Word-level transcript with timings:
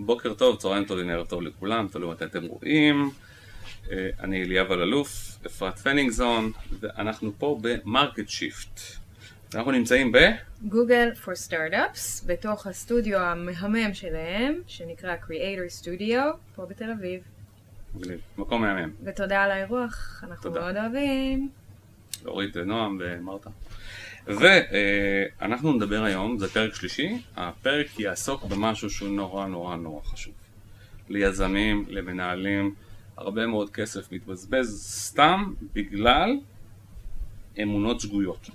בוקר 0.00 0.34
טוב, 0.34 0.56
צהריים 0.56 0.84
טובים, 0.84 1.10
ערב 1.10 1.26
טוב 1.26 1.42
לכולם, 1.42 1.88
תלוי 1.88 2.10
מתי 2.10 2.24
אתם 2.24 2.44
רואים. 2.44 3.10
אה, 3.90 4.10
אני 4.20 4.42
אליאב 4.42 4.72
אלאלוף, 4.72 5.38
אפרת 5.46 5.78
פנינגזון, 5.78 6.52
ואנחנו 6.80 7.32
פה 7.38 7.58
ב 7.62 7.71
Market 7.71 8.28
Shift. 8.28 8.80
אנחנו 9.54 9.70
נמצאים 9.70 10.12
ב... 10.12 10.18
Google 10.62 11.10
for 11.24 11.48
Startups, 11.48 12.26
בתוך 12.26 12.66
הסטודיו 12.66 13.18
המהמם 13.18 13.94
שלהם, 13.94 14.60
שנקרא 14.66 15.16
Creator 15.16 15.82
Studio, 15.82 16.18
פה 16.54 16.66
בתל 16.66 16.90
אביב. 16.90 17.20
מגניב, 17.94 18.20
מקום 18.38 18.62
מהמם. 18.62 18.90
ותודה 19.04 19.42
על 19.42 19.50
האירוח, 19.50 20.24
אנחנו 20.26 20.42
תודה. 20.42 20.60
מאוד 20.60 20.76
אוהבים. 20.76 21.50
אורית, 22.26 22.56
נועם 22.56 22.98
ומרתה. 23.00 23.50
ואנחנו 24.28 25.72
נדבר 25.72 26.02
היום, 26.02 26.38
זה 26.38 26.48
פרק 26.48 26.74
שלישי, 26.74 27.22
הפרק 27.36 28.00
יעסוק 28.00 28.44
במשהו 28.44 28.90
שהוא 28.90 29.08
נורא 29.08 29.46
נורא 29.46 29.76
נורא 29.76 30.02
חשוב. 30.02 30.34
ליזמים, 31.08 31.84
למנהלים, 31.88 32.74
הרבה 33.16 33.46
מאוד 33.46 33.70
כסף 33.70 34.12
מתבזבז 34.12 34.82
סתם 34.88 35.52
בגלל 35.74 36.30
אמונות 37.62 38.00
שגויות. 38.00 38.50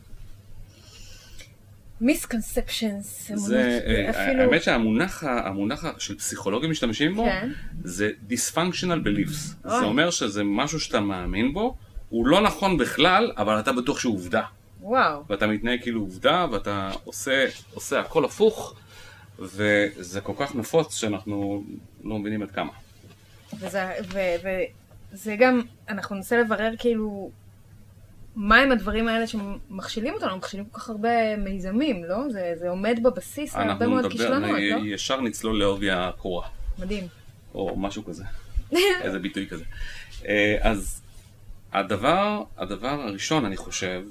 מיסקונספצ'נס, 2.01 3.31
זה, 3.35 3.79
אה, 3.85 4.09
אפילו... 4.09 4.43
האמת 4.43 4.63
שהמונח 4.63 5.23
המונח 5.23 5.85
של 5.99 6.17
פסיכולוגים 6.17 6.71
משתמשים 6.71 7.15
בו, 7.15 7.25
כן. 7.25 7.49
זה 7.83 8.11
dysfunctional 8.29 9.05
beliefs. 9.05 9.65
אוי. 9.65 9.79
זה 9.79 9.85
אומר 9.85 10.09
שזה 10.09 10.43
משהו 10.43 10.79
שאתה 10.79 10.99
מאמין 10.99 11.53
בו, 11.53 11.77
הוא 12.09 12.27
לא 12.27 12.41
נכון 12.41 12.77
בכלל, 12.77 13.31
אבל 13.37 13.59
אתה 13.59 13.73
בטוח 13.73 13.99
שהוא 13.99 14.15
עובדה. 14.15 14.43
וואו, 14.83 15.23
ואתה 15.29 15.47
מתנהג 15.47 15.81
כאילו 15.81 16.01
עובדה, 16.01 16.45
ואתה 16.51 16.91
עושה, 17.03 17.45
עושה 17.73 17.99
הכל 17.99 18.25
הפוך, 18.25 18.75
וזה 19.39 20.21
כל 20.21 20.33
כך 20.39 20.55
נפוץ 20.55 20.95
שאנחנו 20.95 21.63
לא 22.03 22.19
מבינים 22.19 22.41
עד 22.41 22.51
כמה. 22.51 22.71
וזה, 23.59 23.91
ו, 24.13 24.19
וזה 25.13 25.35
גם, 25.39 25.61
אנחנו 25.89 26.15
ננסה 26.15 26.37
לברר 26.37 26.71
כאילו, 26.79 27.31
מהם 28.35 28.71
הדברים 28.71 29.07
האלה 29.07 29.27
שמכשילים 29.27 30.13
אותנו, 30.13 30.37
מכשילים 30.37 30.65
כל 30.65 30.79
כך 30.79 30.89
הרבה 30.89 31.37
מיזמים, 31.37 32.03
לא? 32.03 32.29
זה, 32.29 32.53
זה 32.55 32.69
עומד 32.69 32.99
בבסיס 33.03 33.55
להרבה 33.55 33.71
אנחנו 33.71 33.89
מאוד 33.89 34.05
נדבר, 34.05 34.17
כישלונות, 34.17 34.49
לא? 34.51 34.85
ישר 34.85 35.21
נצלול 35.21 35.59
לעובי 35.59 35.91
הקורה, 35.91 36.47
מדהים. 36.79 37.07
או 37.55 37.75
משהו 37.77 38.05
כזה, 38.05 38.23
איזה 39.03 39.19
ביטוי 39.19 39.47
כזה. 39.47 39.63
אה, 40.27 40.57
אז 40.61 41.01
הדבר, 41.73 42.43
הדבר 42.57 43.01
הראשון, 43.01 43.45
אני 43.45 43.57
חושב, 43.57 44.03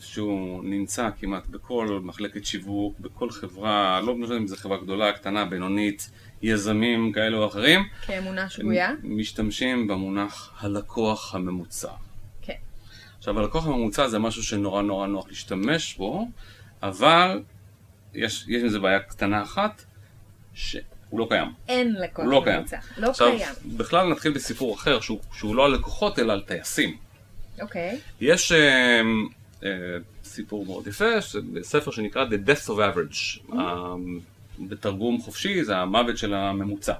שהוא 0.00 0.64
נמצא 0.64 1.08
כמעט 1.20 1.46
בכל 1.46 2.00
מחלקת 2.02 2.44
שיווק, 2.44 2.98
בכל 3.00 3.30
חברה, 3.30 4.00
לא 4.00 4.14
משנה 4.14 4.36
אם 4.36 4.46
זו 4.46 4.56
חברה 4.56 4.78
גדולה, 4.78 5.12
קטנה, 5.12 5.44
בינונית, 5.44 6.10
יזמים 6.42 7.12
כאלה 7.12 7.36
או 7.36 7.46
אחרים, 7.46 7.80
כאמונה 8.06 8.48
שגויה. 8.48 8.90
משתמשים 9.02 9.86
במונח 9.86 10.52
הלקוח 10.60 11.34
הממוצע. 11.34 11.90
כן. 12.42 12.54
עכשיו 13.18 13.40
הלקוח 13.40 13.66
הממוצע 13.66 14.08
זה 14.08 14.18
משהו 14.18 14.42
שנורא 14.42 14.82
נורא 14.82 15.06
נוח 15.06 15.28
להשתמש 15.28 15.94
בו, 15.96 16.28
אבל 16.82 17.42
יש, 18.14 18.44
יש 18.48 18.62
עם 18.62 18.68
זה 18.68 18.78
בעיה 18.78 19.00
קטנה 19.00 19.42
אחת, 19.42 19.84
שהוא 20.54 20.80
לא 21.12 21.26
קיים. 21.28 21.52
אין 21.68 21.94
לקוח 21.94 22.24
הוא 22.24 22.32
לא 22.32 22.40
קיים. 22.44 22.58
ממוצע. 22.58 22.78
לא 22.96 23.10
עכשיו, 23.10 23.28
קיים. 23.36 23.76
בכלל 23.76 24.12
נתחיל 24.12 24.32
בסיפור 24.32 24.74
אחר, 24.74 25.00
שהוא, 25.00 25.18
שהוא 25.32 25.56
לא 25.56 25.64
על 25.64 25.72
לקוחות 25.72 26.18
אלא 26.18 26.32
על 26.32 26.42
טייסים. 26.46 26.96
אוקיי. 27.60 28.00
יש 28.20 28.52
אה, 28.52 28.58
אה, 28.58 29.00
סיפור 30.24 30.66
מאוד 30.66 30.86
יפה, 30.86 31.20
ספר 31.62 31.90
שנקרא 31.90 32.24
The 32.24 32.48
Death 32.48 32.68
of 32.68 32.70
Average. 32.70 33.52
אה, 33.52 33.94
בתרגום 34.58 35.20
חופשי 35.20 35.64
זה 35.64 35.76
המוות 35.76 36.18
של 36.18 36.34
הממוצע. 36.34 36.94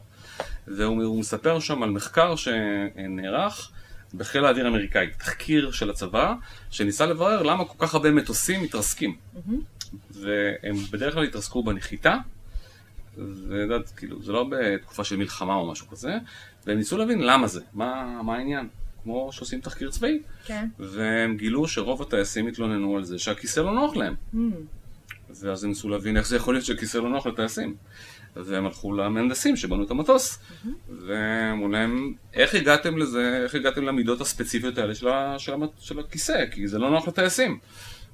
והוא 0.68 1.02
הוא 1.04 1.20
מספר 1.20 1.60
שם 1.60 1.82
על 1.82 1.90
מחקר 1.90 2.36
שנערך 2.36 3.70
בחיל 4.14 4.44
האוויר 4.44 4.64
האמריקאי, 4.64 5.06
תחקיר 5.18 5.70
של 5.70 5.90
הצבא, 5.90 6.34
שניסה 6.70 7.06
לברר 7.06 7.42
למה 7.42 7.64
כל 7.64 7.86
כך 7.86 7.94
הרבה 7.94 8.10
מטוסים 8.10 8.62
מתרסקים. 8.62 9.16
והם 10.10 10.76
בדרך 10.90 11.14
כלל 11.14 11.24
התרסקו 11.24 11.62
בנחיתה, 11.62 12.16
ויודעת, 13.48 13.90
כאילו, 13.96 14.22
זה 14.22 14.32
לא 14.32 14.46
בתקופה 14.50 15.04
של 15.04 15.16
מלחמה 15.16 15.54
או 15.54 15.70
משהו 15.72 15.88
כזה, 15.88 16.18
והם 16.66 16.78
ניסו 16.78 16.98
להבין 16.98 17.20
למה 17.20 17.46
זה, 17.46 17.60
מה, 17.72 18.20
מה 18.22 18.36
העניין, 18.36 18.68
כמו 19.02 19.32
שעושים 19.32 19.60
תחקיר 19.60 19.90
צבאי. 19.90 20.18
כן. 20.44 20.68
והם 20.78 21.36
גילו 21.36 21.68
שרוב 21.68 22.02
הטייסים 22.02 22.46
התלוננו 22.46 22.96
על 22.96 23.04
זה 23.04 23.18
שהכיסא 23.18 23.60
לא 23.60 23.74
נוח 23.74 23.96
להם. 23.96 24.14
Mm. 24.34 24.38
ואז 25.30 25.64
הם 25.64 25.70
ניסו 25.70 25.88
להבין 25.88 26.16
איך 26.16 26.26
זה 26.26 26.36
יכול 26.36 26.54
להיות 26.54 26.64
שהכיסא 26.64 26.98
לא 26.98 27.08
נוח 27.08 27.26
לטייסים. 27.26 27.76
והם 28.36 28.66
הלכו 28.66 28.92
למהנדסים 28.92 29.56
שבנו 29.56 29.84
את 29.84 29.90
המטוס, 29.90 30.38
ואמרו 31.06 31.68
להם, 31.68 32.14
איך 32.34 32.54
הגעתם 32.54 32.98
לזה, 32.98 33.40
איך 33.44 33.54
הגעתם 33.54 33.84
למידות 33.84 34.20
הספציפיות 34.20 34.78
האלה 34.78 34.94
של, 34.94 35.08
ה, 35.08 35.38
של, 35.38 35.52
המת, 35.52 35.70
של 35.78 35.98
הכיסא, 36.00 36.46
כי 36.50 36.68
זה 36.68 36.78
לא 36.78 36.90
נוח 36.90 37.08
לטייסים. 37.08 37.58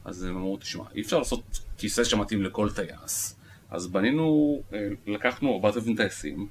אז 0.05 0.25
הם 0.25 0.37
אמרו, 0.37 0.57
תשמע, 0.57 0.85
אי 0.95 1.01
אפשר 1.01 1.19
לעשות 1.19 1.61
כיסא 1.79 2.05
שמתאים 2.05 2.43
לכל 2.43 2.71
טייס. 2.71 3.37
אז 3.71 3.87
בנינו, 3.87 4.61
אה, 4.73 4.89
לקחנו 5.07 5.55
4,000 5.55 5.97
טייסים, 5.97 6.49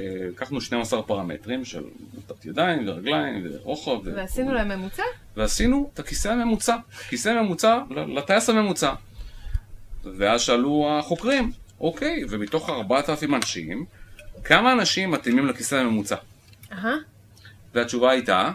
לקחנו 0.00 0.60
12 0.60 1.02
פרמטרים 1.02 1.64
של 1.64 1.84
מוטת 2.14 2.44
ידיים 2.44 2.88
ורגליים 2.88 3.46
ורוחב. 3.50 3.90
ו- 3.90 4.16
ועשינו 4.16 4.54
להם 4.54 4.68
ממוצע? 4.68 5.02
ועשינו 5.36 5.90
את 5.94 5.98
הכיסא 5.98 6.28
הממוצע, 6.28 6.76
כיסא 7.08 7.42
ממוצע 7.42 7.78
לטייס 7.90 8.48
הממוצע. 8.48 8.94
ואז 10.04 10.40
שאלו 10.40 10.88
החוקרים, 10.90 11.52
אוקיי, 11.80 12.24
ומתוך 12.28 12.70
4,000 12.70 13.34
אנשים, 13.34 13.84
כמה 14.44 14.72
אנשים 14.72 15.10
מתאימים 15.10 15.46
לכיסא 15.46 15.74
הממוצע? 15.74 16.16
אהה. 16.72 16.94
והתשובה 17.74 18.10
הייתה, 18.10 18.52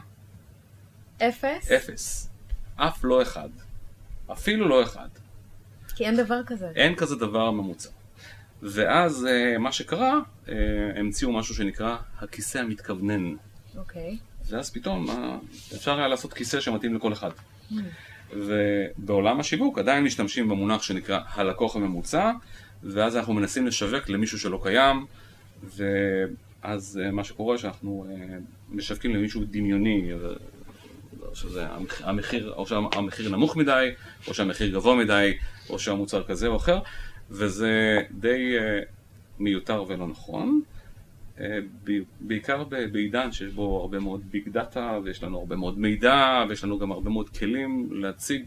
אפס? 1.17 1.71
אפס. 1.71 2.29
אף 2.75 3.03
לא 3.03 3.21
אחד. 3.21 3.49
אפילו 4.31 4.67
לא 4.67 4.83
אחד. 4.83 5.07
כי 5.95 6.05
אין 6.05 6.17
דבר 6.17 6.39
כזה. 6.45 6.71
אין 6.75 6.95
כזה 6.95 7.15
דבר 7.15 7.51
ממוצע. 7.51 7.89
ואז 8.61 9.27
אה, 9.31 9.57
מה 9.57 9.71
שקרה, 9.71 10.19
המציאו 10.95 11.31
משהו 11.33 11.55
שנקרא 11.55 11.95
הכיסא 12.19 12.57
המתכוונן. 12.57 13.35
אוקיי. 13.77 14.17
ואז 14.49 14.69
פתאום 14.71 15.09
אה, 15.09 15.37
אפשר 15.75 15.97
היה 15.97 16.07
לעשות 16.07 16.33
כיסא 16.33 16.59
שמתאים 16.59 16.95
לכל 16.95 17.13
אחד. 17.13 17.29
ובעולם 18.31 19.39
השיווק 19.39 19.79
עדיין 19.79 20.03
משתמשים 20.03 20.49
במונח 20.49 20.81
שנקרא 20.81 21.19
הלקוח 21.33 21.75
הממוצע, 21.75 22.31
ואז 22.83 23.17
אנחנו 23.17 23.33
מנסים 23.33 23.67
לשווק 23.67 24.09
למישהו 24.09 24.39
שלא 24.39 24.59
קיים, 24.63 25.05
ואז 25.75 26.99
אה, 27.03 27.11
מה 27.11 27.23
שקורה 27.23 27.57
שאנחנו 27.57 28.05
אה, 28.09 28.37
משווקים 28.69 29.15
למישהו 29.15 29.41
דמיוני, 29.51 30.11
אה, 30.13 30.17
שזה 31.33 31.67
המח- 31.67 32.01
המחיר, 32.03 32.53
או 32.55 32.65
שהמחיר 32.67 33.29
נמוך 33.29 33.57
מדי, 33.57 33.89
או 34.27 34.33
שהמחיר 34.33 34.73
גבוה 34.73 34.95
מדי, 34.95 35.37
או 35.69 35.79
שהמוצר 35.79 36.23
כזה 36.23 36.47
או 36.47 36.55
אחר, 36.57 36.79
וזה 37.29 37.99
די 38.11 38.57
אה, 38.57 38.79
מיותר 39.39 39.83
ולא 39.87 40.07
נכון. 40.07 40.61
אה, 41.39 41.59
בעיקר 42.19 42.63
בעידן 42.91 43.31
שיש 43.31 43.53
בו 43.53 43.81
הרבה 43.81 43.99
מאוד 43.99 44.21
ביג 44.31 44.49
דאטה 44.49 44.99
ויש 45.03 45.23
לנו 45.23 45.39
הרבה 45.39 45.55
מאוד 45.55 45.79
מידע 45.79 46.45
ויש 46.49 46.63
לנו 46.63 46.79
גם 46.79 46.91
הרבה 46.91 47.09
מאוד 47.09 47.29
כלים 47.29 47.89
להציג 47.91 48.45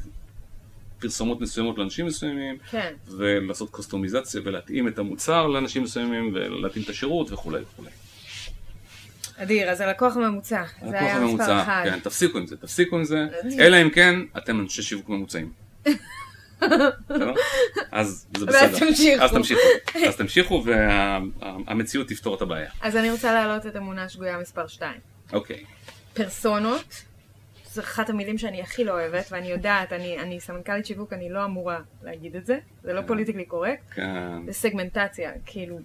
פרסומות 0.99 1.41
מסוימות 1.41 1.79
לאנשים 1.79 2.07
מסוימים 2.07 2.59
כן. 2.71 2.93
ולעשות 3.09 3.71
קוסטומיזציה 3.71 4.41
ולהתאים 4.45 4.89
את 4.89 4.99
המוצר 4.99 5.47
לאנשים 5.47 5.83
מסוימים 5.83 6.31
ולהתאים 6.35 6.85
את 6.85 6.89
השירות 6.89 7.33
וכולי 7.33 7.63
וכולי. 7.63 7.91
אדיר, 9.37 9.71
אז 9.71 9.81
הלקוח 9.81 10.17
הממוצע. 10.17 10.65
זה 10.91 11.01
היה 11.01 11.21
מספר 11.21 11.63
אחד. 11.63 11.83
כן, 11.85 11.99
תפסיקו 12.01 12.39
עם 12.39 12.47
זה, 12.47 12.57
תפסיקו 12.57 12.97
עם 12.97 13.05
זה. 13.05 13.27
אלא 13.59 13.83
אם 13.83 13.91
כן 13.91 14.21
אתם 14.37 14.61
אנשי 14.61 14.83
שיווק 14.83 15.09
ממוצעים. 15.09 15.53
אז 17.93 18.27
זה 18.37 18.47
בסדר. 18.47 19.25
אז 19.25 19.31
תמשיכו. 19.33 19.61
אז 20.09 20.17
תמשיכו 20.17 20.65
והמציאות 20.65 22.09
תפתור 22.09 22.35
את 22.35 22.43
הבעיה. 22.43 22.71
אז 22.81 22.97
אני 22.97 23.11
רוצה 23.11 23.33
להעלות 23.33 23.67
את 23.67 23.77
אמונה 23.77 24.09
שגויה 24.09 24.39
מספר 24.39 24.67
2. 24.67 25.01
אוקיי. 25.33 25.65
פרסונות. 26.15 27.03
זו 27.73 27.83
אחת 27.83 28.11
המילים 28.11 28.39
שאני 28.39 28.63
הכי 28.63 28.85
לא 28.85 28.93
אוהבת, 28.93 29.27
ואני 29.31 29.47
יודעת, 29.47 29.93
אני, 29.93 30.19
אני 30.19 30.41
סמנכ"לית 30.41 30.87
שיווק, 30.87 31.13
אני 31.13 31.31
לא 31.31 31.45
אמורה 31.45 31.79
להגיד 32.03 32.37
את 32.37 32.47
זה, 32.47 32.59
זה 32.83 32.93
לא 32.93 33.01
פוליטיקלי 33.07 33.45
קורקט. 33.45 33.83
כן. 33.95 34.47
זה 34.47 34.53
סגמנטציה, 34.53 35.31
כאילו, 35.47 35.79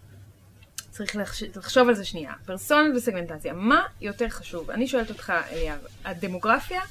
צריך 0.90 1.16
לחש... 1.16 1.44
לחשוב 1.44 1.88
על 1.88 1.94
זה 1.94 2.06
שנייה. 2.06 2.34
פרסונות 2.46 2.96
וסגמנטציה, 2.96 3.54
מה 3.54 3.84
יותר 4.02 4.30
חשוב? 4.30 4.72
אני 4.72 4.88
שואלת 4.88 5.10
אותך, 5.10 5.34
אליאב, 5.52 5.80
הדמוגרפיה, 6.06 6.82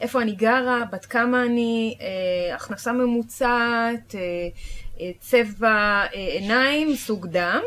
איפה 0.00 0.22
אני 0.22 0.32
גרה, 0.34 0.80
בת 0.92 1.04
כמה 1.04 1.44
אני, 1.44 1.96
אה, 2.00 2.54
הכנסה 2.54 2.92
ממוצעת, 2.92 4.14
אה, 4.14 4.20
אה, 5.00 5.10
צבע 5.20 5.68
אה, 5.70 6.08
עיניים, 6.12 6.94
סוג 6.96 7.26
דם, 7.26 7.60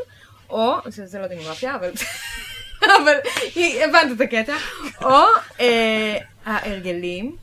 או, 0.49 0.75
זה, 0.85 1.05
זה 1.05 1.19
לא 1.19 1.27
דמוגרפיה, 1.27 1.75
אבל, 1.75 1.91
אבל 3.03 3.13
הבנת 3.83 4.15
את 4.15 4.21
הקטע, 4.21 4.55
או 5.01 5.23
אה, 5.59 6.17
ההרגלים, 6.45 7.35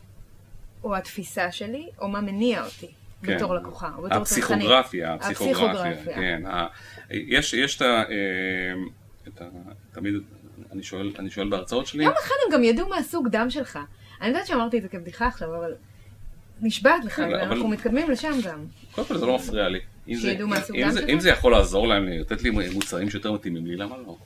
או 0.84 0.96
התפיסה 0.96 1.52
שלי, 1.52 1.88
או 2.00 2.08
מה 2.08 2.20
מניע 2.20 2.64
אותי. 2.64 2.88
כן. 3.26 3.36
בתור 3.36 3.54
לקוחה, 3.54 3.90
או 3.98 4.02
בתור. 4.02 4.18
הפסיכוגרפיה, 4.18 5.14
הפסיכוגרפיה, 5.14 5.66
הפסיכוגרפיה. 5.70 6.14
כן. 6.14 6.42
ה- 6.46 6.66
יש, 7.10 7.54
יש 7.54 7.76
את 7.76 7.82
ה... 7.82 7.84
אה, 7.86 8.04
את 9.28 9.42
ה... 9.42 9.44
תמיד 9.92 10.14
אני 10.72 10.82
שואל, 10.82 11.12
אני 11.18 11.30
שואל 11.30 11.48
בהרצאות 11.48 11.86
שלי, 11.86 12.04
יום 12.04 12.12
אחד 12.22 12.34
הם 12.46 12.52
גם 12.52 12.64
ידעו 12.64 12.88
מה 12.88 12.96
הסוג 12.96 13.28
דם 13.28 13.50
שלך. 13.50 13.78
אני 14.24 14.32
יודעת 14.32 14.46
שאמרתי 14.46 14.76
את 14.78 14.82
זה 14.82 14.88
כבדיחה 14.88 15.26
עכשיו, 15.26 15.56
אבל 15.56 15.74
נשבעת 16.60 17.04
לך, 17.04 17.12
כן, 17.16 17.28
ואנחנו 17.32 17.68
מתקדמים 17.68 18.10
לשם 18.10 18.32
גם. 18.44 18.64
קודם 18.92 19.06
כל 19.08 19.18
זה 19.18 19.26
לא 19.26 19.34
מפריע 19.36 19.68
לי. 19.68 19.80
אם 20.08 20.14
זה- 20.14 20.20
שידעו 20.20 20.48
מה 20.48 20.56
הסוג 20.56 20.76
אם 20.76 20.84
דם 20.84 20.90
זה- 20.90 21.00
שלך? 21.00 21.10
אם 21.10 21.20
זה 21.20 21.28
יכול 21.30 21.52
לעזור 21.52 21.88
להם 21.88 22.08
לתת 22.08 22.42
לי 22.42 22.50
מוצרים 22.50 23.10
שיותר 23.10 23.32
מתאימים 23.32 23.66
לי, 23.66 23.76
למה 23.76 23.96
לא? 24.06 24.16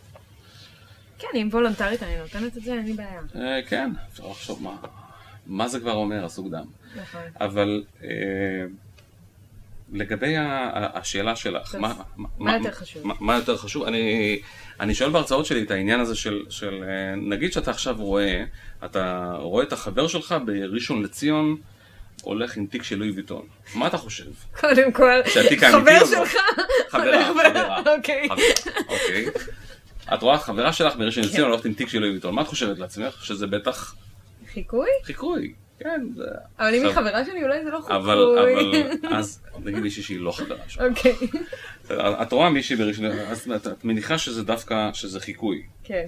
כן, 1.18 1.28
אם 1.34 1.48
וולונטרית 1.52 2.02
אני 2.02 2.16
נותנת 2.18 2.56
את 2.56 2.62
זה, 2.62 2.72
אין 2.74 2.84
לי 2.84 2.92
בעיה. 2.92 3.20
אה, 3.36 3.60
כן, 3.68 3.90
אפשר 4.12 4.26
לחשוב 4.28 4.62
מה, 4.62 4.76
מה 5.46 5.68
זה 5.68 5.80
כבר 5.80 5.92
אומר, 5.94 6.24
הסוג 6.24 6.50
דם. 6.50 6.64
נכון. 6.96 7.20
אבל 7.40 7.84
אה, 8.02 8.08
לגבי 9.92 10.34
השאלה 10.94 11.36
שלך, 11.36 11.72
טוב, 11.72 11.80
מה, 11.80 11.94
מה 12.38 12.56
יותר 12.56 12.72
חשוב? 12.72 13.06
מה, 13.06 13.14
מה 13.20 13.36
יותר 13.36 13.56
חשוב? 13.56 13.84
אני, 13.84 14.38
אני 14.80 14.94
שואל 14.94 15.10
בהרצאות 15.10 15.46
שלי 15.46 15.62
את 15.62 15.70
העניין 15.70 16.00
הזה 16.00 16.14
של, 16.14 16.42
של 16.50 16.84
אה, 16.88 17.14
נגיד 17.16 17.52
שאתה 17.52 17.70
עכשיו 17.70 17.96
רואה, 17.98 18.44
אתה 18.84 19.32
רואה 19.38 19.64
את 19.64 19.72
החבר 19.72 20.08
שלך 20.08 20.34
בראשון 20.44 21.02
לציון 21.02 21.56
הולך 22.22 22.56
עם 22.56 22.66
תיק 22.66 22.82
של 22.82 22.98
לואי 22.98 23.10
ויטון. 23.10 23.46
מה 23.74 23.86
אתה 23.86 23.96
חושב? 23.96 24.24
קודם 24.60 24.92
כל, 24.92 25.20
חבר? 25.70 26.04
שלך, 26.06 26.34
חברה, 26.92 27.24
חברה. 27.24 27.82
אוקיי. 27.96 28.28
אוקיי. 28.88 29.26
את 30.14 30.22
רואה 30.22 30.38
חברה 30.38 30.72
שלך 30.72 30.96
בראשון 30.96 31.24
כן. 31.24 31.28
לציון 31.28 31.50
הולכת 31.50 31.64
עם 31.64 31.72
תיק 31.72 31.88
של 31.88 31.98
לואי 31.98 32.10
ויטון. 32.10 32.34
מה 32.34 32.42
את 32.42 32.46
חושבת 32.46 32.78
לעצמך? 32.78 33.24
שזה 33.24 33.46
בטח 33.46 33.94
חיקוי? 34.52 34.88
חיקוי. 35.04 35.52
כן, 35.80 36.06
זה... 36.16 36.24
אבל 36.58 36.74
אם 36.74 36.84
היא 36.84 36.92
חברה 36.92 37.24
שלי 37.24 37.42
אולי 37.42 37.64
זה 37.64 37.70
לא 37.70 37.80
חיקוי. 37.80 37.96
אבל, 37.96 38.38
אבל, 38.38 39.14
אז 39.18 39.42
נגיד 39.64 39.78
מישהי 39.78 40.02
שהיא 40.02 40.20
לא 40.20 40.30
חברה 40.30 40.58
שלך. 40.68 40.82
אוקיי. 40.82 41.12
את 42.22 42.32
רואה 42.32 42.50
מישהי 42.50 42.76
בראשון, 42.76 43.04
אז 43.04 43.50
את, 43.56 43.84
מניחה 43.84 44.18
שזה 44.18 44.44
דווקא, 44.44 44.90
שזה 44.92 45.20
חיקוי. 45.20 45.62
כן. 45.84 46.06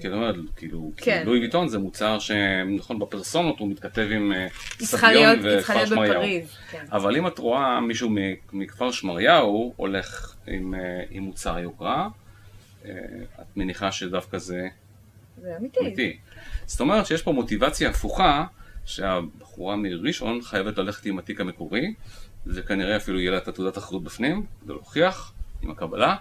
כאילו, 0.55 0.91
כן. 0.97 1.23
לואי 1.25 1.39
ויטון 1.39 1.67
זה 1.67 1.79
מוצר 1.79 2.19
שנכון 2.19 2.99
בפרסונות 2.99 3.59
הוא 3.59 3.69
מתכתב 3.69 4.07
עם 4.11 4.33
אה, 4.33 4.47
סביון 4.79 5.39
וכפר 5.43 5.85
שמריהו. 5.85 6.15
בפריז. 6.15 6.49
כן. 6.71 6.85
אבל 6.91 7.15
אם 7.15 7.27
את 7.27 7.37
רואה 7.39 7.79
מישהו 7.81 8.09
מכפר 8.53 8.91
שמריהו 8.91 9.73
הולך 9.75 10.35
עם, 10.47 10.75
אה, 10.75 11.19
מוצר 11.21 11.59
יוקרה, 11.59 12.07
אה, 12.85 12.91
את 13.41 13.57
מניחה 13.57 13.91
שדווקא 13.91 14.37
זה 14.37 14.67
זה. 15.41 15.57
אמיתי. 15.57 16.17
זאת 16.65 16.79
אומרת 16.79 17.05
שיש 17.05 17.21
פה 17.21 17.31
מוטיבציה 17.31 17.89
הפוכה, 17.89 18.45
שהבחורה 18.85 19.75
מראשון 19.75 20.41
חייבת 20.41 20.77
ללכת 20.77 21.05
עם 21.05 21.19
התיק 21.19 21.41
המקורי, 21.41 21.93
וכנראה 22.45 22.97
אפילו 22.97 23.19
יהיה 23.19 23.31
לה 23.31 23.37
את 23.37 23.47
התעודת 23.47 23.77
אחריות 23.77 24.03
בפנים, 24.03 24.45
כדי 24.61 24.73
להוכיח 24.73 25.33
עם 25.61 25.71
הקבלה, 25.71 26.15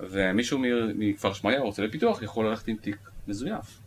ומישהו 0.00 0.58
מכפר 0.94 1.32
שמריהו 1.32 1.64
רוצה 1.64 1.82
לפיתוח 1.82 2.22
יכול 2.22 2.46
ללכת 2.48 2.68
עם 2.68 2.76
תיק 2.76 2.96
מזויף. 3.28 3.80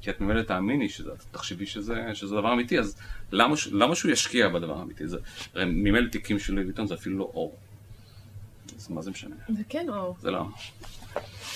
כי 0.00 0.10
את 0.10 0.20
ממילא 0.20 0.42
תאמיני 0.42 0.88
שזה, 0.88 1.10
תחשבי 1.30 1.66
שזה, 1.66 2.10
שזה 2.14 2.36
דבר 2.36 2.52
אמיתי, 2.52 2.78
אז 2.78 2.96
למה, 3.32 3.54
למה 3.72 3.94
שהוא 3.94 4.12
ישקיע 4.12 4.48
בדבר 4.48 4.78
האמיתי? 4.78 5.08
זה, 5.08 5.18
הרי 5.54 5.64
ממילא 5.64 6.08
תיקים 6.08 6.38
של 6.38 6.58
ויטון 6.58 6.86
זה 6.86 6.94
אפילו 6.94 7.18
לא 7.18 7.30
אור. 7.34 7.58
אז 8.90 8.94
מה 8.94 9.02
זה 9.02 9.10
משנה? 9.10 9.36
זה 9.48 9.62
כן 9.68 9.88
אור. 9.88 10.16
זה 10.20 10.30
לא... 10.30 10.44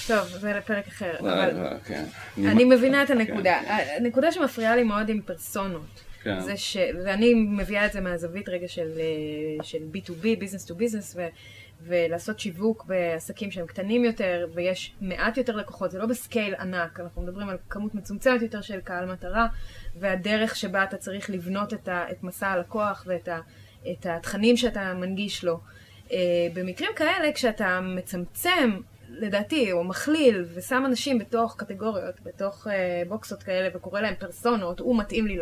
טוב, 0.06 0.24
זה 0.26 0.52
לפרק 0.52 0.86
אחר. 0.86 1.18
אבל 1.20 1.66
אה, 1.66 1.78
כן. 1.78 2.04
אני 2.38 2.64
מבינה 2.64 3.02
את 3.02 3.08
כן, 3.08 3.20
הנקודה. 3.20 3.60
כן. 3.64 3.96
הנקודה 3.98 4.32
שמפריעה 4.32 4.76
לי 4.76 4.82
מאוד 4.82 5.08
עם 5.08 5.20
פרסונות. 5.22 6.02
כן. 6.22 6.40
זה 6.40 6.56
ש... 6.56 6.76
ואני 7.04 7.34
מביאה 7.34 7.86
את 7.86 7.92
זה 7.92 8.00
מהזווית 8.00 8.48
רגע 8.48 8.68
של, 8.68 8.88
אה, 8.96 9.64
של 9.64 9.78
B2B, 9.94 10.22
business 10.22 10.68
to 10.68 10.72
business, 10.72 11.16
ו... 11.16 11.26
ולעשות 11.86 12.40
שיווק 12.40 12.84
בעסקים 12.84 13.50
שהם 13.50 13.66
קטנים 13.66 14.04
יותר, 14.04 14.46
ויש 14.54 14.94
מעט 15.00 15.36
יותר 15.36 15.56
לקוחות, 15.56 15.90
זה 15.90 15.98
לא 15.98 16.06
בסקייל 16.06 16.54
ענק, 16.54 17.00
אנחנו 17.00 17.22
מדברים 17.22 17.48
על 17.48 17.56
כמות 17.70 17.94
מצומצמת 17.94 18.42
יותר 18.42 18.60
של 18.60 18.80
קהל 18.80 19.12
מטרה, 19.12 19.46
והדרך 19.96 20.56
שבה 20.56 20.84
אתה 20.84 20.96
צריך 20.96 21.30
לבנות 21.30 21.74
את, 21.74 21.88
ה... 21.88 22.10
את 22.10 22.22
מסע 22.22 22.48
הלקוח 22.48 23.04
ואת 23.06 23.28
ה... 23.28 23.40
את 23.92 24.06
התכנים 24.06 24.56
שאתה 24.56 24.94
מנגיש 24.94 25.44
לו. 25.44 25.60
אה, 26.12 26.18
במקרים 26.54 26.90
כאלה, 26.96 27.32
כשאתה 27.32 27.80
מצמצם, 27.80 28.70
לדעתי, 29.08 29.72
או 29.72 29.84
מכליל, 29.84 30.44
ושם 30.54 30.82
אנשים 30.86 31.18
בתוך 31.18 31.54
קטגוריות, 31.58 32.14
בתוך 32.22 32.66
אה, 32.66 33.02
בוקסות 33.08 33.42
כאלה, 33.42 33.68
וקורא 33.74 34.00
להם 34.00 34.14
פרסונות, 34.18 34.80
הוא 34.80 34.98
מתאים 34.98 35.26
לי 35.26 35.38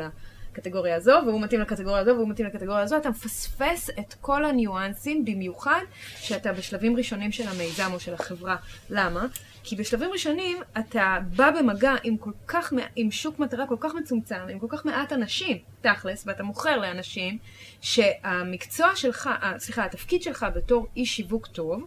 לקטגוריה 0.53 0.97
הזו, 0.97 1.21
והוא 1.27 1.41
מתאים 1.41 1.61
לקטגוריה 1.61 2.01
הזו, 2.01 2.11
והוא 2.17 2.29
מתאים 2.29 2.47
לקטגוריה 2.47 2.83
הזו, 2.83 2.97
אתה 2.97 3.11
מפספס 3.11 3.91
את 3.91 4.15
כל 4.21 4.45
הניואנסים, 4.45 5.25
במיוחד 5.25 5.81
שאתה 6.17 6.53
בשלבים 6.53 6.97
ראשונים 6.97 7.33
של 7.33 7.49
המיזם 7.49 7.91
או 7.93 8.01
של 8.01 8.15
החברה. 8.15 8.57
למה? 8.91 9.27
כי 9.65 9.77
בשלבים 9.77 10.13
ראשונים 10.13 10.59
אתה 10.79 11.19
בא 11.37 11.51
במגע 11.51 11.95
עם 12.03 12.17
כל 12.17 12.31
כך, 12.47 12.73
עם 12.97 13.11
שוק 13.11 13.39
מטרה 13.39 13.67
כל 13.67 13.77
כך 13.81 13.95
מצומצם, 13.95 14.41
עם 14.51 14.59
כל 14.59 14.67
כך 14.69 14.87
מעט 14.87 15.13
אנשים, 15.13 15.59
תכלס, 15.81 16.25
ואתה 16.27 16.43
מוכר 16.43 16.77
לאנשים, 16.77 17.39
שהמקצוע 17.81 18.97
שלך, 18.97 19.31
סליחה, 19.59 19.85
התפקיד 19.85 20.23
שלך 20.23 20.47
בתור 20.55 20.87
איש 20.97 21.17
שיווק 21.17 21.47
טוב, 21.47 21.87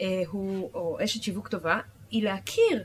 אה, 0.00 0.06
הוא, 0.28 0.70
או 0.74 0.98
אשת 1.04 1.22
שיווק 1.22 1.48
טובה, 1.48 1.80
היא 2.10 2.24
להכיר 2.24 2.84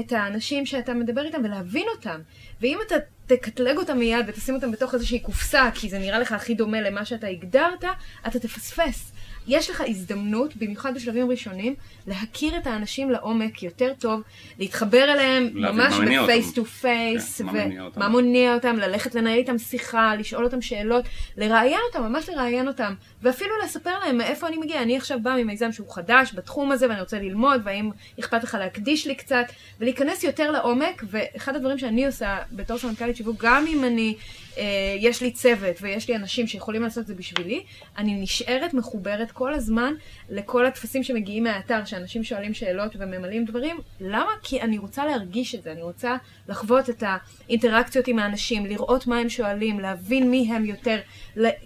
את 0.00 0.12
האנשים 0.12 0.66
שאתה 0.66 0.94
מדבר 0.94 1.24
איתם 1.24 1.40
ולהבין 1.44 1.86
אותם. 1.96 2.20
ואם 2.60 2.78
אתה 2.86 2.94
תקטלג 3.26 3.76
אותם 3.76 3.98
מיד 3.98 4.24
ותשים 4.28 4.54
אותם 4.54 4.72
בתוך 4.72 4.94
איזושהי 4.94 5.20
קופסה, 5.20 5.70
כי 5.74 5.88
זה 5.88 5.98
נראה 5.98 6.18
לך 6.18 6.32
הכי 6.32 6.54
דומה 6.54 6.80
למה 6.80 7.04
שאתה 7.04 7.26
הגדרת, 7.26 7.84
אתה 8.26 8.38
תפספס. 8.38 9.12
יש 9.46 9.70
לך 9.70 9.82
הזדמנות, 9.86 10.56
במיוחד 10.56 10.94
בשלבים 10.94 11.30
ראשונים, 11.30 11.74
להכיר 12.06 12.56
את 12.56 12.66
האנשים 12.66 13.10
לעומק 13.10 13.62
יותר 13.62 13.92
טוב, 13.98 14.20
להתחבר 14.58 15.04
אליהם 15.12 15.50
ממש 15.54 15.94
ב 15.94 16.04
face. 16.04 16.54
to 16.54 16.64
face, 16.64 17.40
מה. 17.40 17.52
ומה 17.96 18.08
מונע 18.08 18.54
אותם, 18.54 18.76
ללכת 18.76 19.14
לנהל 19.14 19.38
איתם 19.38 19.58
שיחה, 19.58 20.14
לשאול 20.14 20.44
אותם 20.44 20.62
שאלות, 20.62 21.04
לראיין 21.36 21.80
אותם, 21.88 22.02
ממש 22.02 22.28
לראיין 22.28 22.68
אותם, 22.68 22.94
ואפילו 23.24 23.50
לספר 23.64 23.98
להם 23.98 24.18
מאיפה 24.18 24.48
אני 24.48 24.56
מגיע. 24.56 24.82
אני 24.82 24.96
עכשיו 24.96 25.18
באה 25.22 25.36
ממיזם 25.36 25.72
שהוא 25.72 25.94
חדש 25.94 26.34
בתחום 26.34 26.72
הזה, 26.72 26.88
ואני 26.88 27.00
רוצה 27.00 27.18
ללמוד, 27.18 27.60
והאם 27.64 27.90
אכפת 28.20 28.44
לך 28.44 28.54
להקדיש 28.60 29.06
לי 29.06 29.14
קצת, 29.14 29.44
ולהיכנס 29.80 30.24
יותר 30.24 30.50
לעומק, 30.50 31.04
ואחד 31.10 31.56
הדברים 31.56 31.78
שאני 31.78 32.06
עושה 32.06 32.38
בתור 32.52 32.78
סמנכ"לית 32.78 33.16
שיווק, 33.16 33.36
גם 33.44 33.66
אם 33.68 33.84
אני, 33.84 34.14
אה, 34.58 34.64
יש 34.98 35.22
לי 35.22 35.30
צוות 35.30 35.76
ויש 35.80 36.08
לי 36.08 36.16
אנשים 36.16 36.46
שיכולים 36.46 36.82
לעשות 36.82 37.02
את 37.02 37.06
זה 37.06 37.14
בשבילי, 37.14 37.62
אני 37.98 38.22
נשארת 38.22 38.74
מחוברת 38.74 39.30
כל 39.30 39.54
הזמן 39.54 39.94
לכל 40.30 40.66
הטפסים 40.66 41.02
שמגיעים 41.02 41.44
מהאתר, 41.44 41.84
שאנשים 41.84 42.24
שואלים 42.24 42.54
שאלות 42.54 42.92
וממלאים 42.98 43.44
דברים. 43.44 43.76
למה? 44.00 44.30
כי 44.42 44.60
אני 44.60 44.78
רוצה 44.78 45.04
להרגיש 45.04 45.54
את 45.54 45.62
זה, 45.62 45.72
אני 45.72 45.82
רוצה 45.82 46.16
לחוות 46.48 46.90
את 46.90 47.02
האינטראקציות 47.06 48.08
עם 48.08 48.18
האנשים, 48.18 48.66
לראות 48.66 49.06
מה 49.06 49.18
הם 49.18 49.28
שואלים, 49.28 49.80
להבין 49.80 50.30
מי 50.30 50.52
הם 50.52 50.64
יותר. 50.64 50.98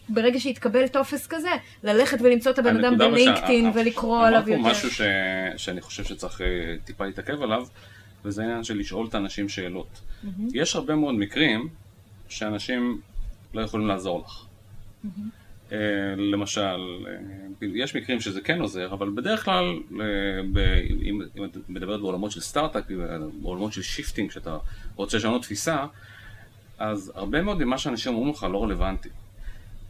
ברגע 0.09 0.41
שיתקבל 0.41 0.89
טופס 0.89 1.27
כזה, 1.27 1.48
ללכת 1.83 2.19
ולמצוא 2.21 2.53
את 2.53 2.59
הבן 2.59 2.85
אדם 2.85 2.99
בלינקדאין 2.99 3.71
ולקרוא 3.75 4.27
עליו 4.27 4.39
אמרת 4.39 4.49
יותר. 4.49 4.63
פה 4.63 4.71
משהו 4.71 4.91
ש... 4.91 5.01
שאני 5.57 5.81
חושב 5.81 6.05
שצריך 6.05 6.41
אה, 6.41 6.47
טיפה 6.85 7.07
להתעכב 7.07 7.43
עליו, 7.43 7.67
וזה 8.25 8.43
העניין 8.43 8.65
של 8.65 8.79
לשאול 8.79 9.07
את 9.07 9.15
האנשים 9.15 9.49
שאלות. 9.49 10.01
יש 10.55 10.77
הרבה 10.77 10.95
מאוד 10.95 11.15
מקרים 11.15 11.69
שאנשים 12.29 13.01
לא 13.55 13.61
יכולים 13.61 13.87
לעזור 13.87 14.25
לך. 14.27 14.45
אה, 15.73 15.79
למשל, 16.17 16.61
אה, 17.09 17.69
יש 17.75 17.97
מקרים 17.97 18.21
שזה 18.21 18.41
כן 18.41 18.61
עוזר, 18.61 18.93
אבל 18.93 19.11
בדרך 19.15 19.45
כלל, 19.45 19.79
אה, 20.01 20.07
ב- 20.53 20.59
אם 21.03 21.23
אם 21.37 21.45
את 21.45 21.57
מדברת 21.69 22.01
בעולמות 22.01 22.31
של 22.31 22.41
סטארט-אפ, 22.41 22.85
בעולמות 23.43 23.73
של 23.73 23.83
shifting, 23.83 24.31
שאתה 24.31 24.59
רוצה 24.97 25.17
לשנות 25.17 25.43
תפיסה, 25.43 25.87
אז 26.79 27.13
הרבה 27.15 27.43
מאוד 27.43 27.65
ממה 27.65 27.79
שאנשים 27.79 28.15
אומרים 28.15 28.35
לך 28.35 28.47
לא 28.53 28.63
רלוונטי. 28.63 29.09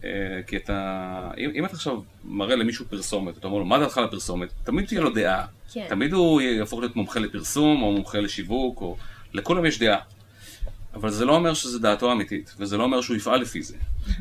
אה, 0.04 0.10
כי 0.46 0.56
אתה, 0.56 1.30
אם, 1.38 1.50
אם 1.54 1.64
אתה 1.64 1.72
עכשיו 1.72 2.00
מראה 2.24 2.56
למישהו 2.56 2.84
פרסומת, 2.88 3.38
אתה 3.38 3.46
אומר 3.46 3.58
לו, 3.58 3.64
מה 3.64 3.78
דעתך 3.78 3.98
על 3.98 4.04
הפרסומת? 4.04 4.48
תמיד 4.64 4.86
תהיה 4.86 5.00
לו 5.00 5.10
דעה. 5.10 5.46
כן. 5.72 5.86
תמיד 5.88 6.12
הוא 6.12 6.40
יהפוך 6.40 6.80
להיות 6.80 6.96
מומחה 6.96 7.20
לפרסום, 7.20 7.82
או 7.82 7.92
מומחה 7.92 8.20
לשיווק, 8.20 8.80
או... 8.80 8.96
לכולם 9.32 9.66
יש 9.66 9.78
דעה. 9.78 9.98
אבל 10.94 11.10
זה 11.10 11.24
לא 11.24 11.34
אומר 11.34 11.54
שזו 11.54 11.78
דעתו 11.78 12.10
האמיתית, 12.10 12.54
וזה 12.58 12.76
לא 12.76 12.82
אומר 12.82 13.00
שהוא 13.00 13.16
יפעל 13.16 13.40
לפי 13.40 13.62
זה, 13.62 13.76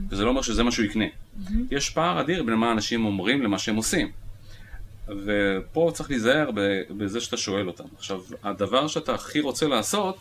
וזה 0.10 0.24
לא 0.24 0.30
אומר 0.30 0.42
שזה 0.42 0.64
מה 0.64 0.72
שהוא 0.72 0.86
יקנה. 0.86 1.06
יש 1.72 1.90
פער 1.90 2.22
אדיר 2.22 2.44
בין 2.44 2.56
מה 2.56 2.72
אנשים 2.72 3.06
אומרים 3.06 3.42
למה 3.42 3.60
שהם 3.60 3.76
עושים. 3.76 4.12
ופה 5.08 5.92
צריך 5.94 6.10
להיזהר 6.10 6.52
בזה 6.90 7.22
שאתה 7.22 7.38
שואל 7.38 7.68
אותם. 7.68 7.84
עכשיו, 7.98 8.22
הדבר 8.44 8.88
שאתה 8.88 9.14
הכי 9.14 9.40
רוצה 9.40 9.68
לעשות, 9.68 10.18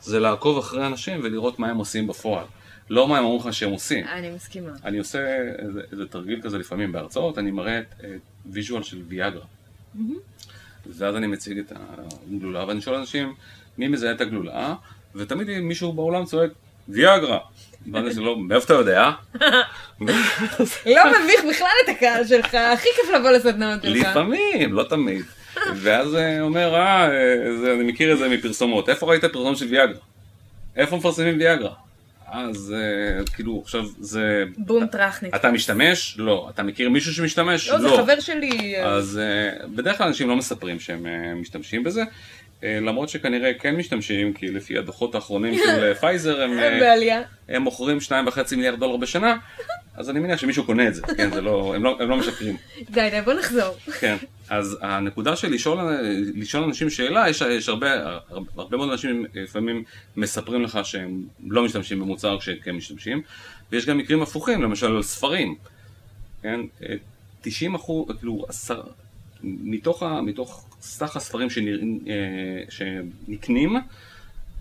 זה 0.00 0.20
לעקוב 0.20 0.58
אחרי 0.58 0.86
אנשים 0.86 1.20
ולראות 1.22 1.58
מה 1.58 1.68
הם 1.68 1.76
עושים 1.76 2.06
בפועל. 2.06 2.44
לא 2.90 3.08
מה 3.08 3.18
הם 3.18 3.24
אומרים 3.24 3.48
לך 3.48 3.54
שהם 3.54 3.70
עושים. 3.70 4.06
אני 4.06 4.30
מסכימה. 4.30 4.70
אני 4.84 4.98
עושה 4.98 5.18
איזה, 5.58 5.80
איזה 5.92 6.06
תרגיל 6.06 6.40
כזה 6.42 6.58
לפעמים 6.58 6.92
בהרצאות, 6.92 7.38
אני 7.38 7.50
מראה 7.50 7.78
את 7.78 7.94
את 8.00 8.06
ויז'ואל 8.46 8.82
של 8.82 9.02
ויאגרה. 9.08 9.44
ואז 10.86 11.16
אני 11.16 11.26
מציג 11.26 11.58
את 11.58 11.72
הגלולה, 12.28 12.66
ואני 12.66 12.80
שואל 12.80 12.96
אנשים 12.96 13.34
מי 13.78 13.88
מזהה 13.88 14.12
את 14.12 14.20
הגלולה, 14.20 14.74
ותמיד 15.14 15.60
מישהו 15.60 15.92
בעולם 15.92 16.24
צועק, 16.24 16.50
ויאגרה. 16.88 17.38
ואני 17.92 18.14
לא, 18.14 18.38
מאיפה 18.38 18.64
אתה 18.64 18.74
יודע? 18.74 19.10
לא 20.86 21.02
מביך 21.10 21.44
בכלל 21.50 21.68
את 21.84 21.88
הקהל 21.96 22.26
שלך, 22.26 22.54
הכי 22.54 22.88
כיף 22.96 23.14
לבוא 23.14 23.30
לסדנאות 23.30 23.82
שלך. 23.82 24.08
לפעמים, 24.08 24.72
לא 24.72 24.84
תמיד. 24.88 25.24
ואז 25.76 26.14
אה, 26.14 26.40
אומר, 26.40 26.74
אה, 26.74 27.08
אה, 27.10 27.74
אני 27.74 27.84
מכיר 27.84 28.12
את 28.12 28.18
זה 28.18 28.28
מפרסומות. 28.28 28.88
איפה 28.88 29.06
ראית 29.06 29.24
פרסום 29.24 29.56
של 29.56 29.66
ויאגרה? 29.66 30.00
איפה 30.76 30.96
מפרסמים 30.96 31.38
ויאגרה? 31.38 31.74
אז 32.34 32.74
אה, 32.76 33.24
כאילו, 33.34 33.60
עכשיו 33.64 33.84
זה... 34.00 34.44
בום 34.56 34.86
טראחניק. 34.86 35.34
אתה 35.34 35.50
משתמש? 35.50 36.14
לא. 36.18 36.50
אתה 36.54 36.62
מכיר 36.62 36.90
מישהו 36.90 37.14
שמשתמש? 37.14 37.68
לא, 37.68 37.78
זה 37.78 37.88
חבר 37.96 38.20
שלי. 38.20 38.76
אה, 38.76 38.86
אז 38.86 39.18
אה, 39.22 39.66
בדרך 39.68 39.98
כלל 39.98 40.06
אנשים 40.06 40.28
לא 40.28 40.36
מספרים 40.36 40.80
שהם 40.80 41.06
משתמשים 41.40 41.84
בזה. 41.84 42.02
אה, 42.64 42.80
למרות 42.80 43.08
שכנראה 43.08 43.54
כן 43.54 43.76
משתמשים, 43.76 44.32
כי 44.32 44.46
לפי 44.46 44.78
הדוחות 44.78 45.14
האחרונים 45.14 45.54
של 45.54 45.84
אה, 45.84 45.94
פייזר 45.94 46.42
הם, 46.42 46.58
אה, 46.58 46.74
הם 46.74 46.80
בעלייה. 46.80 47.22
הם 47.48 47.62
מוכרים 47.62 47.98
2.5 47.98 48.56
מיליארד 48.56 48.80
דולר 48.80 48.96
בשנה, 48.96 49.36
אז 49.94 50.10
אני 50.10 50.20
מניח 50.20 50.40
שמישהו 50.40 50.64
קונה 50.64 50.88
את 50.88 50.94
זה, 50.94 51.02
כן, 51.16 51.30
זה 51.30 51.40
לא, 51.40 51.72
הם, 51.76 51.84
לא, 51.84 51.96
הם 52.00 52.08
לא 52.08 52.16
משקרים. 52.16 52.56
די, 52.90 53.10
די, 53.10 53.20
בוא 53.24 53.32
נחזור. 53.32 53.76
כן, 54.00 54.16
אז 54.48 54.78
הנקודה 54.80 55.36
של 55.36 55.52
לשאול, 55.52 55.78
לשאול 56.34 56.64
אנשים 56.64 56.90
שאלה, 56.90 57.28
יש, 57.28 57.40
יש 57.40 57.68
הרבה, 57.68 58.18
הרבה 58.56 58.76
מאוד 58.76 58.90
אנשים 58.90 59.26
לפעמים 59.34 59.84
מספרים 60.16 60.62
לך 60.62 60.78
שהם 60.82 61.22
לא 61.46 61.64
משתמשים 61.64 62.00
במוצר 62.00 62.38
כשהם 62.38 62.76
משתמשים, 62.76 63.22
ויש 63.72 63.86
גם 63.86 63.98
מקרים 63.98 64.22
הפוכים, 64.22 64.62
למשל 64.62 64.96
על 64.96 65.02
ספרים, 65.02 65.54
כן, 66.42 66.60
90 67.42 67.74
אחוז, 67.74 68.06
כאילו, 68.18 68.44
עשר, 68.48 68.82
מתוך, 69.42 70.02
ה, 70.02 70.20
מתוך 70.20 70.73
סך 70.84 71.16
הספרים 71.16 71.50
שנראים, 71.50 72.00
אה, 72.06 72.12
שנקנים, 72.70 73.76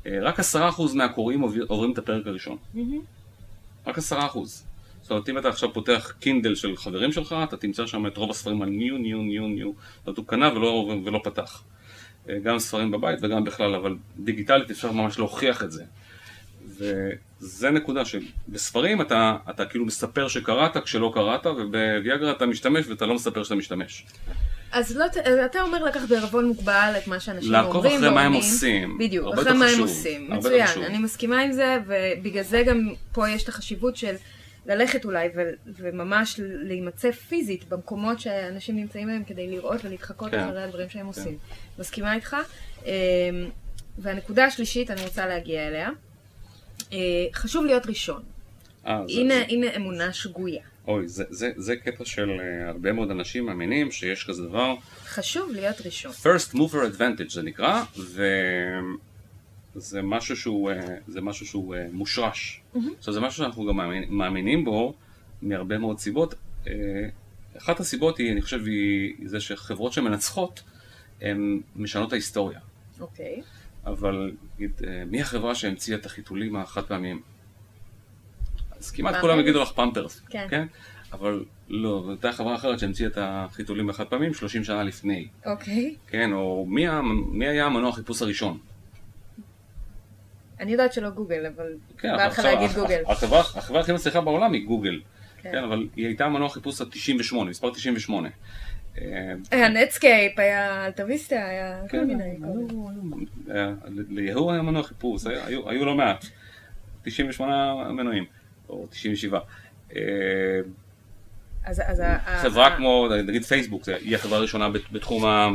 אה, 0.06 0.20
רק 0.22 0.39
עשרה 0.39 0.70
אחוז 0.70 0.96
מהקוראים 0.96 1.42
עובר- 1.42 1.65
עוברים 1.68 1.92
את 1.92 1.98
הפרק 1.98 2.27
הראשון. 2.27 2.58
רק 3.88 3.98
עשרה 3.98 4.25
אחוז. 4.25 4.63
זאת 5.01 5.12
אומרת, 5.12 5.30
אם 5.30 5.38
אתה 5.38 5.50
עכשיו 5.50 5.74
פותח 5.74 6.13
קינדל 6.20 6.56
של 6.56 6.77
חברים 6.77 7.12
שלך, 7.12 7.36
אתה 7.44 7.58
תמצא 7.58 7.86
שם 7.86 8.08
את 8.08 8.18
רוב 8.18 8.32
הספרים 8.32 8.62
על 8.62 8.70
ניו, 8.70 8.98
ניו, 8.98 9.18
ניו, 9.18 9.48
ניו. 9.48 9.72
זאת 9.98 10.08
אומרת, 10.08 10.18
הוא 10.18 10.25
קנה 10.25 10.53
ולא, 10.53 10.96
ולא 11.06 11.22
פתח. 11.24 11.63
אה, 12.30 12.39
גם 12.39 12.60
ספרים 12.60 12.92
בבית 12.92 13.20
וגם 13.22 13.44
בכלל, 13.44 13.75
אבל 13.75 13.96
דיגיטלית 14.20 14.72
אפשר 14.72 14.92
ממש 14.92 15.20
להוכיח 15.20 15.63
את 15.63 15.72
זה. 15.72 15.84
וזה 16.77 17.70
נקודה 17.70 18.06
שבספרים 18.06 19.01
אתה, 19.01 19.38
אתה 19.50 19.65
כאילו 19.65 19.86
מספר 19.86 20.27
שקראת 20.27 20.77
כשלא 20.77 21.12
קראת, 21.13 21.46
ובוויאגרה 21.46 22.32
אתה 22.32 22.46
משתמש 22.46 22.88
ואתה 22.88 23.06
לא 23.06 23.15
מספר 23.15 23.44
שאתה 23.44 23.56
משתמש. 23.56 24.06
אז 24.74 24.98
לא, 24.98 25.06
אז 25.25 25.38
אתה 25.46 25.62
אומר 25.62 25.84
לקחת 25.84 26.08
בערבון 26.10 26.46
מוגבל 26.46 26.94
את 26.98 27.08
מה 27.08 27.20
שאנשים 27.20 27.51
לעקוב 27.51 27.75
אומרים 27.75 27.96
אחרי 27.98 28.10
מה 28.10 28.22
הם 28.22 28.32
ועונים. 28.32 28.51
עושים. 28.53 28.98
בדיוק, 28.98 29.27
אחרי 29.27 29.39
יותר 29.39 29.53
מה 29.53 29.65
הם 29.65 29.72
חשוב. 29.72 29.88
עושים. 29.88 30.30
מצוין, 30.30 30.68
חשוב. 30.68 30.84
אני 30.84 30.98
מסכימה 30.98 31.42
עם 31.42 31.51
זה, 31.51 31.77
ובגלל 31.88 32.44
זה 32.44 32.63
גם 32.68 32.77
פה 33.12 33.30
יש 33.30 33.44
את 33.44 33.50
החשיבות 33.50 33.96
של 33.96 34.15
ללכת 34.65 35.06
אולי 35.06 35.30
וממש 35.65 36.39
להימצא 36.44 37.12
פיזית 37.12 37.70
במקומות 37.70 38.20
שאנשים 38.20 38.75
נמצאים 38.75 39.08
בהם 39.08 39.24
כדי 39.24 39.48
לראות 39.48 39.86
ולהתחקות 39.86 40.32
כן. 40.32 40.39
אחרי 40.39 40.63
הדברים 40.63 40.89
שהם 40.89 41.06
עושים. 41.08 41.38
מסכימה 41.80 42.13
איתך? 42.15 42.36
אמ, 42.86 42.92
והנקודה 43.98 44.46
השלישית, 44.46 44.92
אני 44.92 45.01
רוצה 45.03 45.27
להגיע 45.27 45.68
אליה. 45.68 45.89
אה, 46.94 46.98
חשוב 47.34 47.65
להיות 47.65 47.86
ראשון. 47.86 48.22
אה, 48.88 49.01
הנה, 49.10 49.34
זה- 49.34 49.46
הנה 49.50 49.68
אמונה 49.75 50.13
שגויה. 50.13 50.62
אוי, 50.88 51.08
זה, 51.08 51.24
זה, 51.30 51.52
זה 51.56 51.75
קטע 51.75 52.06
של 52.06 52.30
uh, 52.30 52.42
הרבה 52.70 52.92
מאוד 52.94 53.12
אנשים 53.12 53.46
מאמינים 53.46 53.92
שיש 53.92 54.25
כזה 54.30 54.44
דבר. 54.48 54.75
חשוב 55.06 55.52
להיות 55.52 55.82
ראשון. 55.86 56.12
first 56.12 56.54
mover 56.56 56.98
advantage 56.98 57.34
זה 57.34 57.42
נקרא, 57.42 57.84
וזה 59.75 60.02
משהו 60.02 60.36
שהוא, 60.38 60.72
אה, 60.72 60.75
זה 61.08 61.22
משהו 61.22 61.46
שהוא 61.46 61.75
אה, 61.75 61.86
מושרש. 61.92 62.62
עכשיו 62.98 63.13
זה 63.13 63.20
משהו 63.22 63.38
שאנחנו 63.44 63.66
גם 63.66 63.78
מאמין- 63.78 64.06
מאמינים 64.10 64.66
בו 64.66 64.94
מהרבה 65.42 65.78
מאוד 65.78 66.00
סיבות. 66.00 66.36
אה, 66.68 66.74
אחת 67.58 67.80
הסיבות 67.80 68.18
היא, 68.18 68.32
אני 68.32 68.42
חושב, 68.42 68.66
היא 68.66 69.13
זה 69.25 69.40
שחברות 69.40 69.94
שמנצחות, 69.94 70.63
הן 71.22 71.60
משנות 71.75 72.08
את 72.08 72.13
ההיסטוריה. 72.13 72.60
אוקיי. 73.00 73.42
אבל 73.86 74.32
נגיד, 74.56 74.72
אה, 74.88 75.04
מי 75.06 75.22
החברה 75.22 75.56
שהמציאה 75.56 75.98
את 75.98 76.06
החיתולים 76.06 76.56
החד 76.56 76.84
פעמיים? 76.84 77.22
אז 78.84 78.92
כמעט? 78.92 79.16
כולם 79.22 79.40
יגידו 79.40 79.62
לך 79.62 79.72
פמפרס, 79.72 80.22
כן. 80.30 80.48
כן? 80.50 80.66
אבל 81.13 81.46
לא, 81.70 82.02
זו 82.06 82.12
הייתה 82.12 82.32
חברה 82.32 82.56
אחרת 82.56 82.80
שהמציאה 82.80 83.10
את 83.10 83.18
החיתולים 83.22 83.90
החד 83.90 84.06
פעמיים 84.06 84.34
30 84.34 84.63
שנה 84.63 84.84
לפני. 84.84 85.28
אוקיי. 85.46 85.96
כן, 86.08 86.34
או 86.34 86.66
מי, 86.70 86.86
מי 87.32 87.48
היה 87.48 87.66
המנוע 87.66 87.92
חיפוש 87.92 88.22
הראשון? 88.22 88.58
אני 90.60 90.72
יודעת 90.72 90.94
שלא 90.94 91.10
גוגל, 91.10 91.46
אבל 91.56 91.74
כן, 91.98 92.16
בא 92.18 92.25
לך 92.28 92.40
להגיד 92.40 92.72
גוגל. 92.75 93.02
החברה, 93.08 93.40
החברה 93.40 93.80
הכי 93.82 93.92
מצליחה 93.92 94.22
בעולם 94.22 94.54
היא 94.54 94.66
גוגל. 94.68 95.00
כן. 95.42 95.52
כן, 95.52 95.63
אבל 95.63 95.88
היא 95.96 96.06
הייתה 96.06 96.28
מנוע 96.30 96.50
חיפוש 96.50 96.82
ה-98, 96.82 97.36
מספר 97.44 97.72
98. 97.72 98.30
אה, 98.98 99.04
היה 99.52 99.70
נטסקייפ, 99.70 100.40
היה 100.40 100.86
אלטוויסטה, 100.86 101.36
היה 101.36 101.82
כל 101.82 101.88
כן, 101.88 102.08
מיני. 102.08 102.24
היו- 104.18 104.52
היה- 104.52 104.62
מנוע 104.62 104.84
חיפוש, 104.84 105.24
היו 105.66 105.86
לא 105.86 105.96
מעט. 105.96 106.25
98 107.04 107.74
מנועים, 107.92 108.25
או 108.74 108.88
97. 108.92 109.39
אה, 109.96 110.01
אז 111.65 111.82
אז 111.86 112.01
חברה 112.42 112.68
ה- 112.68 112.77
כמו, 112.77 113.08
נגיד 113.27 113.44
פייסבוק, 113.46 113.89
היא 113.89 114.15
החברה 114.15 114.38
הראשונה 114.38 114.70
בת- 114.70 114.92
בתחום 114.92 115.25
ה... 115.25 115.50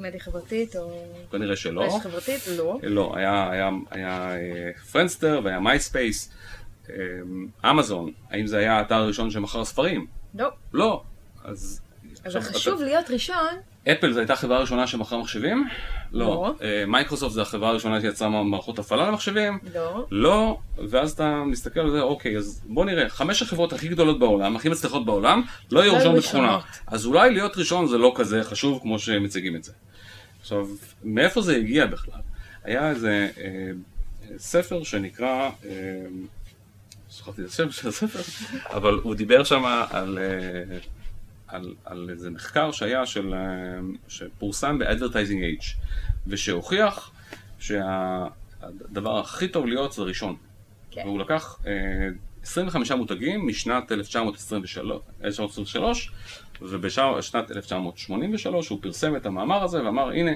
מדיה 0.00 0.20
חברתית 0.20 0.76
או... 0.76 1.04
כנראה 1.32 1.56
שלא. 1.56 1.82
רשת 1.84 2.02
חברתית? 2.02 2.40
לא. 2.56 2.78
לא, 2.82 3.12
היה, 3.16 3.50
היה, 3.50 3.70
היה 3.90 4.30
Friendster 4.92 5.40
והיה 5.44 5.60
מייספייס, 5.60 6.32
אמזון, 7.70 8.12
האם 8.30 8.46
זה 8.46 8.58
היה 8.58 8.78
האתר 8.78 8.94
הראשון 8.94 9.30
שמכר 9.30 9.64
ספרים? 9.64 10.06
לא. 10.34 10.48
לא. 10.72 11.02
אז... 11.44 11.80
אבל 12.26 12.40
חשוב 12.40 12.82
להיות 12.82 13.10
ראשון. 13.10 13.46
אפל 13.92 14.12
זו 14.12 14.18
הייתה 14.18 14.32
החברה 14.32 14.56
הראשונה 14.56 14.86
שמכרה 14.86 15.18
מחשבים? 15.18 15.68
לא. 16.12 16.26
לא. 16.26 16.54
אה, 16.62 16.84
מייקרוסופט 16.86 17.32
זו 17.32 17.42
החברה 17.42 17.68
הראשונה 17.68 18.00
שיצרה 18.00 18.28
מערכות 18.42 18.78
הפעלה 18.78 19.08
למחשבים? 19.08 19.58
לא. 19.74 20.06
לא, 20.10 20.58
ואז 20.88 21.12
אתה 21.12 21.42
מסתכל 21.46 21.80
על 21.80 21.90
זה, 21.90 22.00
אוקיי, 22.00 22.36
אז 22.36 22.62
בוא 22.66 22.84
נראה, 22.84 23.08
חמש 23.08 23.42
החברות 23.42 23.72
הכי 23.72 23.88
גדולות 23.88 24.18
בעולם, 24.18 24.56
הכי 24.56 24.68
מצליחות 24.68 25.06
בעולם, 25.06 25.42
לא 25.70 25.80
יהיו 25.80 25.92
לא 25.92 25.96
ראשון 25.96 26.12
היו 26.12 26.22
בתכונה. 26.22 26.58
אז 26.86 27.06
אולי 27.06 27.30
להיות 27.30 27.56
ראשון 27.56 27.86
זה 27.86 27.98
לא 27.98 28.12
כזה 28.16 28.44
חשוב 28.44 28.78
כמו 28.82 28.98
שמציגים 28.98 29.56
את 29.56 29.64
זה. 29.64 29.72
עכשיו, 30.40 30.66
מאיפה 31.04 31.42
זה 31.42 31.56
הגיע 31.56 31.86
בכלל? 31.86 32.20
היה 32.64 32.90
איזה 32.90 33.28
אה, 33.38 33.70
ספר 34.38 34.82
שנקרא, 34.82 35.50
אה, 35.64 35.70
שכחתי 37.10 37.42
את 37.42 37.48
השם 37.48 37.70
של 37.70 37.88
הספר, 37.88 38.20
אבל 38.76 39.00
הוא 39.02 39.14
דיבר 39.14 39.44
שם 39.44 39.64
על, 39.90 40.18
אה, 40.18 40.78
על, 41.48 41.74
על 41.84 42.08
איזה 42.10 42.30
מחקר 42.30 42.72
שהיה 42.72 43.06
של, 43.06 43.34
אה, 43.34 43.40
שפורסם 44.08 44.78
ב-Advertising 44.78 45.62
Age, 45.62 45.66
ושהוכיח 46.26 47.10
שהדבר 47.58 49.18
הכי 49.18 49.48
טוב 49.48 49.66
להיות 49.66 49.92
זה 49.92 50.02
ראשון. 50.02 50.36
כן. 50.90 51.02
והוא 51.04 51.20
לקח 51.20 51.58
אה, 51.66 51.72
25 52.42 52.90
מותגים 52.92 53.46
משנת 53.46 53.92
1923, 53.92 55.02
1923 55.24 56.12
ובשנת 56.62 57.50
1983 57.50 58.68
הוא 58.68 58.78
פרסם 58.82 59.16
את 59.16 59.26
המאמר 59.26 59.64
הזה 59.64 59.84
ואמר 59.84 60.10
הנה, 60.10 60.32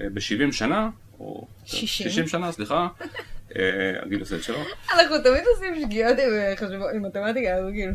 ב-70 0.00 0.52
שנה, 0.52 0.90
או 1.20 1.46
60. 1.64 2.10
60 2.10 2.28
שנה, 2.28 2.52
סליחה, 2.52 2.88
אה, 3.56 4.02
הגיל 4.02 4.20
עושה 4.20 4.36
את 4.36 4.42
שלו, 4.42 4.58
אנחנו 4.92 5.18
תמיד 5.18 5.42
עושים 5.54 5.80
שגיאות 5.80 6.18
אה, 6.18 6.54
עם 6.94 7.02
מתמטיקה, 7.02 7.54
אז 7.54 7.64
כאילו. 7.72 7.92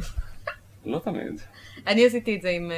לא 0.86 1.00
תמיד, 1.00 1.42
אני 1.88 2.06
עשיתי 2.06 2.36
את 2.36 2.42
זה 2.42 2.50
עם 2.50 2.72
אה, 2.72 2.78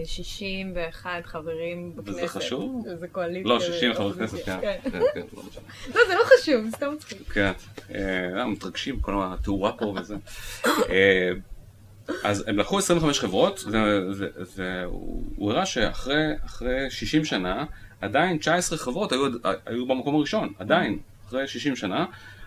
אה, 0.00 0.06
61 0.06 1.26
חברים 1.26 1.92
בכנסת. 1.96 2.18
וזה 2.18 2.28
חשוב? 2.28 2.84
זה 2.94 3.08
קואליציה. 3.08 3.52
לא, 3.52 3.60
60 3.60 3.94
חברי 3.94 4.12
כנסת. 4.12 4.44
כן, 4.44 4.58
כן. 4.82 4.90
כן, 4.90 5.20
לא. 5.32 5.42
לא, 5.94 6.00
זה 6.08 6.14
לא 6.14 6.22
חשוב, 6.24 6.64
זה 6.64 6.70
סתם 6.76 6.92
מצחיק. 6.94 7.32
כן, 7.32 7.52
אה, 7.94 8.46
מתרגשים, 8.46 9.00
כל 9.00 9.14
התאורה 9.16 9.72
פה 9.72 9.94
וזה. 10.00 10.16
אה, 10.66 11.30
אז 12.24 12.48
הם 12.48 12.58
לקחו 12.58 12.78
25 12.78 13.20
חברות, 13.20 13.64
והוא 13.66 15.24
הוא 15.36 15.50
הראה 15.50 15.66
שאחרי 15.66 16.32
אחרי 16.46 16.90
60 16.90 17.24
שנה, 17.24 17.64
עדיין 18.00 18.38
19 18.38 18.78
חברות 18.78 19.12
היו, 19.12 19.26
היו 19.66 19.86
במקום 19.86 20.14
הראשון, 20.14 20.52
עדיין, 20.58 20.98
אחרי 21.26 21.48
60 21.48 21.76
שנה, 21.76 22.04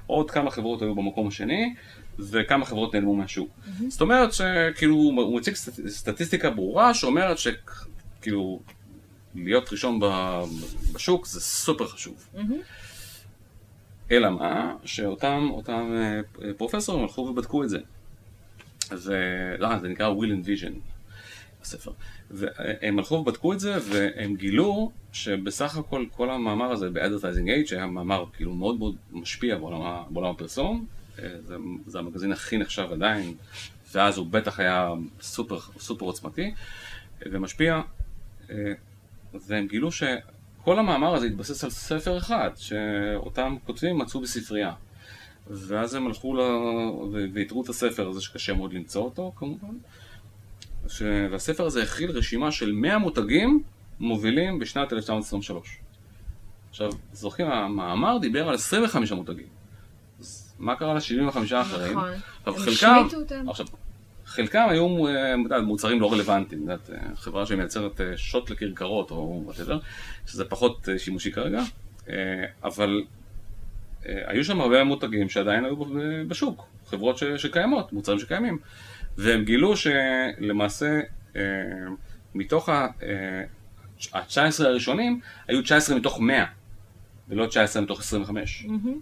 עוד 0.07 0.31
כמה 0.31 0.51
חברות 0.51 0.81
היו 0.81 0.95
במקום 0.95 1.27
השני, 1.27 1.75
וכמה 2.19 2.65
חברות 2.65 2.93
נעלמו 2.95 3.15
מהשוק. 3.15 3.49
זאת 3.87 4.01
אומרת 4.01 4.33
שכאילו 4.33 4.95
הוא 4.95 5.37
מציג 5.39 5.53
סטט- 5.55 5.87
סטטיסטיקה 5.87 6.49
ברורה 6.49 6.93
שאומרת 6.93 7.37
שכאילו 7.37 8.59
להיות 9.35 9.71
ראשון 9.71 9.99
ב- 9.99 10.43
בשוק 10.93 11.25
זה 11.27 11.41
סופר 11.41 11.87
חשוב. 11.87 12.27
אלא 14.11 14.29
מה? 14.29 14.75
שאותם 14.85 15.47
אותם 15.51 15.91
אה, 15.95 16.21
פרופסורים 16.57 17.01
הלכו 17.03 17.21
ובדקו 17.21 17.63
את 17.63 17.69
זה. 17.69 17.79
אז 18.91 19.11
אה, 19.11 19.15
לא, 19.57 19.79
זה 19.79 19.87
נקרא 19.87 20.13
will 20.13 20.43
and 20.43 20.45
vision. 20.45 20.73
הספר. 21.61 21.91
והם 22.31 22.99
הלכו 22.99 23.15
ובדקו 23.15 23.53
את 23.53 23.59
זה, 23.59 23.77
והם 23.89 24.35
גילו 24.35 24.91
שבסך 25.13 25.77
הכל 25.77 26.05
כל 26.11 26.29
המאמר 26.29 26.71
הזה 26.71 26.89
ב-Advertising 26.89 27.47
Age, 27.65 27.67
שהיה 27.69 27.85
מאמר 27.87 28.25
כאילו 28.33 28.53
מאוד 28.53 28.79
מאוד 28.79 28.95
משפיע 29.11 29.57
בעולם, 29.57 30.03
בעולם 30.09 30.29
הפרסום, 30.31 30.85
זה, 31.15 31.55
זה 31.87 31.99
המגזין 31.99 32.31
הכי 32.31 32.57
נחשב 32.57 32.87
עדיין, 32.91 33.35
ואז 33.93 34.17
הוא 34.17 34.27
בטח 34.27 34.59
היה 34.59 34.89
סופר, 35.21 35.59
סופר 35.79 36.05
עוצמתי 36.05 36.53
ומשפיע, 37.21 37.81
אה, 38.49 38.55
והם 39.47 39.67
גילו 39.67 39.91
שכל 39.91 40.79
המאמר 40.79 41.15
הזה 41.15 41.25
התבסס 41.25 41.63
על 41.63 41.69
ספר 41.69 42.17
אחד, 42.17 42.49
שאותם 42.55 43.55
כותבים 43.65 43.97
מצאו 43.97 44.21
בספרייה. 44.21 44.73
ואז 45.47 45.95
הם 45.95 46.07
הלכו 46.07 46.35
ל... 46.35 46.39
ויתרו 47.33 47.63
את 47.63 47.69
הספר 47.69 48.09
הזה 48.09 48.21
שקשה 48.21 48.53
מאוד 48.53 48.73
למצוא 48.73 49.03
אותו 49.03 49.31
כמובן. 49.35 49.75
ש... 50.87 51.01
והספר 51.31 51.65
הזה 51.65 51.83
הכיל 51.83 52.11
רשימה 52.11 52.51
של 52.51 52.71
100 52.71 52.97
מותגים 52.97 53.63
מובילים 53.99 54.59
בשנת 54.59 54.93
1923. 54.93 55.77
עכשיו, 56.69 56.91
זוכרים, 57.13 57.47
המאמר 57.47 58.17
דיבר 58.17 58.49
על 58.49 58.55
25 58.55 59.11
מותגים. 59.11 59.62
מה 60.63 60.75
קרה 60.75 60.93
ל-75 60.93 61.55
האחרים? 61.55 61.97
נכון. 61.97 62.11
עכשיו, 62.45 62.53
הם 62.55 62.59
חלקם, 62.59 62.95
השמיטו 63.05 63.17
אותם. 63.17 63.49
עכשיו, 63.49 63.65
חלקם 64.25 64.67
היו 64.69 65.07
אה, 65.07 65.61
מוצרים 65.61 66.01
לא 66.01 66.13
רלוונטיים, 66.13 66.61
את 66.63 66.69
יודעת, 66.69 66.89
אה, 66.89 67.15
חברה 67.15 67.45
שמייצרת 67.45 68.01
אה, 68.01 68.17
שוט 68.17 68.49
לכרכרות 68.49 69.11
או 69.11 69.43
whatever, 69.47 69.73
שזה 70.25 70.45
פחות 70.45 70.89
שימושי 70.97 71.31
כרגע, 71.31 71.61
אבל 72.63 73.03
היו 74.05 74.45
שם 74.45 74.61
הרבה 74.61 74.83
מותגים 74.83 75.29
שעדיין 75.29 75.65
היו 75.65 75.75
בשוק, 76.27 76.67
חברות 76.85 77.17
ש, 77.17 77.23
שקיימות, 77.23 77.93
מוצרים 77.93 78.19
שקיימים, 78.19 78.57
והם 79.17 79.43
גילו 79.43 79.73
שלמעשה 79.77 80.99
מתוך 82.35 82.69
ה-19 82.69 84.15
הראשונים 84.59 85.19
היו 85.47 85.61
19 85.61 85.95
מתוך 85.95 86.19
100, 86.19 86.45
ולא 87.29 87.45
19 87.45 87.81
מתוך 87.81 87.99
25. 87.99 88.65
מהמם. 88.67 88.99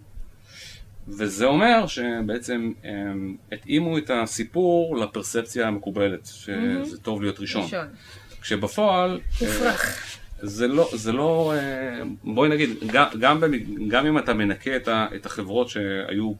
וזה 1.08 1.44
אומר 1.44 1.86
שבעצם 1.86 2.72
הם 2.84 3.36
התאימו 3.52 3.98
את 3.98 4.10
הסיפור 4.14 4.96
לפרספציה 4.96 5.68
המקובלת, 5.68 6.26
שזה 6.26 6.98
טוב 7.02 7.22
להיות 7.22 7.40
ראשון. 7.40 7.62
ראשון. 7.62 7.86
כשבפועל, 8.42 9.10
אה, 9.10 9.46
מופרך. 9.46 10.16
זה 10.42 10.68
לא, 10.68 10.90
זה 10.94 11.12
לא, 11.12 11.54
אה, 11.56 12.02
בואי 12.24 12.48
נגיד, 12.48 12.70
גם, 13.20 13.40
גם, 13.88 14.06
אם 14.06 14.18
אתה 14.18 14.34
מנקה 14.34 14.76
את 14.88 15.26
החברות 15.26 15.68
שהיו, 15.68 16.32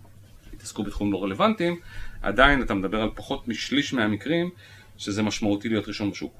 התעסקו 0.52 0.82
בתחומים 0.82 1.12
לא 1.12 1.22
רלוונטיים, 1.22 1.80
עדיין 2.22 2.62
אתה 2.62 2.74
מדבר 2.74 3.02
על 3.02 3.10
פחות 3.14 3.48
משליש 3.48 3.94
מהמקרים 3.94 4.50
שזה 4.98 5.22
משמעותי 5.22 5.68
להיות 5.68 5.88
ראשון 5.88 6.10
בשוק. 6.10 6.34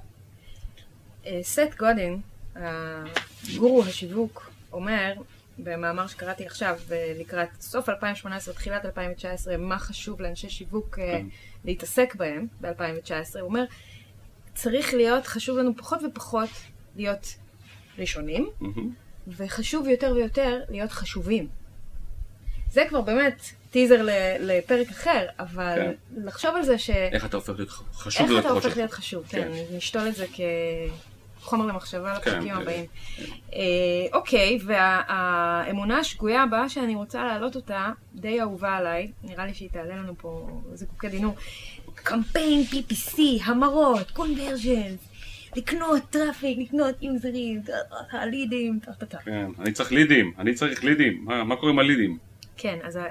אה, 1.26 1.38
סט 1.43 1.79
גודין, 1.79 2.21
גורו 3.57 3.85
השיווק, 3.85 4.50
אומר, 4.73 5.12
במאמר 5.64 6.07
שקראתי 6.07 6.47
עכשיו, 6.47 6.78
אה, 6.92 7.12
לקראת 7.19 7.49
סוף 7.61 7.88
2018, 7.88 8.54
תחילת 8.54 8.85
2019, 8.85 9.57
מה 9.57 9.78
חשוב 9.78 10.21
לאנשי 10.21 10.50
שיווק 10.50 10.99
אה, 10.99 11.04
כן. 11.12 11.26
להתעסק 11.64 12.14
בהם 12.14 12.47
ב-2019, 12.61 13.11
הוא 13.35 13.40
אומר, 13.40 13.64
צריך 14.54 14.95
להיות, 14.95 15.26
חשוב 15.26 15.59
לנו 15.59 15.76
פחות 15.76 16.00
ופחות 16.11 16.50
להיות 16.97 17.35
ראשונים. 17.99 18.50
וחשוב 19.26 19.88
יותר 19.88 20.12
ויותר 20.16 20.61
להיות 20.69 20.92
חשובים. 20.92 21.49
זה 22.71 22.85
כבר 22.88 23.00
באמת 23.00 23.42
טיזר 23.71 24.07
לפרק 24.40 24.88
אחר, 24.90 25.26
אבל 25.38 25.75
כן. 25.76 25.92
לחשוב 26.25 26.57
על 26.57 26.62
זה 26.62 26.78
ש... 26.78 26.90
איך 26.90 27.25
אתה 27.25 27.37
הופך 27.37 27.52
להיות 27.57 27.71
חשוב 27.71 28.31
איך 28.31 28.45
אתה 28.45 28.49
הופך. 28.49 28.76
להיות 28.76 28.92
חשוב, 28.92 29.25
כן, 29.28 29.50
כן. 29.52 29.76
נשתול 29.76 30.09
את 30.09 30.14
זה 30.14 30.26
כחומר 31.43 31.67
למחשבה 31.67 32.19
כן, 32.21 32.31
לפרקים 32.31 32.53
אה, 32.55 32.59
הבאים. 32.63 32.85
אה, 33.55 33.61
אוקיי, 34.13 34.59
והאמונה 34.65 35.99
השגויה 35.99 36.43
הבאה 36.43 36.69
שאני 36.69 36.95
רוצה 36.95 37.25
להעלות 37.25 37.57
אותה, 37.57 37.91
די 38.15 38.41
אהובה 38.41 38.77
עליי, 38.77 39.13
נראה 39.25 39.47
לי 39.47 39.55
שהיא 39.55 39.69
תעלה 39.73 39.97
לנו 39.97 40.15
פה 40.19 40.49
זיקוקי 40.75 41.09
דינור. 41.09 41.35
קמפיין 41.95 42.63
PPC, 42.71 43.19
המרות, 43.45 44.11
conversions, 44.11 45.09
לקנות 45.57 46.03
traffic, 46.11 46.59
לקנות 46.59 47.03
יוזרים, 47.03 47.63
טה. 47.63 49.19
כן, 49.25 49.47
אני 49.59 49.73
צריך 49.73 49.93
לידים, 49.93 50.33
אני 50.39 50.55
צריך 50.55 50.85
לידים, 50.85 51.25
מה, 51.25 51.45
מה 51.45 51.57
קורה 51.57 51.73
עם 51.73 51.78
הלידים? 51.78 52.19
כן, 52.57 52.78
אז 52.83 52.97
ה- 52.97 53.07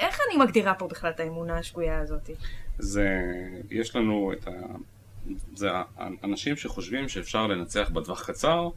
איך 0.00 0.18
אני 0.30 0.44
מגדירה 0.44 0.74
פה 0.74 0.88
בכלל 0.88 1.10
את 1.10 1.20
האמונה 1.20 1.58
השגויה 1.58 1.98
הזאת? 2.00 2.30
זה, 2.78 3.08
יש 3.70 3.96
לנו 3.96 4.32
את 4.32 4.48
ה... 4.48 4.50
זה 5.54 5.68
האנשים 5.96 6.56
שחושבים 6.56 7.08
שאפשר 7.08 7.46
לנצח 7.46 7.90
בטווח 7.92 8.26
קצר, 8.30 8.68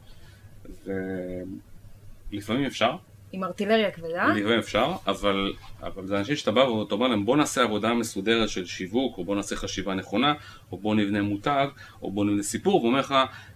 ולפעמים 2.32 2.64
אפשר, 2.64 2.96
עם 3.32 3.44
ארטילריה 3.44 3.90
כבדה? 3.90 4.26
לפעמים 4.26 4.58
אפשר, 4.58 4.92
אבל, 5.06 5.52
אבל 5.82 6.06
זה 6.06 6.18
אנשים 6.18 6.36
שאתה 6.36 6.50
בא 6.50 6.60
ואתה 6.60 6.94
אומר 6.94 7.06
להם 7.08 7.24
בוא 7.24 7.36
נעשה 7.36 7.62
עבודה 7.62 7.94
מסודרת 7.94 8.48
של 8.48 8.66
שיווק, 8.66 9.18
או 9.18 9.24
בוא 9.24 9.36
נעשה 9.36 9.56
חשיבה 9.56 9.94
נכונה, 9.94 10.34
או 10.72 10.78
בוא 10.78 10.94
נבנה 10.94 11.22
מותג, 11.22 11.66
או 12.02 12.10
בוא 12.10 12.24
נבנה 12.24 12.42
סיפור, 12.42 12.84
ואומר 12.84 12.98
לך 13.00 13.14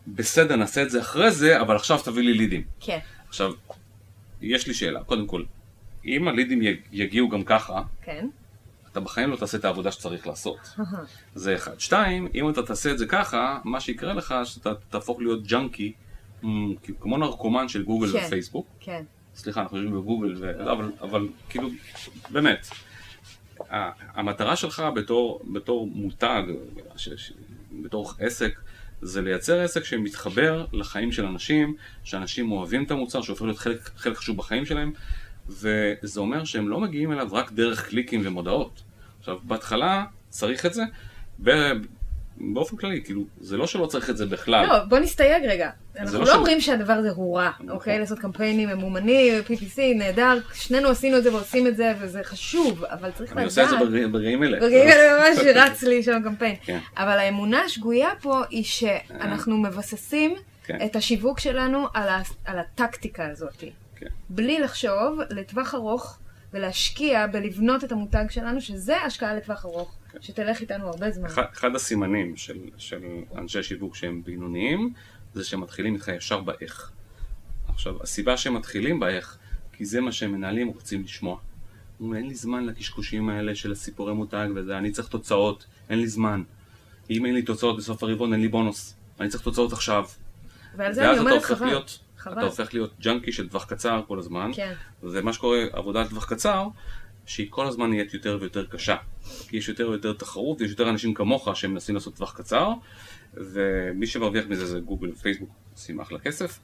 בסדר 0.08 0.56
נעשה 0.56 0.82
את 0.82 0.90
זה 0.90 1.00
אחרי 1.00 1.30
זה, 1.30 1.60
אבל 1.60 1.76
עכשיו 1.76 1.98
תביא 2.04 2.22
לי 2.22 2.32
לידים. 2.34 2.62
כן. 2.80 2.98
עכשיו, 3.28 3.52
יש 4.42 4.66
לי 4.66 4.74
שאלה, 4.74 5.04
קודם 5.04 5.26
כל, 5.26 5.42
אם 6.04 6.28
הלידים 6.28 6.62
יג- 6.62 6.80
יגיעו 6.92 7.28
גם 7.28 7.44
ככה, 7.44 7.82
כן. 8.02 8.26
אתה 8.92 9.00
בחיים 9.00 9.30
לא 9.30 9.36
תעשה 9.36 9.58
את 9.58 9.64
העבודה 9.64 9.92
שצריך 9.92 10.26
לעשות. 10.26 10.58
זה 11.34 11.54
אחד. 11.54 11.80
שתיים, 11.80 12.28
אם 12.34 12.50
אתה 12.50 12.62
תעשה 12.62 12.90
את 12.90 12.98
זה 12.98 13.06
ככה, 13.06 13.58
מה 13.64 13.80
שיקרה 13.80 14.14
לך, 14.14 14.34
שאתה 14.44 14.70
תהפוך 14.90 15.18
להיות 15.20 15.46
ג'אנקי, 15.46 15.92
כמו 17.00 17.18
נרקומן 17.18 17.68
של 17.68 17.82
גוגל 17.82 18.12
כן. 18.12 18.26
ופייסבוק. 18.26 18.66
כן. 18.80 19.02
סליחה, 19.34 19.62
אנחנו 19.62 19.76
יושבים 19.76 20.00
בגוגל, 20.00 20.34
ו... 20.38 20.52
לא, 20.64 20.72
אבל, 20.72 20.92
אבל 21.00 21.28
כאילו, 21.48 21.68
באמת, 22.30 22.68
המטרה 24.14 24.56
שלך 24.56 24.82
בתור, 24.94 25.40
בתור 25.52 25.86
מותג, 25.86 26.42
ש, 26.96 27.08
ש, 27.08 27.32
בתור 27.82 28.12
עסק, 28.18 28.60
זה 29.02 29.22
לייצר 29.22 29.60
עסק 29.60 29.84
שמתחבר 29.84 30.66
לחיים 30.72 31.12
של 31.12 31.26
אנשים, 31.26 31.74
שאנשים 32.04 32.52
אוהבים 32.52 32.84
את 32.84 32.90
המוצר, 32.90 33.22
שהופך 33.22 33.42
להיות 33.42 33.58
חלק, 33.58 33.90
חלק 33.96 34.16
חשוב 34.16 34.36
בחיים 34.36 34.66
שלהם, 34.66 34.92
וזה 35.50 36.20
אומר 36.20 36.44
שהם 36.44 36.68
לא 36.68 36.80
מגיעים 36.80 37.12
אליו 37.12 37.28
רק 37.32 37.52
דרך 37.52 37.88
קליקים 37.88 38.20
ומודעות. 38.24 38.82
עכשיו, 39.18 39.38
בהתחלה 39.42 40.04
צריך 40.28 40.66
את 40.66 40.74
זה, 40.74 40.82
באופן 42.42 42.76
כללי, 42.76 43.02
כאילו, 43.04 43.24
זה 43.40 43.56
לא 43.56 43.66
שלא 43.66 43.86
צריך 43.86 44.10
את 44.10 44.16
זה 44.16 44.26
בכלל. 44.26 44.66
לא, 44.66 44.84
בוא 44.84 44.98
נסתייג 44.98 45.44
רגע. 45.46 45.70
אנחנו 45.98 46.18
לא 46.18 46.24
לא 46.26 46.34
אומרים 46.34 46.60
שהדבר 46.60 46.92
הזה 46.92 47.10
הוא 47.10 47.38
רע, 47.38 47.50
נכון. 47.54 47.70
אוקיי? 47.70 47.98
לעשות 47.98 48.18
קמפיינים 48.18 48.68
ממומנים, 48.68 49.42
PPC, 49.46 49.78
נהדר, 49.94 50.38
שנינו 50.54 50.88
עשינו 50.88 51.16
את 51.18 51.22
זה 51.22 51.34
ועושים 51.34 51.66
את 51.66 51.76
זה, 51.76 51.92
וזה 52.00 52.20
חשוב, 52.24 52.84
אבל 52.84 53.10
צריך 53.10 53.32
אני 53.32 53.36
לדעת... 53.36 53.44
עושה 53.46 53.64
את 53.64 53.68
זה 53.68 53.76
ברגע- 53.76 54.08
ברגעים 54.08 54.42
אלה. 54.42 54.60
ברגעים 54.60 54.88
האלה 54.88 55.18
ממש 55.30 55.38
רץ 55.54 55.82
לי 55.82 56.02
שם 56.02 56.20
קמפיין. 56.24 56.54
כן. 56.64 56.78
אבל 56.96 57.18
האמונה 57.18 57.60
השגויה 57.60 58.08
פה 58.22 58.40
היא 58.50 58.64
שאנחנו 58.64 59.56
מבססים 59.58 60.34
כן. 60.64 60.78
את 60.84 60.96
השיווק 60.96 61.40
שלנו 61.40 61.86
על 61.94 62.08
ה- 62.08 62.22
על 62.44 62.58
הטקטיקה 62.58 63.26
הזאת. 63.30 63.64
כן. 64.00 64.06
בלי 64.28 64.58
לחשוב 64.58 65.18
לטווח 65.30 65.74
ארוך 65.74 66.18
ולהשקיע 66.52 67.26
בלבנות 67.26 67.84
את 67.84 67.92
המותג 67.92 68.24
שלנו, 68.30 68.60
שזה 68.60 68.96
השקעה 68.96 69.34
לטווח 69.34 69.64
ארוך, 69.64 69.98
שתלך 70.20 70.60
איתנו 70.60 70.86
הרבה 70.86 71.10
זמן. 71.10 71.26
אחד, 71.26 71.42
אחד 71.52 71.74
הסימנים 71.74 72.36
של, 72.36 72.58
של 72.78 73.02
אנשי 73.38 73.62
שיווק 73.62 73.96
שהם 73.96 74.22
בינוניים, 74.24 74.92
זה 75.34 75.44
שהם 75.44 75.60
מתחילים 75.60 75.94
איתך 75.94 76.08
ישר 76.08 76.40
באיך. 76.40 76.90
עכשיו, 77.68 78.02
הסיבה 78.02 78.36
שהם 78.36 78.54
מתחילים 78.54 79.00
באיך, 79.00 79.38
כי 79.72 79.84
זה 79.84 80.00
מה 80.00 80.12
שמנהלים 80.12 80.68
רוצים 80.68 81.02
לשמוע. 81.02 81.38
אומרים, 82.00 82.22
אין 82.22 82.28
לי 82.28 82.34
זמן 82.34 82.66
לקשקושים 82.66 83.28
האלה 83.28 83.54
של 83.54 83.72
הסיפורי 83.72 84.14
מותג 84.14 84.48
וזה, 84.54 84.78
אני 84.78 84.90
צריך 84.90 85.08
תוצאות, 85.08 85.66
אין 85.90 85.98
לי 85.98 86.08
זמן. 86.08 86.42
אם 87.10 87.26
אין 87.26 87.34
לי 87.34 87.42
תוצאות 87.42 87.76
בסוף 87.76 88.02
הרבעון, 88.02 88.32
אין 88.32 88.40
לי 88.40 88.48
בונוס. 88.48 88.94
אני 89.20 89.28
צריך 89.28 89.42
תוצאות 89.42 89.72
עכשיו. 89.72 90.04
ועל 90.76 90.92
זה 90.92 91.00
אני 91.00 91.08
ואז 91.08 91.20
אתה 91.20 91.28
אומרת 91.28 91.44
הופך. 91.44 91.62
להיות, 91.62 91.98
חבל. 92.20 92.32
אתה 92.32 92.46
הופך 92.46 92.74
להיות 92.74 92.94
ג'אנקי 93.00 93.32
של 93.32 93.48
טווח 93.48 93.64
קצר 93.64 94.02
כל 94.06 94.18
הזמן. 94.18 94.50
כן. 94.54 94.72
ומה 95.02 95.32
שקורה, 95.32 95.58
עבודה 95.72 96.02
לטווח 96.02 96.24
קצר, 96.24 96.66
שהיא 97.26 97.46
כל 97.50 97.66
הזמן 97.66 97.90
נהיית 97.90 98.14
יותר 98.14 98.38
ויותר 98.40 98.66
קשה. 98.66 98.96
כי 99.48 99.56
יש 99.56 99.68
יותר 99.68 99.88
ויותר 99.88 100.12
תחרות, 100.12 100.60
ויש 100.60 100.70
יותר 100.70 100.90
אנשים 100.90 101.14
כמוך 101.14 101.48
שמנסים 101.56 101.94
לעשות 101.94 102.14
טווח 102.16 102.32
קצר, 102.36 102.72
ומי 103.34 104.06
שמרוויח 104.06 104.44
מזה 104.48 104.66
זה 104.66 104.80
גוגל 104.80 105.10
ופייסבוק, 105.10 105.50
עושים 105.72 106.00
אחלה 106.00 106.18
כסף. 106.18 106.60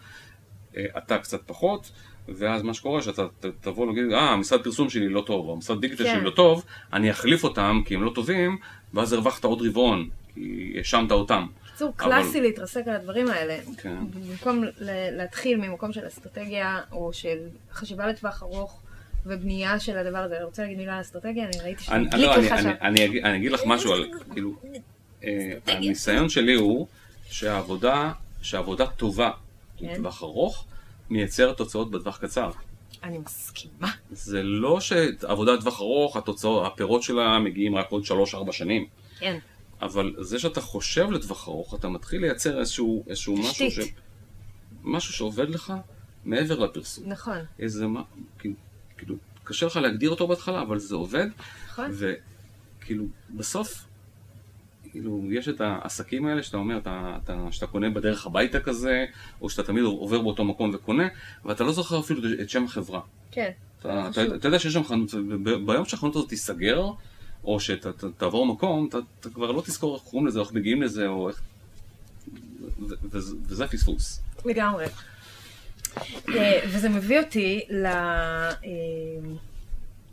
אה, 0.76 0.84
אתה 0.98 1.18
קצת 1.18 1.40
פחות, 1.46 1.92
ואז 2.28 2.62
מה 2.62 2.74
שקורה 2.74 3.02
שאתה 3.02 3.26
תבוא 3.60 3.86
להגיד, 3.86 4.12
אה, 4.12 4.30
המשרד 4.30 4.62
פרסום 4.64 4.90
שלי 4.90 5.08
לא 5.08 5.20
טוב, 5.26 5.48
או 5.48 5.54
המשרד 5.54 5.80
דיגיטל 5.80 6.04
כן. 6.04 6.14
שלי 6.14 6.24
לא 6.24 6.30
טוב, 6.30 6.64
אני 6.92 7.10
אחליף 7.10 7.44
אותם 7.44 7.80
כי 7.84 7.94
הם 7.94 8.02
לא 8.02 8.10
טובים, 8.14 8.58
ואז 8.94 9.12
הרווחת 9.12 9.44
עוד 9.44 9.62
רבעון, 9.62 10.08
כי 10.34 10.74
האשמת 10.78 11.12
אותם. 11.12 11.46
בקיצור, 11.76 11.92
אבל- 11.98 12.22
קלאסי 12.22 12.40
להתרסק 12.40 12.82
על 12.88 12.94
הדברים 12.94 13.28
האלה. 13.28 13.58
כן. 13.76 13.96
במקום 14.14 14.64
להתחיל 15.10 15.56
ממקום 15.56 15.92
של 15.92 16.06
אסטרטגיה, 16.06 16.80
או 16.92 17.12
של 17.12 17.38
חשיבה 17.72 18.06
לטווח 18.06 18.42
ארוך, 18.42 18.80
ובנייה 19.26 19.80
של 19.80 19.98
הדבר 19.98 20.18
הזה. 20.18 20.36
אני 20.36 20.44
רוצה 20.44 20.62
להגיד 20.62 20.78
מילה 20.78 20.94
על 20.94 21.00
אסטרטגיה, 21.00 21.44
אני 21.44 21.60
ראיתי 21.62 21.84
שהדליק 21.84 22.14
לא, 22.14 22.34
אני, 22.34 22.46
לך 22.46 22.52
אני, 22.52 22.62
שם. 22.62 22.70
אני, 22.80 23.04
אגיד, 23.04 23.24
אני 23.24 23.36
אגיד 23.36 23.52
לך 23.52 23.60
משהו 23.66 23.92
על, 23.92 24.10
כאילו, 24.32 24.54
אה, 25.24 25.52
הניסיון 25.66 26.28
שלי 26.28 26.54
הוא 26.54 26.86
שהעבודה, 27.30 28.12
שהעבודה 28.42 28.86
טובה 28.86 29.30
כן. 29.76 29.86
לטווח 29.86 30.22
ארוך, 30.22 30.64
מייצרת 31.10 31.56
תוצאות 31.56 31.90
בטווח 31.90 32.18
קצר. 32.18 32.50
אני 33.04 33.18
מסכימה. 33.18 33.90
זה 34.10 34.42
לא 34.42 34.80
שעבודה 34.80 35.52
לטווח 35.52 35.80
ארוך, 35.80 36.16
התוצאות, 36.16 36.66
הפירות 36.72 37.02
שלה 37.02 37.38
מגיעים 37.38 37.76
רק 37.76 37.90
עוד 37.90 38.02
3-4 38.04 38.52
שנים. 38.52 38.86
כן. 39.18 39.38
אבל 39.82 40.14
זה 40.18 40.38
שאתה 40.38 40.60
חושב 40.60 41.10
לטווח 41.10 41.48
ארוך, 41.48 41.74
אתה 41.74 41.88
מתחיל 41.88 42.20
לייצר 42.20 42.58
איזשהו, 42.60 43.04
איזשהו 43.08 43.36
משהו, 43.36 43.70
ש... 43.70 43.78
משהו 44.82 45.12
שעובד 45.12 45.50
לך 45.50 45.72
מעבר 46.24 46.58
לפרסום. 46.58 47.08
נכון. 47.08 47.38
איזה 47.58 47.86
מה, 47.86 48.02
כאילו, 48.98 49.16
קשה 49.44 49.66
לך 49.66 49.76
להגדיר 49.76 50.10
אותו 50.10 50.26
בהתחלה, 50.26 50.62
אבל 50.62 50.78
זה 50.78 50.94
עובד, 50.94 51.26
נכון. 51.66 51.90
וכאילו, 51.92 53.04
בסוף, 53.30 53.84
כאילו, 54.90 55.22
יש 55.30 55.48
את 55.48 55.60
העסקים 55.60 56.26
האלה 56.26 56.42
שאתה 56.42 56.56
אומר, 56.56 56.78
אתה, 56.78 57.18
אתה, 57.24 57.46
שאתה 57.50 57.66
קונה 57.66 57.90
בדרך 57.90 58.26
הביתה 58.26 58.60
כזה, 58.60 59.04
או 59.40 59.50
שאתה 59.50 59.62
תמיד 59.62 59.84
עובר 59.84 60.22
באותו 60.22 60.44
מקום 60.44 60.70
וקונה, 60.74 61.08
ואתה 61.44 61.64
לא 61.64 61.72
זוכר 61.72 62.00
אפילו 62.00 62.40
את 62.42 62.50
שם 62.50 62.64
החברה. 62.64 63.00
כן. 63.30 63.50
אתה. 63.80 64.08
אתה, 64.10 64.36
אתה 64.36 64.48
יודע 64.48 64.58
שיש 64.58 64.72
שם 64.72 64.84
חנות, 64.84 65.14
ביום 65.66 65.84
שהחנות 65.84 66.16
הזאת 66.16 66.28
תיסגר, 66.28 66.90
או 67.46 67.60
שתעבור 67.60 68.46
מקום, 68.46 68.88
אתה, 68.88 68.98
כבר 69.34 69.52
לא 69.52 69.60
תזכור 69.66 69.94
איך 69.94 70.02
קוראים 70.04 70.26
לזה, 70.26 70.40
איך 70.40 70.52
מגיעים 70.52 70.82
לזה, 70.82 71.06
או 71.06 71.28
איך... 71.28 71.40
וזה 73.10 73.64
הפספוס. 73.64 74.20
לגמרי. 74.44 74.86
אה, 76.28 76.60
וזה 76.68 76.88
מביא 76.88 77.20
אותי 77.20 77.60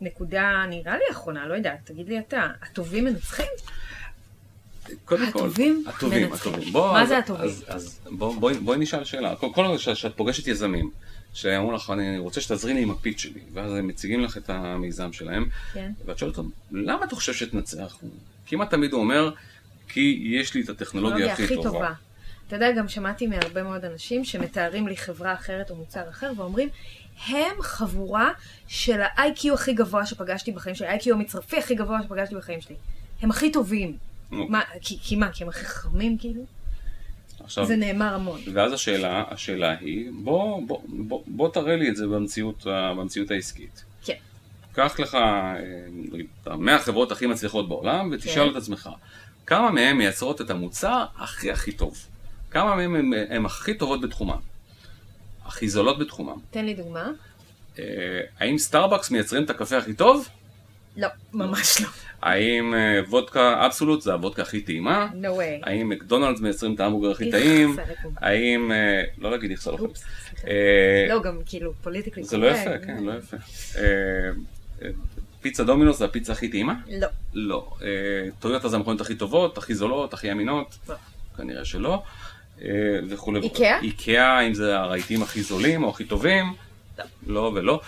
לנקודה, 0.01 0.65
נראה 0.69 0.97
לי 0.97 1.03
האחרונה, 1.09 1.47
לא 1.47 1.53
יודעת, 1.53 1.79
תגיד 1.83 2.07
לי 2.09 2.19
אתה, 2.19 2.47
הטובים 2.61 3.05
מנצחים? 3.05 3.45
קודם 5.05 5.31
כל, 5.31 5.39
הטובים 5.39 5.83
הטובים. 5.87 6.33
הטובים. 6.33 6.71
בוא, 6.73 6.91
מה 6.93 7.01
אז- 7.01 7.07
זה 7.07 7.17
הטובים? 7.17 7.45
אז, 7.45 7.65
אז 7.67 7.99
בוא, 8.11 8.53
בואי, 8.63 8.77
נשאל 8.77 9.03
שאלה. 9.03 9.35
כל 9.35 9.47
כל 9.55 9.65
עוד 9.65 9.79
שאת 9.79 9.97
שאת 9.97 10.17
פוגשת 10.17 10.47
יזמים, 10.47 10.91
שאמרו 11.33 11.71
לך, 11.71 11.89
אני 11.89 12.17
רוצה 12.17 12.41
שתעזרי 12.41 12.73
לי 12.73 12.81
עם 12.81 12.91
הפיץ 12.91 13.19
שלי, 13.19 13.39
ואז 13.53 13.73
הם 13.73 13.87
מציגים 13.87 14.23
לך 14.23 14.37
את 14.37 14.49
המיזם 14.49 15.13
שלהם, 15.13 15.45
כן. 15.73 15.91
ואת 16.05 16.17
שואלת 16.17 16.37
אותם, 16.37 16.49
למה 16.71 17.05
אתה 17.05 17.15
חושב 17.15 17.33
שתנצח? 17.33 17.97
כמעט 18.45 18.71
תמיד 18.71 18.93
הוא 18.93 19.01
אומר, 19.01 19.31
כי 19.87 20.23
יש 20.25 20.53
לי 20.53 20.61
את 20.61 20.69
הטכנולוגיה 20.69 21.33
הכי 21.33 21.55
טובה. 21.63 21.93
אתה 22.47 22.55
יודע, 22.55 22.71
גם 22.71 22.87
שמעתי 22.87 23.27
מהרבה 23.27 23.63
מאוד 23.63 23.85
אנשים 23.85 24.25
שמתארים 24.25 24.87
לי 24.87 24.97
חברה 24.97 25.33
אחרת 25.33 25.69
או 25.69 25.75
מוצר 25.75 26.09
אחר, 26.09 26.31
ואומרים, 26.37 26.69
הם 27.27 27.61
חבורה 27.61 28.31
של 28.67 29.01
ה-IQ 29.01 29.53
הכי 29.53 29.73
גבוה 29.73 30.05
שפגשתי 30.05 30.51
בחיים 30.51 30.75
שלי, 30.75 30.87
ה-IQ 30.87 31.11
המצרפי 31.11 31.57
הכי 31.57 31.75
גבוה 31.75 32.03
שפגשתי 32.03 32.35
בחיים 32.35 32.61
שלי. 32.61 32.75
הם 33.21 33.29
הכי 33.29 33.51
טובים. 33.51 33.97
אוקיי. 34.31 34.47
מה, 34.49 34.61
כי, 34.81 34.97
כי 35.01 35.15
מה, 35.15 35.31
כי 35.31 35.43
הם 35.43 35.49
הכי 35.49 35.65
חכמים 35.65 36.17
כאילו? 36.17 36.45
עכשיו, 37.43 37.65
זה 37.65 37.75
נאמר 37.75 38.13
המון. 38.15 38.41
ואז 38.53 38.73
השאלה, 38.73 39.23
השאלה 39.29 39.77
היא, 39.79 40.09
בוא, 40.23 40.61
בוא, 40.67 40.79
בוא, 40.87 41.23
בוא 41.27 41.49
תראה 41.49 41.75
לי 41.75 41.89
את 41.89 41.95
זה 41.95 42.07
במציאות, 42.07 42.67
ה- 42.67 42.93
במציאות 42.93 43.31
העסקית. 43.31 43.83
כן. 44.05 44.13
קח 44.73 44.99
לך, 44.99 45.15
אה, 45.15 45.53
נגיד, 46.11 46.25
את 46.41 46.47
המאה 46.47 46.75
החברות 46.75 47.11
הכי 47.11 47.27
מצליחות 47.27 47.69
בעולם, 47.69 48.09
ותשאל 48.11 48.45
כן. 48.45 48.51
את 48.51 48.55
עצמך, 48.55 48.89
כמה 49.45 49.71
מהן 49.71 49.97
מייצרות 49.97 50.41
את 50.41 50.49
המוצר 50.49 51.05
הכי 51.17 51.51
הכי 51.51 51.71
טוב? 51.71 51.97
כמה 52.51 52.75
מהן 52.75 52.95
הן- 52.95 53.13
הן 53.29 53.45
הכי 53.45 53.73
טובות 53.73 54.01
בתחומן? 54.01 54.37
הכי 55.45 55.69
זולות 55.69 55.99
בתחומן? 55.99 56.33
תן 56.51 56.65
לי 56.65 56.73
דוגמה. 56.73 57.07
אה, 57.79 57.83
האם 58.39 58.57
סטארבקס 58.57 59.11
מייצרים 59.11 59.43
את 59.43 59.49
הקפה 59.49 59.77
הכי 59.77 59.93
טוב? 59.93 60.27
לא, 60.97 61.07
ממש 61.33 61.81
לא. 61.81 61.87
האם 62.21 62.73
אה, 62.73 62.99
וודקה 63.09 63.65
אבסולוט 63.65 64.01
זה 64.01 64.13
הוודקה 64.13 64.41
הכי 64.41 64.61
טעימה? 64.61 65.07
No 65.21 65.25
way. 65.25 65.63
האם 65.63 65.89
מקדונלדס 65.89 66.39
מייצרים 66.39 66.75
את 66.75 66.79
ההמבורגר 66.79 67.11
הכי 67.11 67.31
טעים? 67.31 67.77
האם, 68.17 68.71
אה, 68.71 69.03
לא 69.17 69.31
להגיד 69.31 69.51
איכסה 69.51 69.71
לא 69.71 69.77
סליחה. 69.77 70.47
אה, 70.47 71.05
לא, 71.09 71.21
גם 71.21 71.39
כאילו 71.45 71.73
פוליטיקלי 71.81 72.23
זה 72.23 72.37
לא 72.37 72.47
יפה, 72.47 72.77
כן, 72.85 73.03
לא 73.03 73.13
יפה. 73.17 73.37
פיצה 75.41 75.63
דומינוס 75.63 75.97
זה 75.97 76.05
הפיצה 76.05 76.33
הכי 76.33 76.47
טעימה? 76.47 76.73
לא. 76.87 77.07
לא. 77.33 77.73
טויוטה 78.39 78.69
זה 78.69 78.75
המכוניות 78.75 79.01
הכי 79.01 79.15
טובות, 79.15 79.57
הכי 79.57 79.75
זולות, 79.75 80.13
הכי 80.13 80.31
אמינות? 80.31 80.77
לא. 80.89 80.95
כנראה 81.37 81.65
שלא. 81.65 82.03
וכולי. 83.09 83.39
איקאה? 83.39 83.79
איקאה, 83.81 84.41
אם 84.41 84.53
זה 84.53 84.77
הרהיטים 84.79 85.23
הכי 85.23 85.41
זולים 85.41 85.83
או 85.83 85.89
הכי 85.89 86.05
טובים? 86.05 86.53
לא 87.27 87.51
ולא. 87.55 87.81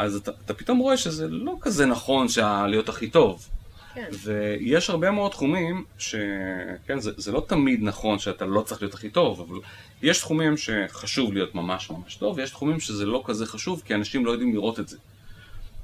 אז 0.00 0.16
אתה, 0.16 0.30
אתה 0.44 0.54
פתאום 0.54 0.78
רואה 0.78 0.96
שזה 0.96 1.28
לא 1.28 1.56
כזה 1.60 1.86
נכון 1.86 2.26
להיות 2.66 2.88
הכי 2.88 3.10
טוב. 3.10 3.48
כן. 3.94 4.08
ויש 4.22 4.90
הרבה 4.90 5.10
מאוד 5.10 5.30
תחומים 5.30 5.84
ש... 5.98 6.14
כן, 6.86 7.00
זה, 7.00 7.10
זה 7.16 7.32
לא 7.32 7.44
תמיד 7.48 7.82
נכון 7.82 8.18
שאתה 8.18 8.46
לא 8.46 8.60
צריך 8.60 8.82
להיות 8.82 8.94
הכי 8.94 9.10
טוב, 9.10 9.40
אבל 9.40 9.60
יש 10.02 10.18
תחומים 10.18 10.56
שחשוב 10.56 11.32
להיות 11.32 11.54
ממש 11.54 11.90
ממש 11.90 12.14
טוב, 12.16 12.38
ויש 12.38 12.50
תחומים 12.50 12.80
שזה 12.80 13.06
לא 13.06 13.22
כזה 13.26 13.46
חשוב, 13.46 13.82
כי 13.84 13.94
אנשים 13.94 14.26
לא 14.26 14.30
יודעים 14.30 14.52
לראות 14.52 14.80
את 14.80 14.88
זה. 14.88 14.96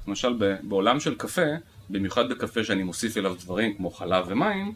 למשל, 0.09 0.37
ב- 0.39 0.57
בעולם 0.63 1.01
של 1.01 1.15
קפה, 1.15 1.47
במיוחד 1.91 2.29
בקפה 2.29 2.65
שאני 2.65 2.83
מוסיף 2.83 3.17
אליו 3.17 3.35
דברים 3.35 3.75
כמו 3.75 3.91
חלב 3.91 4.25
ומים, 4.29 4.75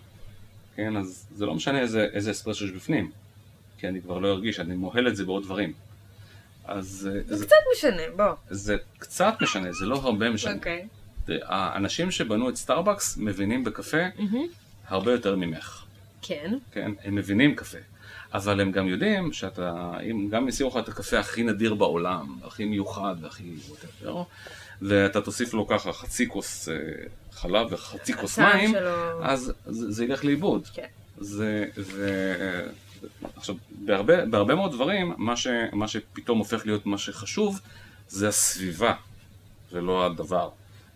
כן, 0.77 0.97
אז 0.97 1.27
זה 1.35 1.47
לא 1.47 1.55
משנה 1.55 1.81
איזה, 1.81 2.07
איזה 2.13 2.31
אספרסו 2.31 2.65
יש 2.65 2.71
בפנים, 2.71 3.11
כי 3.79 3.89
אני 3.89 4.03
כבר 4.03 4.19
לא 4.19 4.29
ארגיש, 4.29 4.61
אני 4.61 4.75
מוהל 4.75 5.09
את 5.09 5.17
זה 5.17 5.25
בעוד 5.25 5.43
דברים. 5.43 5.73
אז 6.71 7.09
אה, 7.15 7.21
זה 7.27 7.37
זה, 7.37 7.47
קצת 7.47 7.57
משנה, 7.77 8.03
בוא. 8.17 8.25
זה 8.51 8.77
קצת 8.99 9.35
משנה, 9.41 9.73
זה 9.73 9.87
לא 9.87 9.97
הרבה 9.97 10.31
משנה. 10.31 10.55
אוקיי. 10.55 10.87
תראה, 11.27 11.41
האנשים 11.49 12.11
שבנו 12.11 12.49
את 12.49 12.57
סטארבקס 12.57 13.17
מבינים 13.17 13.65
בקפה 13.65 14.03
הרבה 14.89 15.13
יותר 15.13 15.37
ממך, 15.37 15.85
כן. 16.23 16.55
כן? 16.73 16.91
הם 17.05 17.15
מבינים 17.15 17.55
קפה. 17.55 17.79
אבל 18.35 18.61
הם 18.61 18.73
גם 18.73 18.89
יודעים 18.89 19.33
שאתה, 19.33 19.93
אם 20.11 20.29
גם 20.31 20.49
ישימו 20.49 20.69
לך 20.71 20.77
את 20.77 20.89
הקפה 20.89 21.19
הכי 21.19 21.43
נדיר 21.43 21.75
בעולם, 21.75 22.39
הכי 22.45 22.65
מיוחד 22.65 23.15
והכי 23.21 23.55
whatever, 23.69 24.09
ואתה 24.83 25.21
תוסיף 25.21 25.55
לו 25.55 25.67
ככה 25.67 25.93
חצי 25.93 26.29
כוס 26.29 26.69
אה, 26.69 26.75
חלב 27.33 27.67
וחצי 27.73 28.13
כוס 28.15 28.39
מים, 28.39 28.71
שלו- 28.73 29.25
אז 29.25 29.53
זה, 29.67 29.91
זה 29.93 30.05
ילך 30.05 30.25
לאיבוד. 30.25 30.67
כן. 30.75 30.87
זה, 31.19 31.65
זה, 31.77 32.35
עכשיו, 33.37 33.55
בהרבה, 33.71 34.27
בהרבה 34.27 34.55
מאוד 34.55 34.73
דברים, 34.73 35.15
מה, 35.17 35.37
ש, 35.37 35.47
מה 35.73 35.89
שפתאום 35.89 36.39
הופך 36.39 36.67
להיות 36.67 36.87
מה 36.87 36.99
שחשוב, 36.99 37.61
זה 38.09 38.29
הסביבה, 38.29 38.95
ולא 39.73 40.07
הדבר. 40.07 40.49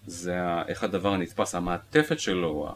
זה 0.07 0.39
איך 0.69 0.85
הדבר 0.85 1.17
נתפס, 1.17 1.55
המעטפת 1.55 2.21
שלו, 2.21 2.75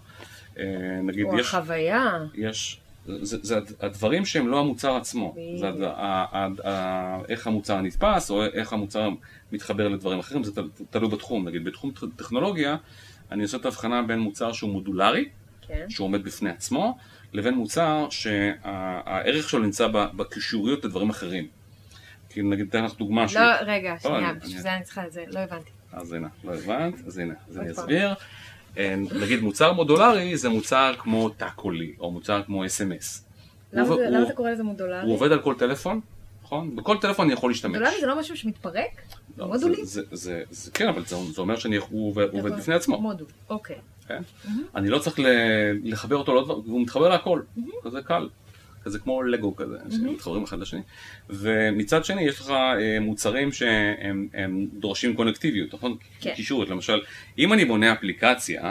אה, 0.59 0.65
נגיד 1.03 1.25
או 1.27 1.39
יש, 1.39 1.47
החוויה. 1.47 2.19
יש, 2.35 2.81
זה, 3.07 3.37
זה 3.43 3.57
הד- 3.57 3.73
הדברים 3.81 4.25
שהם 4.25 4.49
לא 4.49 4.61
המוצר 4.61 4.97
עצמו, 4.97 5.35
זה 5.61 5.69
הד- 5.69 5.83
ה- 5.83 5.93
ה- 6.33 6.69
ה- 6.69 7.19
איך 7.29 7.47
המוצר 7.47 7.81
נתפס, 7.81 8.31
או 8.31 8.45
איך 8.45 8.73
המוצר 8.73 9.09
מתחבר 9.53 9.89
לדברים 9.89 10.19
אחרים, 10.19 10.45
זה 10.45 10.55
תל- 10.55 10.69
תלוי 10.91 11.11
בתחום. 11.11 11.49
נגיד 11.49 11.65
בתחום 11.65 11.93
טכנולוגיה, 12.17 12.77
אני 13.33 13.43
עושה 13.43 13.57
את 13.57 13.65
ההבחנה 13.65 14.03
בין 14.03 14.19
מוצר 14.19 14.53
שהוא 14.53 14.71
מודולרי, 14.73 15.29
כן. 15.69 15.87
שהוא 15.89 16.05
עומד 16.05 16.25
בפני 16.25 16.51
עצמו, 16.51 16.99
לבין 17.33 17.55
מוצר 17.55 18.07
שהערך 18.11 19.49
שלו 19.49 19.61
נמצא 19.61 19.87
בקישוריות 20.17 20.85
לדברים 20.85 21.11
אחרים. 21.11 21.47
כי 22.29 22.43
נגיד, 22.43 22.67
אתן 22.69 22.85
לך 22.85 22.95
דוגמה 22.99 23.27
לא, 23.35 23.41
רגע, 23.61 23.95
שנייה, 24.03 24.19
אני- 24.31 24.39
בשביל 24.39 24.61
זה 24.61 24.75
אני 24.77 24.85
צריכה 24.85 25.07
את 25.07 25.13
זה, 25.13 25.25
לא 25.29 25.39
הבנתי. 25.41 25.71
אז 25.93 26.13
הנה, 26.13 26.29
לא 26.45 26.55
הבנת? 26.55 26.95
אז 27.07 27.19
הנה, 27.19 27.35
אז 27.49 27.59
אני. 27.59 27.71
אסביר. 27.73 28.15
אה, 28.79 28.95
נגיד 29.21 29.41
מוצר 29.41 29.73
מודולרי 29.73 30.37
זה 30.37 30.49
מוצר 30.49 30.95
כמו 30.99 31.29
טאקולי, 31.29 31.93
או 32.01 32.11
מוצר 32.11 32.43
כמו 32.43 32.67
אס.אם.אס. 32.67 33.25
למה 33.73 33.89
הוא- 33.89 34.01
למה 34.01 34.27
אתה 34.27 34.33
קורא 34.35 34.51
לזה 34.51 34.63
מודולרי? 34.63 35.03
הוא 35.07 35.15
עובד 35.15 35.33
על 35.33 35.43
כל 35.43 35.55
טלפון, 35.59 36.01
נכון? 36.43 36.77
בכל 36.77 36.97
טלפון 37.01 37.25
אני 37.27 37.33
יכול 37.35 37.51
להשתמש. 37.51 37.73
מודולרי 37.77 38.01
זה 38.01 38.07
לא 38.07 38.19
משהו 38.19 38.37
שמתפרק? 38.37 39.03
לא, 39.39 39.49
מודולים? 39.49 39.85
זה- 39.85 40.03
זה- 40.03 40.17
זה- 40.17 40.43
זה- 40.51 40.71
כן, 40.71 40.89
אבל 40.89 41.05
זה 41.05 41.17
זה 41.35 41.41
אומר 41.41 41.57
שהוא 41.57 42.09
עובד 42.09 42.27
הוא 42.33 42.41
עובד 42.41 42.53
בפני 42.53 42.75
עצמו. 42.75 43.01
מודול, 43.01 43.27
אוקיי. 43.51 43.77
כן? 44.09 44.23
אני 44.75 44.89
לא 44.89 44.99
צריך 44.99 45.19
ל- 45.19 45.25
לחבר 45.85 46.17
אותו 46.17 46.33
לעוד 46.35 46.45
דבר, 46.45 46.61
והוא 46.61 46.81
מתחבר 46.83 47.09
להכל, 47.09 47.41
כזה 47.85 48.03
קל. 48.03 48.29
כזה 48.85 48.99
כמו 48.99 49.23
לגו 49.23 49.57
כזה, 49.57 49.77
שמתחברים 49.91 50.43
אחד 50.43 50.59
לשני. 50.59 50.81
ומצד 51.31 52.05
שני 52.05 52.23
יש 52.23 52.41
לך 52.41 52.51
אה, 52.51 53.01
מוצרים 53.01 53.53
שהם 53.53 54.29
הם 54.35 54.67
דורשים 54.73 55.17
קונקטיביות, 55.17 55.75
נכון? 55.75 55.97
כן. 56.21 56.35
קישוריות, 56.35 56.69
למשל, 56.71 57.01
אם 57.39 57.53
אני 57.53 57.65
בונה 57.65 57.93
אפליקציה 57.93 58.63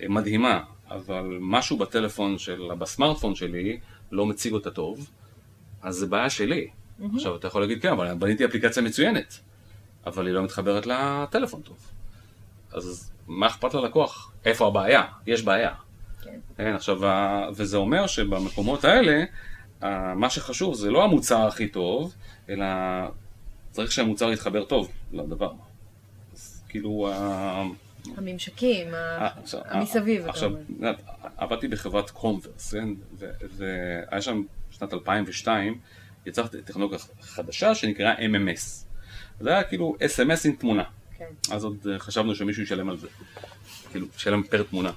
אה, 0.00 0.08
מדהימה, 0.08 0.60
אבל 0.90 1.36
משהו 1.40 1.76
בטלפון 1.76 2.38
של, 2.38 2.62
בסמארטפון 2.78 3.34
שלי 3.34 3.78
לא 4.12 4.26
מציג 4.26 4.52
אותה 4.52 4.70
טוב, 4.70 5.10
אז 5.82 5.96
זה 5.96 6.06
בעיה 6.06 6.30
שלי. 6.30 6.68
עכשיו 7.14 7.36
אתה 7.36 7.46
יכול 7.46 7.60
להגיד, 7.60 7.82
כן, 7.82 7.88
אבל 7.88 8.14
בניתי 8.14 8.44
אפליקציה 8.44 8.82
מצוינת, 8.82 9.38
אבל 10.08 10.26
היא 10.26 10.34
לא 10.34 10.42
מתחברת 10.42 10.86
לטלפון 10.86 11.62
טוב. 11.62 11.76
אז 12.72 13.10
מה 13.26 13.46
אכפת 13.46 13.74
ללקוח? 13.74 14.32
איפה 14.44 14.66
הבעיה? 14.66 15.02
יש 15.26 15.42
בעיה. 15.42 15.74
כן. 16.22 16.38
כן, 16.56 16.74
עכשיו, 16.74 16.98
וזה 17.54 17.76
אומר 17.76 18.06
שבמקומות 18.06 18.84
האלה, 18.84 19.24
מה 20.14 20.30
שחשוב 20.30 20.74
זה 20.74 20.90
לא 20.90 21.04
המוצר 21.04 21.46
הכי 21.46 21.68
טוב, 21.68 22.14
אלא 22.48 22.66
צריך 23.70 23.92
שהמוצר 23.92 24.32
יתחבר 24.32 24.64
טוב 24.64 24.92
לדבר. 25.12 25.52
אז 26.32 26.62
כאילו, 26.68 27.10
הממשקים, 28.16 28.86
עכשיו, 29.18 29.60
המסביב, 29.64 30.28
עכשיו, 30.28 30.50
עבדתי 31.36 31.68
בחברת 31.68 32.10
קומברס, 32.10 32.74
כן? 32.74 32.88
והיה 33.18 34.22
שם 34.22 34.42
בשנת 34.70 34.94
2002, 34.94 35.78
יצר 36.26 36.46
טכנולוגיה 36.46 36.98
חדשה 37.20 37.74
שנקראה 37.74 38.14
MMS. 38.14 38.87
זה 39.40 39.50
היה 39.50 39.62
כאילו 39.62 39.96
SMS 40.00 40.48
עם 40.48 40.52
תמונה. 40.52 40.84
כן. 41.18 41.24
אז 41.50 41.64
עוד 41.64 41.76
אה, 41.92 41.98
חשבנו 41.98 42.34
שמישהו 42.34 42.62
ישלם 42.62 42.88
על 42.88 42.96
זה. 42.96 43.08
כאילו, 43.90 44.06
ישלם 44.16 44.42
פר 44.42 44.62
תמונה. 44.62 44.92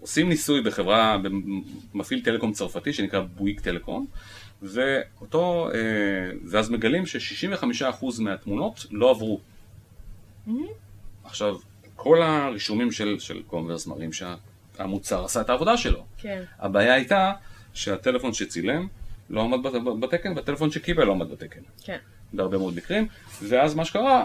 ועושים 0.00 0.28
ניסוי 0.28 0.62
בחברה, 0.62 1.18
במפעיל 1.92 2.24
טלקום 2.24 2.52
צרפתי 2.52 2.92
שנקרא 2.92 3.20
בויק 3.20 3.60
טלקום, 3.60 4.06
ואותו, 4.62 5.68
אה, 5.74 5.78
ואז 6.44 6.70
מגלים 6.70 7.06
ש-65% 7.06 8.20
מהתמונות 8.20 8.86
לא 8.90 9.10
עברו. 9.10 9.40
עכשיו, 11.24 11.56
כל 11.96 12.22
הרישומים 12.22 12.92
של, 12.92 13.18
של 13.18 13.42
קונברס 13.46 13.86
מראים 13.86 14.10
שהמוצר 14.12 15.24
עשה 15.24 15.40
את 15.40 15.50
העבודה 15.50 15.76
שלו. 15.76 16.06
כן. 16.18 16.42
הבעיה 16.58 16.94
הייתה 16.94 17.32
שהטלפון 17.74 18.32
שצילם 18.32 18.86
לא 19.30 19.42
עמד 19.42 19.62
בת- 19.62 20.00
בתקן, 20.00 20.32
והטלפון 20.36 20.70
שקיבל 20.70 21.04
לא 21.04 21.12
עמד 21.12 21.30
בתקן. 21.30 21.60
כן. 21.84 21.98
בהרבה 22.32 22.58
מאוד 22.58 22.76
מקרים, 22.76 23.08
ואז 23.48 23.74
מה 23.74 23.84
שקרה, 23.84 24.24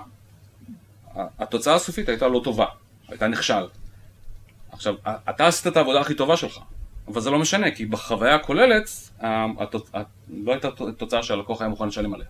ה- 1.16 1.26
התוצאה 1.40 1.76
הסופית 1.76 2.10
הייתה 2.10 2.28
לא 2.28 2.42
טובה, 2.44 2.66
הייתה 3.08 3.28
נכשל. 3.28 3.64
עכשיו, 4.72 4.96
ה- 5.06 5.30
אתה 5.32 5.48
עשית 5.48 5.68
את 5.68 5.78
העבודה 5.78 6.02
הכי 6.02 6.14
טובה 6.16 6.38
שלך, 6.38 6.60
אבל 7.08 7.22
זה 7.22 7.30
לא 7.30 7.40
משנה, 7.40 7.72
כי 7.72 7.86
בחוויה 7.86 8.36
הכוללת, 8.36 8.90
ה- 9.20 9.46
התוצ- 9.64 9.98
ה- 9.98 10.04
לא 10.30 10.52
הייתה 10.52 10.68
תוצאה 10.98 11.24
שהלקוח 11.24 11.62
היה 11.62 11.70
מוכן 11.70 11.88
לשלם 11.88 12.14
עליה. 12.14 12.28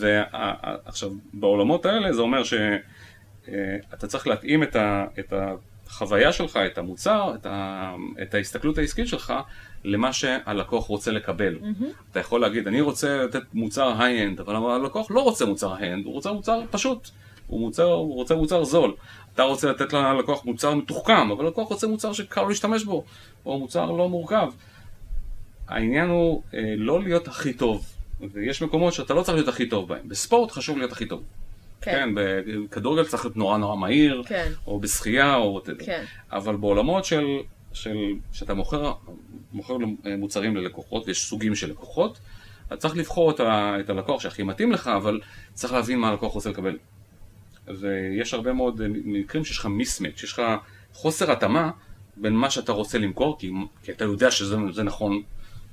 ועכשיו, 0.00 1.10
בעולמות 1.34 1.86
האלה 1.86 2.12
זה 2.12 2.20
אומר 2.20 2.42
שאתה 2.44 4.06
צריך 4.06 4.26
להתאים 4.26 4.62
את, 4.62 4.76
ה, 4.76 5.04
את 5.18 5.32
החוויה 5.88 6.32
שלך, 6.32 6.58
את 6.72 6.78
המוצר, 6.78 7.32
את, 7.34 7.46
ה, 7.46 7.94
את 8.22 8.34
ההסתכלות 8.34 8.78
העסקית 8.78 9.08
שלך, 9.08 9.34
למה 9.84 10.12
שהלקוח 10.12 10.84
רוצה 10.86 11.10
לקבל. 11.10 11.58
אתה 12.10 12.20
יכול 12.20 12.40
להגיד, 12.40 12.66
אני 12.66 12.80
רוצה 12.80 13.16
לתת 13.16 13.42
מוצר 13.54 14.02
high-end, 14.02 14.40
אבל 14.40 14.56
הלקוח 14.56 15.10
לא 15.10 15.20
רוצה 15.20 15.44
מוצר 15.44 15.74
high-end, 15.74 16.04
הוא 16.04 16.12
רוצה 16.12 16.32
מוצר 16.32 16.60
פשוט. 16.70 17.10
הוא, 17.46 17.60
מוצר, 17.60 17.92
הוא 17.92 18.14
רוצה 18.14 18.34
מוצר 18.34 18.64
זול. 18.64 18.94
אתה 19.34 19.42
רוצה 19.42 19.70
לתת 19.70 19.92
ללקוח 19.92 20.44
מוצר 20.44 20.74
מתוחכם, 20.74 21.30
אבל 21.30 21.46
הלקוח 21.46 21.68
רוצה 21.68 21.86
מוצר 21.86 22.12
שקל 22.12 22.42
להשתמש 22.48 22.84
בו, 22.84 23.04
או 23.46 23.58
מוצר 23.58 23.90
לא 23.90 24.08
מורכב. 24.08 24.48
העניין 25.68 26.08
הוא 26.08 26.42
אה, 26.54 26.74
לא 26.76 27.02
להיות 27.02 27.28
הכי 27.28 27.52
טוב, 27.52 27.86
ויש 28.20 28.62
מקומות 28.62 28.92
שאתה 28.92 29.14
לא 29.14 29.22
צריך 29.22 29.34
להיות 29.34 29.48
הכי 29.48 29.68
טוב 29.68 29.88
בהם. 29.88 30.08
בספורט 30.08 30.50
חשוב 30.50 30.78
להיות 30.78 30.92
הכי 30.92 31.06
טוב. 31.06 31.22
כן. 31.80 31.92
כן, 31.92 32.10
בכדורגל 32.14 33.04
צריך 33.04 33.24
להיות 33.24 33.36
נורא 33.36 33.58
נורא 33.58 33.76
מהיר, 33.76 34.22
כן. 34.26 34.52
או 34.66 34.80
בשחייה, 34.80 35.36
או. 35.36 35.62
כן. 35.84 36.04
אבל 36.32 36.56
בעולמות 36.56 37.04
של, 37.04 37.24
של, 37.72 37.96
שאתה 38.32 38.54
מוכר, 38.54 38.92
מוכר 39.52 39.76
מוצרים 40.18 40.56
ללקוחות, 40.56 41.06
ויש 41.06 41.24
סוגים 41.24 41.54
של 41.54 41.70
לקוחות, 41.70 42.18
אתה 42.66 42.76
צריך 42.76 42.96
לבחור 42.96 43.30
את, 43.30 43.40
ה, 43.40 43.76
את 43.80 43.90
הלקוח 43.90 44.20
שהכי 44.20 44.42
מתאים 44.42 44.72
לך, 44.72 44.88
אבל 44.88 45.20
צריך 45.54 45.72
להבין 45.72 45.98
מה 45.98 46.08
הלקוח 46.08 46.32
רוצה 46.32 46.50
לקבל. 46.50 46.76
ויש 47.66 48.34
הרבה 48.34 48.52
מאוד 48.52 48.80
מקרים 48.88 49.44
שיש 49.44 49.58
לך 49.58 49.66
מיסמץ', 49.66 50.22
יש 50.22 50.32
לך 50.32 50.42
חוסר 50.92 51.32
התאמה 51.32 51.70
בין 52.16 52.32
מה 52.32 52.50
שאתה 52.50 52.72
רוצה 52.72 52.98
למכור, 52.98 53.38
כי, 53.38 53.50
כי 53.82 53.92
אתה 53.92 54.04
יודע 54.04 54.30
שזה 54.30 54.56
זה 54.72 54.82
נכון, 54.82 55.22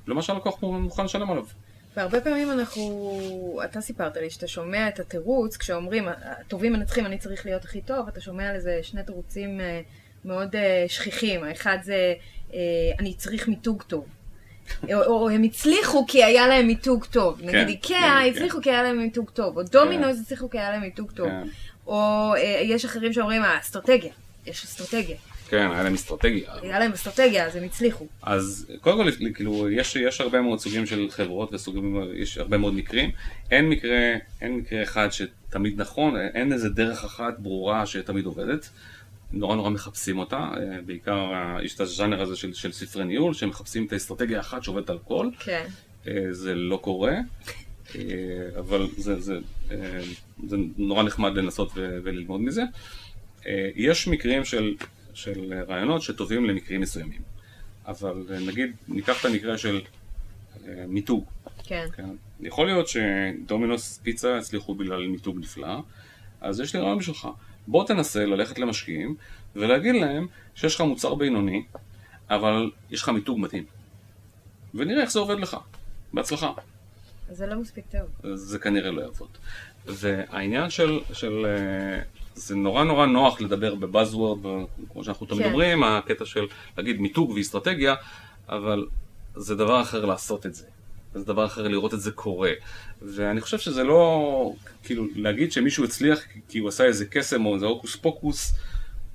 למה 0.08 0.22
שהלקוח 0.22 0.64
מוכן 0.64 1.06
לשלם 1.06 1.32
עליו. 1.32 1.46
והרבה 1.96 2.22
פעמים 2.22 2.52
אנחנו, 2.52 3.60
אתה 3.64 3.82
סיפרת 3.82 4.18
לי 4.18 4.30
שאתה 4.30 4.48
שומע 4.48 4.88
את 4.88 5.00
התירוץ, 5.00 5.58
כשאומרים, 5.58 6.08
הטובים 6.08 6.74
מנצחים, 6.74 7.06
אני 7.06 7.18
צריך 7.18 7.46
להיות 7.46 7.64
הכי 7.64 7.82
טוב, 7.82 8.08
אתה 8.08 8.22
שומע 8.22 8.50
על 8.50 8.56
איזה 8.56 8.80
שני 8.82 9.04
תירוצים 9.04 9.62
אה, 9.62 9.82
מאוד 10.26 10.56
אה, 10.56 10.86
שכיחים. 10.88 11.44
האחד 11.44 11.78
זה, 11.84 12.14
אה, 12.54 12.60
אני 13.00 13.14
צריך 13.14 13.48
מיתוג 13.48 13.84
טוב. 13.84 14.06
או, 14.94 15.04
או 15.04 15.30
הם 15.30 15.44
הצליחו 15.44 16.06
כי 16.08 16.24
היה 16.24 16.48
להם 16.48 16.68
מיתוג 16.68 17.06
טוב. 17.06 17.42
נגיד 17.42 17.54
כן, 17.54 17.68
איקאה 17.68 18.22
כן, 18.24 18.32
הצליחו 18.32 18.62
כי 18.62 18.72
היה 18.72 18.84
להם 18.84 18.98
מיתוג 18.98 19.30
טוב, 19.30 19.58
או 19.58 19.64
דומינוס 19.64 20.18
הצליחו 20.22 20.50
כי 20.50 20.60
היה 20.60 20.72
להם 20.72 20.82
מיתוג 20.82 21.12
טוב. 21.12 21.28
כן. 21.28 21.48
או 21.88 22.34
יש 22.62 22.86
אחרים 22.86 23.14
שאומרים, 23.14 23.42
האסטרטגיה, 23.42 24.12
יש 24.46 24.64
אסטרטגיה. 24.64 25.18
כן, 25.50 25.72
היה 25.72 25.84
להם 25.84 25.94
אסטרטגיה. 25.94 26.52
היה 26.62 26.80
להם 26.80 26.92
אסטרטגיה, 26.92 27.46
אז 27.46 27.56
הם 27.56 27.64
הצליחו. 27.64 28.08
אז 28.22 28.72
קודם 28.82 28.98
כל, 28.98 29.32
כאילו, 29.34 29.70
יש, 29.70 29.96
יש 29.96 30.22
הרבה 30.22 30.42
מאוד 30.42 30.60
סוגים 30.60 30.86
של 30.86 31.08
חברות 31.10 31.54
וסוגים, 31.54 32.04
יש 32.14 32.38
הרבה 32.38 32.58
מאוד 32.58 32.74
מקרים. 32.74 33.12
אין 33.52 33.70
מקרה, 33.70 34.14
אין 34.42 34.56
מקרה 34.56 34.84
אחד 34.84 35.08
שתמיד 35.12 35.82
נכון, 35.82 36.18
אין 36.34 36.54
איזה 36.54 36.70
דרך 36.70 37.04
אחת 37.04 37.40
ברורה 37.40 37.86
שתמיד 37.86 38.26
עובדת. 38.26 38.70
נורא 39.32 39.56
נורא 39.56 39.70
מחפשים 39.70 40.18
אותה, 40.18 40.38
אה, 40.38 40.82
בעיקר 40.86 41.32
יש 41.64 41.76
את 41.76 41.80
הז'אנר 41.80 42.22
הזה 42.22 42.36
של, 42.36 42.54
של 42.54 42.72
ספרי 42.72 43.06
ניהול, 43.06 43.34
שמחפשים 43.34 43.86
את 43.86 43.94
האסטרטגיה 43.94 44.38
האחת 44.38 44.64
שעובדת 44.64 44.90
על 44.90 44.98
הכל. 45.06 45.30
כן. 45.40 45.66
אה, 46.08 46.28
זה 46.32 46.56
לא 46.56 46.78
קורה, 46.78 47.14
אה, 47.96 48.02
אבל 48.60 48.88
זה, 48.98 49.20
זה, 49.22 49.38
אה, 49.72 50.02
זה 50.48 50.58
נורא 50.78 51.04
נחמד 51.04 51.36
לנסות 51.36 51.72
וללמוד 51.76 52.42
מזה. 52.42 52.64
יש 53.76 54.08
מקרים 54.08 54.46
של, 54.46 54.74
של 55.16 55.54
רעיונות 55.68 56.02
שטובים 56.02 56.46
למקרים 56.46 56.82
מסוימים, 56.82 57.22
אבל 57.88 58.24
אה, 58.32 58.40
נגיד, 58.40 58.76
ניקח 58.88 59.20
את 59.20 59.26
המקרה 59.26 59.58
של 59.58 59.82
אה, 60.68 60.84
מיתוג. 60.88 61.26
כן. 61.64 61.88
כן? 61.96 62.10
יכול 62.40 62.66
להיות 62.66 62.88
שדומינוס 62.88 64.00
פיצה 64.04 64.38
הצליחו 64.38 64.76
בגלל 64.76 65.08
מיתוג 65.08 65.40
נפלא, 65.40 65.80
אז 66.42 66.60
יש 66.60 66.76
לי 66.76 66.82
רעיון 66.82 66.98
בשבילך. 66.98 67.28
בוא 67.68 67.88
תנסה 67.88 68.26
ללכת 68.26 68.60
למשקיעים 68.60 69.16
ולהגיד 69.56 69.96
להם 69.96 70.28
שיש 70.56 70.76
לך 70.76 70.82
מוצר 70.82 71.16
בינוני, 71.16 71.64
אבל 72.30 72.72
יש 72.92 73.02
לך 73.02 73.10
מיתוג 73.10 73.40
מתאים. 73.40 73.66
ונראה 74.74 75.02
איך 75.02 75.12
זה 75.12 75.20
עובד 75.20 75.40
לך. 75.40 75.58
בהצלחה. 76.14 76.52
זה 77.30 77.48
לא 77.48 77.56
מספיק 77.56 77.86
טוב. 77.92 78.36
זה 78.36 78.60
כנראה 78.60 78.92
לא 78.92 79.02
יעבוד. 79.02 79.30
והעניין 79.86 80.70
של, 80.70 81.00
של 81.14 81.46
אה, 81.46 82.02
זה 82.36 82.56
נורא 82.56 82.84
נורא 82.84 83.06
נוח 83.06 83.42
לדבר 83.42 83.76
בבאזוורד, 83.76 84.40
כמו 84.94 85.04
שאנחנו 85.04 85.26
תמיד 85.26 85.42
כן. 85.42 85.50
אומרים, 85.50 85.84
הקטע 85.84 86.26
של 86.26 86.48
להגיד 86.78 87.02
מיתוג 87.02 87.30
ואסטרטגיה, 87.30 87.96
אבל 88.50 88.86
זה 89.36 89.56
דבר 89.56 89.82
אחר 89.82 90.06
לעשות 90.06 90.46
את 90.46 90.56
זה. 90.56 90.66
זה 91.14 91.26
דבר 91.26 91.46
אחר 91.46 91.68
לראות 91.68 91.94
את 91.94 92.02
זה 92.02 92.12
קורה. 92.12 92.52
ואני 93.02 93.42
חושב 93.42 93.60
שזה 93.60 93.84
לא, 93.84 94.54
כאילו, 94.84 95.06
להגיד 95.16 95.52
שמישהו 95.52 95.84
הצליח 95.84 96.20
כי 96.50 96.60
הוא 96.60 96.70
עשה 96.70 96.84
איזה 96.84 97.06
קסם 97.06 97.46
או 97.46 97.56
איזה 97.56 97.66
הוקוס 97.66 97.96
פוקוס, 97.96 98.54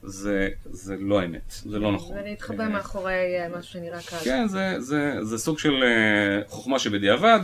זה, 0.02 0.48
זה 0.64 0.96
לא 1.00 1.20
האמת, 1.20 1.52
זה 1.64 1.78
לא 1.78 1.92
נכון. 1.92 2.16
זה 2.16 2.22
להתחבא 2.22 2.64
אה, 2.64 2.68
מאחורי 2.68 3.12
אה, 3.12 3.58
משהו 3.58 3.72
שנראה 3.72 4.02
קל. 4.02 4.16
כן, 4.24 4.48
זה, 4.48 4.74
זה, 4.78 5.14
זה 5.22 5.38
סוג 5.38 5.58
של 5.58 5.82
אה, 5.82 6.48
חוכמה 6.48 6.78
שבדיעבד, 6.78 7.40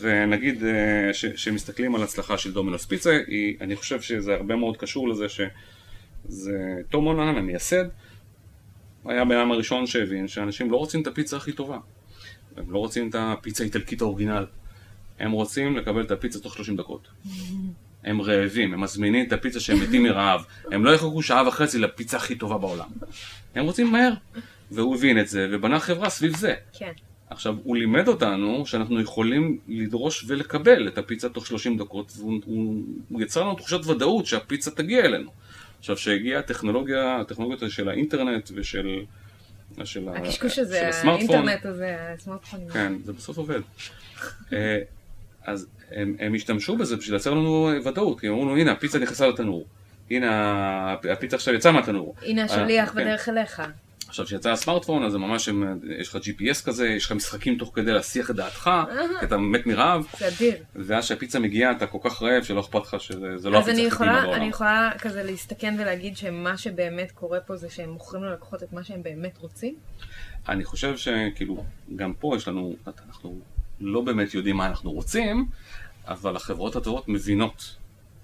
ונגיד 0.00 0.62
שמסתכלים 1.12 1.94
על 1.94 2.02
הצלחה 2.02 2.38
של 2.38 2.52
דומינוס 2.52 2.86
פיצה, 2.86 3.18
היא, 3.26 3.56
אני 3.60 3.76
חושב 3.76 4.00
שזה 4.00 4.34
הרבה 4.34 4.56
מאוד 4.56 4.76
קשור 4.76 5.08
לזה 5.08 5.26
שזה 5.28 6.76
תום 6.90 7.04
הולנן, 7.04 7.36
המייסד, 7.36 7.84
היה 9.04 9.22
הבן 9.22 9.36
אדם 9.36 9.52
הראשון 9.52 9.86
שהבין 9.86 10.28
שאנשים 10.28 10.70
לא 10.70 10.76
רוצים 10.76 11.02
את 11.02 11.06
הפיצה 11.06 11.36
הכי 11.36 11.52
טובה. 11.52 11.78
הם 12.56 12.70
לא 12.70 12.78
רוצים 12.78 13.08
את 13.08 13.14
הפיצה 13.18 13.62
האיטלקית 13.62 14.00
האורגינל. 14.00 14.46
הם 15.18 15.32
רוצים 15.32 15.76
לקבל 15.76 16.02
את 16.02 16.10
הפיצה 16.10 16.40
תוך 16.40 16.54
30 16.54 16.76
דקות. 16.76 17.08
הם 18.06 18.22
רעבים, 18.22 18.74
הם 18.74 18.80
מזמינים 18.80 19.26
את 19.26 19.32
הפיצה 19.32 19.60
שהם 19.60 19.80
מתים 19.80 20.02
מרעב. 20.02 20.44
הם 20.72 20.84
לא 20.84 20.94
יחכו 20.94 21.22
שעה 21.22 21.48
וחצי 21.48 21.78
לפיצה 21.78 22.16
הכי 22.16 22.34
טובה 22.34 22.58
בעולם. 22.58 22.88
הם 23.54 23.64
רוצים 23.64 23.92
מהר. 23.92 24.12
והוא 24.70 24.96
הבין 24.96 25.20
את 25.20 25.28
זה, 25.28 25.48
ובנה 25.50 25.80
חברה 25.80 26.10
סביב 26.10 26.36
זה. 26.36 26.54
כן. 26.72 26.92
עכשיו, 27.30 27.56
הוא 27.64 27.76
לימד 27.76 28.08
אותנו 28.08 28.66
שאנחנו 28.66 29.00
יכולים 29.00 29.58
לדרוש 29.68 30.24
ולקבל 30.28 30.88
את 30.88 30.98
הפיצה 30.98 31.28
תוך 31.28 31.46
30 31.46 31.78
דקות, 31.78 32.12
והוא 32.16 32.40
הוא, 32.44 32.82
הוא 33.08 33.22
יצר 33.22 33.42
לנו 33.42 33.54
תחושת 33.54 33.86
ודאות 33.86 34.26
שהפיצה 34.26 34.70
תגיע 34.70 35.04
אלינו. 35.04 35.30
עכשיו, 35.78 35.96
שהגיעה 35.96 36.40
הטכנולוגיה, 36.40 37.20
הטכנולוגיות 37.20 37.70
של 37.70 37.88
האינטרנט 37.88 38.50
ושל... 38.54 39.00
של, 39.84 40.08
הקשקוש 40.08 40.58
הזה, 40.58 40.88
הסמארטפון, 40.88 41.48
האינטרנט 41.48 41.66
הזה, 41.66 41.96
הסמארטפונים. 42.14 42.68
כן, 42.68 42.92
זה 43.04 43.12
בסוף 43.12 43.38
עובד. 43.38 43.60
אז 45.46 45.66
הם, 45.90 46.16
הם 46.18 46.34
השתמשו 46.34 46.76
בזה 46.76 46.96
בשביל 46.96 47.14
לייצר 47.14 47.30
לנו 47.34 47.70
ודאות, 47.84 48.20
כי 48.20 48.26
הם 48.26 48.32
אמרו 48.32 48.44
לנו, 48.44 48.56
הנה, 48.56 48.72
הפיצה 48.72 48.98
נכנסה 48.98 49.26
לתנור. 49.28 49.66
הנה, 50.10 50.96
הפיצה 51.12 51.36
עכשיו 51.36 51.54
יצאה 51.54 51.72
מהתנור. 51.72 52.14
הנה 52.22 52.44
השליח 52.44 52.88
אה, 52.88 52.94
כן. 52.94 53.00
בדרך 53.00 53.28
אליך. 53.28 53.62
עכשיו, 54.08 54.26
כשיצא 54.26 54.50
הסמארטפון, 54.52 55.04
אז 55.04 55.14
ממש, 55.14 55.48
הם- 55.48 55.80
יש 55.98 56.08
לך 56.08 56.16
GPS 56.16 56.64
כזה, 56.66 56.88
יש 56.88 57.06
לך 57.06 57.12
משחקים 57.12 57.58
תוך 57.58 57.70
כדי 57.74 57.92
להסיח 57.92 58.30
את 58.30 58.36
דעתך, 58.36 58.70
כי 59.20 59.26
אתה 59.26 59.36
מת 59.36 59.66
מרעב, 59.66 60.06
זה 60.18 60.28
אדיר. 60.28 60.54
ואז 60.74 61.04
שהפיצה 61.04 61.38
מגיעה, 61.38 61.70
אתה 61.72 61.86
כל 61.86 61.98
כך 62.04 62.22
רעב 62.22 62.42
שלא 62.42 62.60
אכפת 62.60 62.80
לך 62.82 63.00
שזה 63.00 63.36
זה 63.38 63.50
לא 63.50 63.58
אז 63.58 63.64
הפיצה 63.64 63.78
הכי 63.78 63.86
יכולה, 63.88 64.20
בעולם. 64.22 64.34
אני 64.40 64.48
יכולה 64.48 64.90
כזה 64.98 65.22
להסתכן 65.22 65.74
ולהגיד 65.78 66.16
שמה 66.16 66.56
שבאמת 66.56 67.10
קורה 67.10 67.40
פה 67.40 67.56
זה 67.56 67.70
שהם 67.70 67.90
מוכרים 67.90 68.24
ללקוחות 68.24 68.62
את 68.62 68.72
מה 68.72 68.84
שהם 68.84 69.02
באמת 69.02 69.38
רוצים? 69.38 69.74
אני 70.48 70.64
חושב 70.64 70.96
שכאילו, 70.96 71.64
גם 71.96 72.12
פה 72.14 72.36
יש 72.36 72.48
לנו, 72.48 72.74
אנחנו 73.06 73.38
לא 73.80 74.00
באמת 74.00 74.34
יודעים 74.34 74.56
מה 74.56 74.66
אנחנו 74.66 74.92
רוצים, 74.92 75.46
אבל 76.08 76.36
החברות 76.36 76.76
הטובות 76.76 77.08
מבינות 77.08 77.76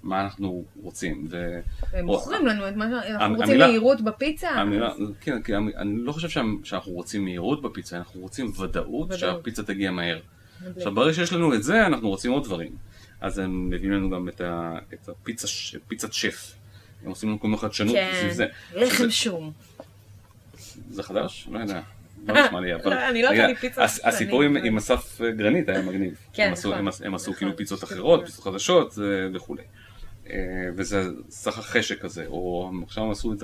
מה 0.03 0.21
אנחנו 0.21 0.63
רוצים. 0.81 1.27
ו... 1.29 1.59
הם 1.93 2.05
מוכרים 2.05 2.45
לנו 2.45 2.67
את 2.67 2.75
מה 2.75 2.85
שאנחנו 3.07 3.35
רוצים 3.35 3.49
המילה- 3.51 3.67
מהירות 3.67 4.01
בפיצה. 4.01 4.49
המילה, 4.49 4.87
אז- 4.91 4.97
כן, 5.21 5.41
כי 5.41 5.55
המ- 5.55 5.69
אני 5.77 5.95
לא 6.03 6.11
חושב 6.11 6.29
שה- 6.29 6.41
שאנחנו 6.63 6.91
רוצים 6.91 7.23
מהירות 7.23 7.61
בפיצה, 7.61 7.97
אנחנו 7.97 8.21
רוצים 8.21 8.51
ודאות 8.59 9.05
ודאות. 9.05 9.19
שהפיצה 9.19 9.63
תגיע 9.63 9.91
מהר. 9.91 10.19
מדליק. 10.61 10.77
עכשיו, 10.77 10.93
ברגע 10.95 11.13
שיש 11.13 11.33
לנו 11.33 11.53
את 11.53 11.63
זה, 11.63 11.85
אנחנו 11.85 12.09
רוצים 12.09 12.31
עוד 12.31 12.43
דברים. 12.43 12.71
אז 13.21 13.37
הם 13.39 13.69
מביאים 13.69 13.91
לנו 13.91 14.09
גם 14.09 14.29
את, 14.29 14.41
ה, 14.41 14.73
את 14.93 15.09
הפיצה, 15.09 15.47
פיצת 15.87 16.13
שף. 16.13 16.53
הם 17.03 17.09
עושים 17.09 17.29
לנו 17.29 17.39
כל 17.39 17.47
מיני 17.47 17.57
חדשנות 17.59 17.95
כן, 17.95 18.11
סביב 18.19 18.31
זה. 18.33 18.45
לחם 18.75 19.09
שום. 19.09 19.51
זה 20.89 21.03
חדש? 21.03 21.47
לא 21.51 21.59
יודע. 21.59 21.81
לא 22.27 22.45
נשמע 22.45 22.59
לי, 22.61 22.75
אבל... 22.75 22.93
לא, 22.93 23.09
אני 23.09 23.21
לא 23.21 23.29
אכלתי 23.33 23.55
פיצה 23.55 23.83
הס- 23.83 24.05
הסיפור 24.05 24.41
עם- 24.43 24.77
אסף 24.77 25.21
גרנית 25.21 25.69
היה 25.69 25.81
מגניב. 25.81 26.13
כן, 26.33 26.51
נכון. 26.51 26.73
הם 26.73 26.87
עשו- 26.87 27.03
נכון. 27.31 27.33
כאילו 27.33 27.57
פיצות 27.57 27.83
אחרות. 27.83 28.25
פיצות 28.25 28.43
חדשות 28.43 28.93
וכולי. 29.33 29.63
אה, 30.29 30.35
וזה 30.75 31.01
סך 31.29 31.57
החשק 31.59 32.01
כזה, 32.01 32.25
או 32.27 32.71
עכשיו 32.83 33.03
הם 33.03 33.11
עשו 33.11 33.33
את 33.33 33.43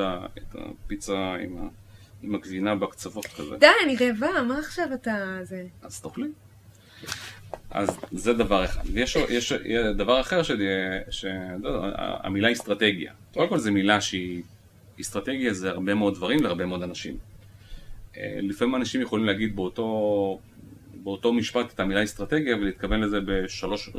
הפיצה 0.55 1.35
עם 2.21 2.35
הגבינה 2.35 2.75
בקצוות 2.75 3.25
כזה. 3.25 3.57
די, 3.59 3.67
אני 3.83 3.95
רעבה, 3.95 4.41
מה 4.47 4.59
עכשיו 4.59 4.85
אתה... 4.93 5.37
זה... 5.43 5.63
אז 5.81 6.01
תאכלי. 6.01 6.27
אז 7.71 7.89
זה 8.11 8.33
דבר 8.33 8.65
אחד. 8.65 8.81
ויש 8.93 9.15
יש, 9.29 9.53
דבר 9.97 10.21
אחר 10.21 10.43
ש... 10.43 10.51
ש... 11.09 11.25
לא, 11.61 11.69
יודע, 11.69 11.87
המילה 12.23 12.51
אסטרטגיה. 12.51 13.11
כן. 13.11 13.33
קודם 13.39 13.49
כל 13.49 13.57
זו 13.57 13.71
מילה 13.71 14.01
שהיא... 14.01 14.41
אסטרטגיה 15.01 15.53
זה 15.53 15.69
הרבה 15.69 15.93
מאוד 15.93 16.13
דברים 16.15 16.43
להרבה 16.43 16.65
מאוד 16.65 16.83
אנשים. 16.83 17.17
אה, 18.19 18.39
לפעמים 18.41 18.75
אנשים 18.75 19.01
יכולים 19.01 19.25
להגיד 19.25 19.55
באותו, 19.55 20.39
באותו 20.93 21.33
משפט 21.33 21.73
את 21.73 21.79
המילה 21.79 22.03
אסטרטגיה 22.03 22.55
ולהתכוון 22.55 22.99
לזה 22.99 23.19
בשלוש 23.25 23.89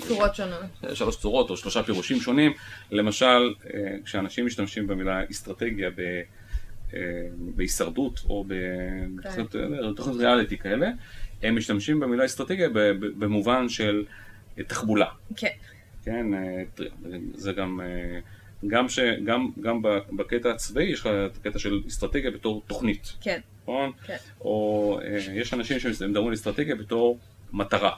צורות 0.00 0.34
שונות. 0.34 0.60
שלוש 0.94 1.16
צורות 1.16 1.50
או 1.50 1.56
שלושה 1.56 1.82
פירושים 1.82 2.20
שונים. 2.20 2.52
למשל, 2.90 3.54
אה, 3.74 3.96
כשאנשים 4.04 4.46
משתמשים 4.46 4.86
במילה 4.86 5.20
אסטרטגיה 5.30 5.90
ב... 5.90 6.00
אה, 6.94 7.00
בהישרדות 7.38 8.20
או 8.28 8.44
אה, 8.50 9.32
תוכניות 9.96 10.20
ריאליטי 10.20 10.58
כאלה, 10.58 10.90
הם 11.42 11.56
משתמשים 11.56 12.00
במילה 12.00 12.24
אסטרטגיה 12.24 12.68
במובן 13.18 13.68
של 13.68 14.04
אה, 14.58 14.64
תחבולה. 14.64 15.06
כן. 15.36 15.48
כן, 16.04 16.34
אה, 16.34 16.62
זה 17.34 17.52
גם, 17.52 17.80
אה, 17.80 18.18
גם, 18.66 18.88
ש, 18.88 18.98
גם, 19.24 19.48
גם 19.60 19.82
בקטע 20.16 20.50
הצבאי 20.50 20.84
יש 20.84 21.00
לך 21.00 21.06
את 21.06 21.36
הקטע 21.36 21.58
של 21.58 21.80
אסטרטגיה 21.88 22.30
בתור 22.30 22.62
תוכנית, 22.66 23.12
כן. 23.20 23.40
נכון? 23.62 23.92
כן. 24.06 24.16
או 24.40 24.98
אה, 25.04 25.18
יש 25.34 25.54
אנשים 25.54 25.78
שמדברים 25.80 26.26
על 26.28 26.34
אסטרטגיה 26.34 26.74
בתור 26.74 27.18
מטרה. 27.52 27.96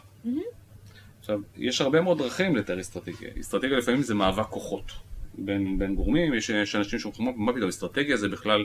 עכשיו, 1.20 1.40
יש 1.56 1.80
הרבה 1.80 2.00
מאוד 2.00 2.18
דרכים 2.18 2.56
לתאר 2.56 2.80
אסטרטגיה. 2.80 3.30
אסטרטגיה 3.40 3.78
לפעמים 3.78 4.02
זה 4.02 4.14
מאבק 4.14 4.46
כוחות 4.46 4.92
בין, 5.38 5.78
בין 5.78 5.94
גורמים, 5.94 6.34
יש, 6.34 6.50
יש 6.50 6.76
אנשים 6.76 6.98
שאומרים, 6.98 7.34
מה 7.36 7.52
פתאום, 7.52 7.68
אסטרטגיה 7.68 8.16
זה 8.16 8.28
בכלל 8.28 8.64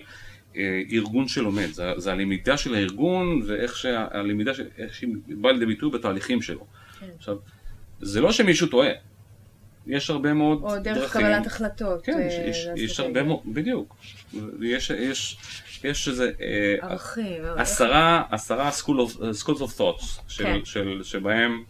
אה, 0.56 0.82
ארגון 0.92 1.28
שלומד, 1.28 1.68
זה, 1.72 1.84
זה 1.98 2.12
הלמידה 2.12 2.58
של 2.58 2.76
הארגון 2.76 3.42
ואיך 3.48 3.78
שהלמידה, 3.78 4.54
של- 4.54 4.68
איך 4.78 4.94
שהיא 4.96 5.10
באה 5.28 5.52
לידי 5.52 5.66
ביטוי 5.66 5.92
בתהליכים 5.92 6.42
שלו. 6.42 6.66
כן. 7.00 7.06
עכשיו, 7.18 7.38
זה 8.02 8.22
לא 8.22 8.32
שמישהו 8.32 8.68
טועה, 8.68 8.90
יש 9.88 10.10
הרבה 10.10 10.34
מאוד 10.34 10.62
או 10.62 10.70
דרכים. 10.70 10.94
דרך 10.94 11.14
קבלת 11.14 11.48
החלטות. 11.48 12.06
כן, 12.06 12.20
יש, 12.28 12.34
אה, 12.34 12.50
יש, 12.50 12.58
יש 12.58 12.68
לאסטרטגיה. 12.90 13.06
הרבה 13.06 13.24
מאוד, 13.24 13.40
בדיוק. 13.46 13.96
יש, 14.62 14.90
יש, 14.90 15.38
יש 15.84 16.08
איזה 16.08 16.32
אה, 16.42 16.76
ערכים. 16.90 17.44
עשרה, 17.58 18.24
עשרה 18.32 18.70
school 18.70 19.10
of, 19.10 19.18
uh, 19.18 19.46
schools 19.46 19.60
of 19.60 19.80
thoughts, 19.80 20.22
של, 20.28 20.44
כן. 20.44 20.60
של, 20.66 21.02
שבהם 21.04 21.64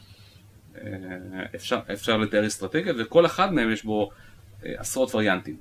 אה, 0.77 0.81
אפשר, 1.55 1.79
אפשר 1.93 2.17
לתאר 2.17 2.47
אסטרטגיה, 2.47 2.93
וכל 2.99 3.25
אחד 3.25 3.53
מהם 3.53 3.71
יש 3.71 3.83
בו 3.83 4.09
אה, 4.65 4.73
עשרות 4.77 5.15
וריאנטים. 5.15 5.57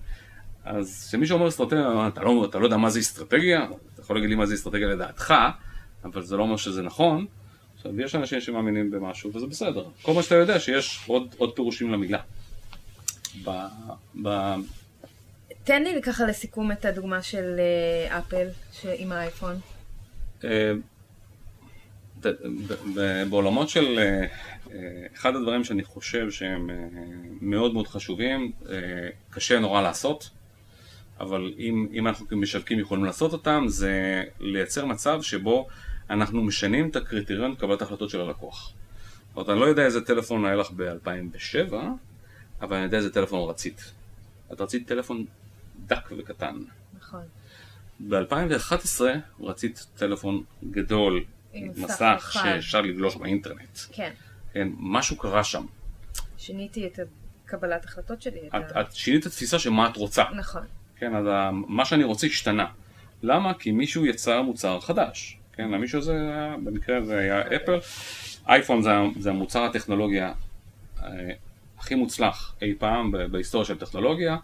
אז 0.65 1.07
כשמישהו 1.09 1.35
אומר 1.35 1.49
אסטרטגיה, 1.49 2.09
אתה 2.09 2.23
לא, 2.23 2.47
אתה 2.51 2.59
לא 2.59 2.65
יודע 2.65 2.77
מה 2.77 2.91
זה 2.91 3.01
אסטרטגיה, 3.01 3.67
אתה 3.95 4.03
יכול 4.03 4.17
להגיד 4.17 4.31
לי 4.31 4.37
מה 4.37 4.47
זה 4.47 4.55
אסטרטגיה 4.55 4.89
לדעתך, 4.89 5.35
אבל 6.05 6.23
זה 6.23 6.37
לא 6.37 6.43
אומר 6.43 6.57
שזה 6.57 6.83
נכון. 6.83 7.27
עכשיו, 7.77 8.01
יש 8.01 8.15
אנשים 8.15 8.41
שמאמינים 8.41 8.91
במשהו, 8.91 9.31
וזה 9.35 9.47
בסדר. 9.47 9.85
כל 10.03 10.15
מה 10.15 10.23
שאתה 10.23 10.35
יודע, 10.35 10.61
שיש 10.61 11.05
עוד, 11.07 11.35
עוד 11.39 11.57
פירושים 11.57 11.93
למילה. 11.93 12.19
ב, 13.45 13.51
ב, 14.23 14.29
תן 15.65 15.83
לי 15.83 16.03
ככה 16.03 16.25
לסיכום 16.25 16.73
את 16.73 16.85
הדוגמה 16.85 17.23
של 17.23 17.57
אה, 17.59 18.19
אפל 18.19 18.47
עם 18.99 19.13
האייפון. 19.13 19.55
אה, 20.45 20.73
בעולמות 23.31 23.69
של 23.69 23.99
אה, 23.99 24.27
אחד 25.15 25.37
הדברים 25.37 25.65
שאני 25.65 25.85
חושב 25.85 26.31
שהם 26.31 26.71
מאוד 27.41 27.75
מאוד 27.75 27.87
חשובים, 27.87 28.53
קשה 29.31 29.59
נורא 29.59 29.83
לעשות, 29.83 30.31
אבל 31.21 31.55
אם, 31.59 31.87
אם 31.93 32.07
אנחנו 32.07 32.29
כמשווקים 32.29 32.79
יכולים 32.79 33.05
לעשות 33.05 33.33
אותם, 33.33 33.65
זה 33.67 34.23
לייצר 34.41 34.85
מצב 34.85 35.23
שבו 35.23 35.69
אנחנו 36.11 36.43
משנים 36.43 36.89
את 36.89 36.97
הקריטריון 36.97 37.55
קבלת 37.55 37.83
ההחלטות 37.83 38.11
של 38.11 38.21
הלקוח. 38.21 38.73
זאת 39.29 39.37
אומרת, 39.37 39.49
אני 39.49 39.61
לא 39.61 39.65
יודע 39.65 39.85
איזה 39.85 40.01
טלפון 40.05 40.45
היה 40.45 40.57
לך 40.57 40.71
ב-2007, 40.77 41.75
אבל 42.63 42.77
אני 42.77 42.85
יודע 42.85 42.97
איזה 42.99 43.13
טלפון 43.13 43.51
רצית. 43.51 43.93
את 44.53 44.61
רצית 44.61 44.89
טלפון 44.89 45.25
דק 45.87 46.09
וקטן. 46.19 46.59
נכון. 46.99 47.23
ב-2011 48.09 49.01
רצית 49.41 49.87
טלפון 49.97 50.43
גדול, 50.71 51.25
עם 51.53 51.71
מסך. 51.77 52.31
שאפשר 52.33 52.81
לגלוש 52.81 53.17
באינטרנט. 53.17 53.79
כן. 53.93 54.11
כן, 54.53 54.69
משהו 54.79 55.17
קרה 55.17 55.45
שם. 55.45 55.67
שיניתי 56.39 56.87
את 56.87 56.99
קבלת 57.45 57.85
החלטות 57.85 58.23
שלי. 58.23 58.41
את 58.49 58.55
את, 58.55 58.77
את 58.77 58.93
שינית 58.95 59.21
את 59.23 59.27
התפיסה 59.27 59.59
של 59.59 59.71
מה 59.71 59.89
את 59.89 59.97
רוצה. 59.97 60.25
נכון. 60.37 60.63
כן, 60.97 61.15
אז 61.17 61.25
מה 61.69 61.85
שאני 61.85 62.05
רוצה 62.05 62.27
השתנה. 62.27 62.67
למה? 63.23 63.55
כי 63.55 63.71
מישהו 63.71 64.07
יצר 64.07 64.43
מוצר 64.43 64.81
חדש. 64.81 65.39
כן, 65.53 65.71
למישהו 65.71 66.01
היה- 66.11 66.57
במקרה 66.65 66.99
הזה 66.99 67.19
היה 67.19 67.41
אפל. 67.57 67.79
אייפון 68.49 68.83
זה, 68.83 68.91
זה 69.21 69.31
המוצר 69.31 69.63
הטכנולוגיה 69.63 70.33
אה, 71.03 71.09
הכי 71.83 71.95
מוצלח 71.95 72.55
אי 72.63 72.75
פעם 72.79 73.13
בהיסטוריה 73.31 73.65
של 73.65 73.79
טכנולוגיה. 73.79 74.37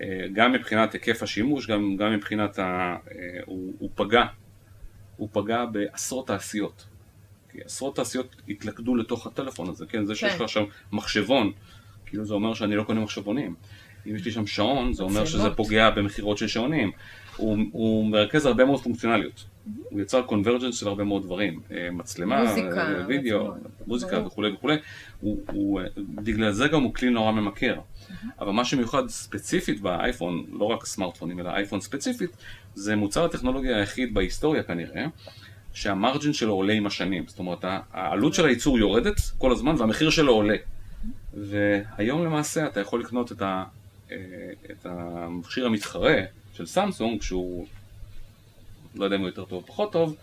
אה, 0.00 0.06
גם 0.32 0.52
מבחינת 0.52 0.92
היקף 0.92 1.22
השימוש, 1.22 1.66
גם, 1.66 1.96
גם 1.96 2.12
מבחינת 2.12 2.58
ה... 2.58 2.62
אה, 2.62 2.96
הוא, 3.46 3.74
הוא 3.78 3.90
פגע, 3.94 4.24
הוא 5.16 5.28
פגע 5.32 5.64
בעשרות 5.64 6.26
תעשיות. 6.26 6.86
כי 7.52 7.58
עשרות 7.64 7.96
תעשיות 7.96 8.36
התלכדו 8.48 8.94
לתוך 8.96 9.26
הטלפון 9.26 9.68
הזה, 9.68 9.86
כן? 9.86 10.04
זה 10.04 10.14
שיש 10.14 10.30
כן. 10.30 10.36
לך 10.36 10.40
עכשיו 10.40 10.64
מחשבון, 10.92 11.52
כאילו 12.06 12.24
זה 12.24 12.34
אומר 12.34 12.54
שאני 12.54 12.76
לא 12.76 12.82
קונה 12.82 13.00
מחשבונים. 13.00 13.54
אם 14.06 14.16
יש 14.16 14.24
לי 14.24 14.30
שם 14.30 14.46
שעון, 14.46 14.92
זה 14.92 15.02
אומר 15.02 15.24
שזה. 15.24 15.50
פוגע 15.50 15.90
במכירות 15.90 16.38
של 16.38 16.48
שעונים. 16.48 16.90
הוא, 17.36 17.58
הוא 17.72 18.10
מרכז 18.10 18.46
הרבה 18.46 18.64
מאוד 18.64 18.82
פונקציונליות. 18.82 19.44
הוא 19.90 20.00
יצר 20.00 20.22
קונברג'נס 20.22 20.80
של 20.80 20.88
הרבה 20.88 21.04
מאוד 21.04 21.22
דברים. 21.22 21.60
אה, 21.70 21.90
מצלמה, 21.90 22.44
מוזיקה, 22.44 22.98
אה, 22.98 23.06
וידאו, 23.06 23.52
מוזיקה. 23.86 24.26
וכולי 24.26 24.52
וכולי. 24.52 24.76
הוא, 25.20 25.40
הוא, 25.52 25.80
אה, 25.80 25.86
בגלל 25.96 26.52
זה 26.52 26.68
גם 26.68 26.82
הוא 26.82 26.94
כלי 26.94 27.10
נורא 27.10 27.32
ממכר. 27.32 27.80
אבל 28.40 28.50
מה 28.52 28.64
שמיוחד 28.64 29.08
ספציפית 29.08 29.80
באייפון, 29.80 30.44
לא 30.52 30.64
רק 30.64 30.86
סמארטפונים, 30.86 31.40
אלא 31.40 31.50
אייפון 31.50 31.80
ספציפית, 31.80 32.30
זה 32.74 32.96
מוצר 32.96 33.24
הטכנולוגיה 33.24 33.76
היחיד 33.76 34.14
בהיסטוריה 34.14 34.62
כנראה, 34.62 35.06
שהמרג'ין 35.72 36.32
שלו 36.32 36.52
עולה 36.52 36.72
עם 36.72 36.86
השנים. 36.86 37.24
זאת 37.26 37.38
אומרת, 37.38 37.64
העלות 37.92 38.34
של 38.34 38.46
הייצור 38.46 38.78
יורדת 38.78 39.20
כל 39.38 39.52
הזמן 39.52 39.74
והמחיר 39.78 40.10
שלו 40.10 40.32
עולה. 40.32 40.56
והיום 41.34 42.24
למעשה 42.24 42.66
אתה 42.66 42.80
יכול 42.80 43.00
לקנות 43.00 43.32
את, 43.32 43.42
ה, 43.42 43.64
את 44.70 44.86
המכשיר 44.86 45.66
המתחרה 45.66 46.16
של 46.52 46.66
סמסונג, 46.66 47.22
שהוא, 47.22 47.66
לא 48.98 49.04
יודע 49.04 49.16
אם 49.16 49.20
הוא 49.20 49.28
יותר 49.28 49.44
טוב 49.44 49.62
או 49.62 49.66
פחות 49.66 49.92
טוב, 49.92 50.16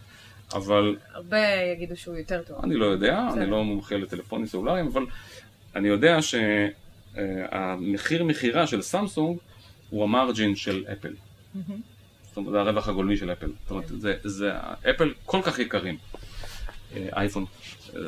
אבל 0.53 0.95
הרבה 1.13 1.37
יגידו 1.73 1.97
שהוא 1.97 2.17
יותר 2.17 2.41
טוב. 2.41 2.57
אני 2.63 2.75
לא 2.75 2.85
יודע, 2.85 3.25
בסדר. 3.29 3.41
אני 3.41 3.51
לא 3.51 3.63
מומחה 3.63 3.95
לטלפונים 3.95 4.45
סלולריים, 4.45 4.87
אבל 4.87 5.05
אני 5.75 5.87
יודע 5.87 6.17
שהמחיר 6.21 8.23
מכירה 8.23 8.67
של 8.67 8.81
סמסונג 8.81 9.37
הוא 9.89 10.03
המרג'ין 10.03 10.55
של 10.55 10.85
אפל. 10.91 11.13
זאת 12.23 12.37
אומרת, 12.37 12.51
זה 12.51 12.59
הרווח 12.59 12.87
הגולמי 12.87 13.17
של 13.17 13.31
אפל. 13.31 13.51
זאת 13.61 13.71
אומרת, 13.71 13.87
זה, 13.87 14.15
זה, 14.23 14.51
אפל 14.89 15.13
כל 15.25 15.39
כך 15.43 15.59
יקרים. 15.59 15.97
אה, 16.95 17.09
אייפון. 17.15 17.45
אה, 17.95 17.99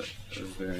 ו... 0.57 0.71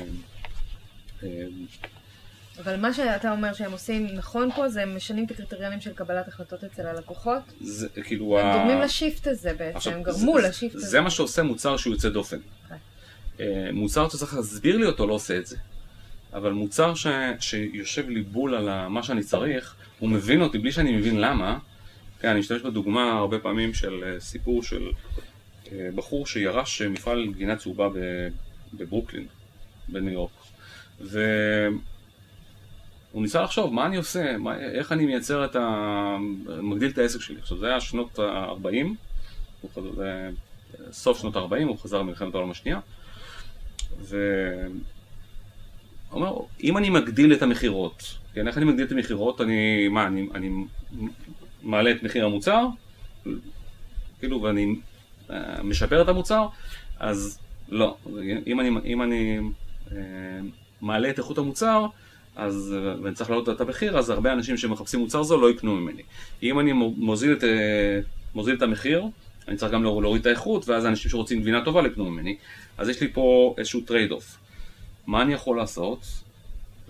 אבל 2.60 2.76
מה 2.80 2.94
שאתה 2.94 3.32
אומר 3.32 3.54
שהם 3.54 3.72
עושים 3.72 4.08
נכון 4.14 4.50
פה, 4.56 4.70
זה 4.70 4.82
הם 4.84 4.96
משנים 4.96 5.26
את 5.26 5.32
הקריטריונים 5.32 5.82
של 5.82 5.94
קבלת 5.94 6.28
החלטות 6.28 6.64
אצל 6.64 6.88
הלקוחות. 6.88 7.42
זה 7.62 7.88
כאילו... 8.04 8.40
הם 8.40 8.46
ה- 8.48 8.58
גורמים 8.58 8.82
לשיפט 8.82 9.28
הזה 9.28 9.54
בעצם, 9.54 9.78
עכשיו, 9.78 9.94
הם 9.94 10.04
גרמו 10.04 10.42
זה- 10.42 10.48
לשיפט 10.48 10.76
הזה. 10.76 10.88
זה 10.88 11.02
מה 11.02 11.10
שעושה 11.10 11.44
מוצר 11.44 11.78
שהוא 11.78 11.94
יוצא 11.94 12.10
דופן. 12.10 12.38
כן. 12.70 12.76
אה, 13.40 13.70
מוצר 13.74 14.08
שאתה 14.08 14.18
צריך 14.18 14.34
להסביר 14.34 14.78
לי 14.78 14.86
אותו 14.86 15.08
לא 15.08 15.14
עושה 15.14 15.38
את 15.38 15.46
זה. 15.48 15.58
אבל 16.34 16.52
מוצר 16.52 16.94
ש, 16.96 17.08
שיושב 17.40 18.10
לי 18.10 18.22
בול 18.22 18.56
על 18.56 18.88
מה 18.88 19.04
שאני 19.04 19.24
צריך, 19.24 19.76
הוא 20.00 20.10
מבין 20.10 20.42
אותי 20.42 20.58
בלי 20.58 20.72
שאני 20.72 20.92
מבין 20.98 21.22
למה. 21.22 21.60
כן, 22.20 22.28
אני 22.30 22.40
משתמש 22.40 22.62
בדוגמה 22.62 23.12
הרבה 23.12 23.40
פעמים 23.40 23.74
של 23.74 24.04
אה, 24.04 24.20
סיפור 24.20 24.64
של 24.64 24.88
אה, 25.72 25.90
בחור 25.96 26.28
שירש 26.28 26.82
מפעל 26.82 27.28
גינה 27.38 27.56
צהובה 27.56 27.88
בברוקלין, 28.74 29.26
בניו 29.90 30.14
יורק. 30.14 30.32
והוא 31.02 31.80
הוא 33.16 33.22
ניסה 33.22 33.42
לחשוב, 33.42 33.74
מה 33.74 33.86
אני 33.86 33.98
עושה, 33.98 34.38
מה, 34.38 34.60
איך 34.60 34.92
אני 34.92 35.06
מייצר 35.06 35.46
את 35.46 35.56
ה... 35.56 36.18
מגדיל 36.62 36.92
את 36.92 36.98
העסק 36.98 37.22
שלי. 37.22 37.40
עכשיו, 37.40 37.58
זה 37.58 37.68
היה 37.68 37.82
שנות 37.82 38.20
ה-40, 38.20 39.78
סוף 40.92 41.20
שנות 41.20 41.36
ה-40, 41.36 41.64
הוא 41.68 41.78
חזר 41.78 42.00
למלחמת 42.00 42.34
העולם 42.36 42.52
השנייה, 42.52 42.80
ו... 44.00 44.18
הוא 46.10 46.22
אומר, 46.22 46.38
אם 46.64 46.78
אני 46.78 46.90
מגדיל 46.90 47.34
את 47.34 47.42
המכירות, 47.42 48.18
כן, 48.34 48.48
איך 48.48 48.58
אני 48.58 48.66
מגדיל 48.66 48.86
את 48.86 48.92
המכירות, 48.92 49.42
אני, 49.42 49.88
מה, 49.88 50.08
אני, 50.08 50.30
אני 50.34 50.50
מעלה 51.64 51.92
את 51.92 52.04
מחיר 52.04 52.26
המוצר, 52.26 52.68
כאילו, 54.20 54.42
ואני 54.42 54.76
אה, 55.30 55.64
משפר 55.64 56.02
את 56.02 56.10
המוצר, 56.10 56.48
אז 57.00 57.40
לא, 57.70 57.98
אם 58.48 58.60
אני, 58.60 58.70
אם 58.86 59.02
אני 59.02 59.40
אה, 59.92 59.98
מעלה 60.82 61.10
את 61.10 61.18
איכות 61.18 61.38
המוצר, 61.38 61.86
אז, 62.36 62.76
ואני 63.04 63.16
צריך 63.16 63.30
להעלות 63.30 63.50
את 63.50 63.62
המחיר, 63.62 63.98
אז 63.98 64.10
הרבה 64.10 64.34
אנשים 64.34 64.58
שמחפשים 64.58 65.00
מוצר 65.00 65.24
זול 65.24 65.42
לא 65.42 65.50
יקנו 65.52 65.76
ממני. 65.76 66.02
אם 66.44 66.60
אני 66.60 66.72
מוזיל 66.74 67.34
את, 67.34 67.44
מוזיל 68.36 68.56
את 68.56 68.62
המחיר, 68.62 69.04
אני 69.48 69.58
צריך 69.58 69.72
גם 69.72 69.84
להוריד 69.84 70.22
את 70.22 70.28
האיכות, 70.28 70.70
ואז 70.70 70.86
האנשים 70.86 71.12
שרוצים 71.12 71.42
גבינה 71.42 71.66
טובה 71.66 71.82
לא 71.82 71.88
יקנו 71.88 72.06
ממני. 72.12 72.36
אז 72.78 72.90
יש 72.90 73.02
לי 73.02 73.08
פה 73.14 73.56
איזשהו 73.58 73.82
trade-off. 73.82 74.38
מה 75.08 75.22
אני 75.22 75.34
יכול 75.34 75.58
לעשות? 75.58 76.00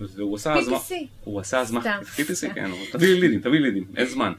והוא 0.00 0.36
עשה. 0.36 0.54
PPC. 0.54 0.92
הוא 1.24 1.40
עשה. 1.40 1.64
סתם. 1.64 1.78
PPC, 2.16 2.54
כן, 2.54 2.70
תביא 2.92 3.08
לי 3.14 3.20
לידים, 3.20 3.40
תביא 3.40 3.52
לי 3.52 3.60
לידים, 3.60 3.84
אין 3.96 4.06
זמן. 4.06 4.32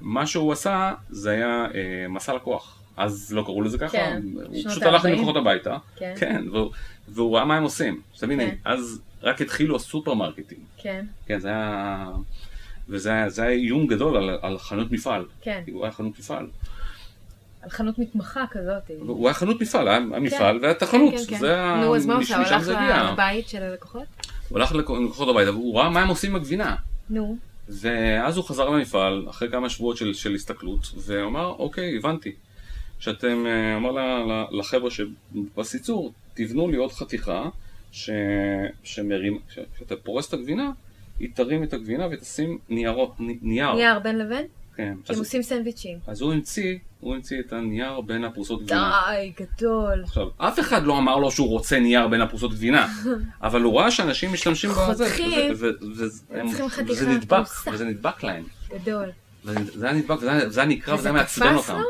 מה 0.00 0.26
שהוא 0.26 0.52
עשה 0.52 0.92
זה 1.10 1.30
היה 1.30 1.66
אה, 1.74 2.08
מסע 2.08 2.34
לקוח. 2.34 2.72
אז 2.96 3.32
לא 3.32 3.42
קראו 3.42 3.62
לזה 3.62 3.78
ככה, 3.78 3.88
כן, 3.92 4.22
הוא 4.46 4.70
פשוט 4.70 4.82
הלך 4.82 5.04
ה-40. 5.04 5.08
ללקוחות 5.10 5.36
הביתה, 5.36 5.76
כן. 5.96 6.14
כן, 6.18 6.44
והוא- 6.52 6.70
והוא 7.08 7.36
ראה 7.36 7.44
מה 7.44 7.56
הם 7.56 7.62
עושים. 7.62 8.00
תביני, 8.18 8.46
כן. 8.50 8.56
אז 8.64 9.00
רק 9.22 9.40
התחילו 9.40 9.76
הסופרמרקטים, 9.76 10.58
כן, 10.76 11.04
כן, 11.26 11.38
זה 11.38 11.48
היה... 11.48 12.06
וזה 12.88 13.10
היה, 13.12 13.28
זה 13.28 13.42
היה 13.42 13.50
איום 13.50 13.86
גדול 13.86 14.16
על, 14.16 14.38
על 14.42 14.58
חנות 14.58 14.92
מפעל. 14.92 15.24
כן. 15.42 15.62
הוא 15.72 15.84
היה 15.84 15.92
חנות 15.92 16.18
מפעל. 16.18 16.46
על 17.62 17.70
חנות 17.70 17.98
מתמחה 17.98 18.44
כזאת. 18.50 18.82
הוא 18.98 19.28
היה 19.28 19.34
חנות 19.34 19.60
מפעל, 19.60 19.88
היה 19.88 19.96
המפעל 19.96 20.58
והיה 20.60 20.70
את 20.72 20.82
החנות. 20.82 21.14
כן, 21.14 21.24
כן. 21.28 21.38
זה 21.38 21.60
ה- 21.62 21.80
נו, 21.84 21.96
אז 21.96 22.06
מה 22.06 22.14
הוא 22.14 22.22
עושה? 22.22 22.36
הוא 22.36 22.44
הלך. 22.76 23.12
לבית 23.12 23.48
של 23.48 23.62
הלקוחות? 23.62 24.02
הוא 24.48 24.58
הלך 24.58 24.72
ללקוחות 24.72 25.28
הביתה 25.28 25.50
והוא 25.52 25.78
ראה 25.78 25.90
מה 25.90 26.00
הם 26.00 26.08
עושים 26.08 26.30
עם 26.30 26.36
הגבינה. 26.36 26.76
נו, 27.10 27.36
ואז 27.68 28.36
הוא 28.36 28.44
חזר 28.44 28.68
למפעל 28.70 29.26
אחרי 29.30 29.50
כמה 29.50 29.68
שבועות 29.70 29.96
של, 29.96 30.14
של 30.14 30.34
הסתכלות 30.34 30.80
ואמר 30.96 31.46
אוקיי 31.46 31.96
הבנתי 31.96 32.32
שאתם 32.98 33.44
אה, 33.46 33.76
אמר 33.76 33.90
לחבר'ה 34.50 34.90
שבסיצור 34.90 36.12
תבנו 36.34 36.68
לי 36.70 36.76
עוד 36.76 36.92
חתיכה 36.92 37.48
ש, 37.96 38.10
שמרים, 38.82 39.38
ש- 39.54 39.58
כשאתה 39.76 39.96
פורס 39.96 40.28
את 40.28 40.34
הגבינה 40.34 40.70
היא 41.20 41.28
תרים 41.34 41.62
את 41.62 41.72
הגבינה 41.72 42.06
ותשים 42.12 42.58
ניירות, 42.68 43.14
נ- 43.20 43.38
נייר, 43.42 43.72
נייר 43.74 43.98
בין 43.98 44.18
לבין? 44.18 44.46
כן. 44.76 44.94
כי 45.04 45.12
הם 45.12 45.18
עושים 45.18 45.42
סנדוויצ'ים. 45.42 45.98
אז 46.06 46.20
הוא 46.20 46.32
המציא, 46.32 46.78
הוא 47.00 47.14
המציא 47.14 47.40
את 47.40 47.52
הנייר 47.52 48.00
בין 48.00 48.24
הפרוסות 48.24 48.62
גבינה. 48.62 49.00
די, 49.10 49.32
גדול. 49.44 50.02
עכשיו, 50.04 50.26
אף 50.36 50.60
אחד 50.60 50.82
לא 50.82 50.98
אמר 50.98 51.16
לו 51.16 51.30
שהוא 51.30 51.48
רוצה 51.48 51.78
נייר 51.80 52.08
בין 52.08 52.20
הפרוסות 52.20 52.50
גבינה, 52.52 52.88
אבל 53.42 53.62
הוא 53.62 53.78
ראה 53.80 53.90
שאנשים 53.90 54.32
משתמשים 54.32 54.70
בזה, 54.70 55.04
חותכים. 55.08 55.52
וזה- 55.52 55.70
נדבק. 57.08 57.42
וזה 57.72 57.84
נדבק 57.84 58.22
להם. 58.22 58.44
גדול. 58.74 59.08
וזה 59.44 59.78
זה 59.78 59.86
היה 59.86 59.94
נדבק, 59.98 60.16
וזה 60.16 60.30
היה- 60.60 60.68
נקרא, 60.68 60.94
וזה 60.94 61.08
היה 61.08 61.18
מעצבן 61.18 61.54
אותם. 61.54 61.80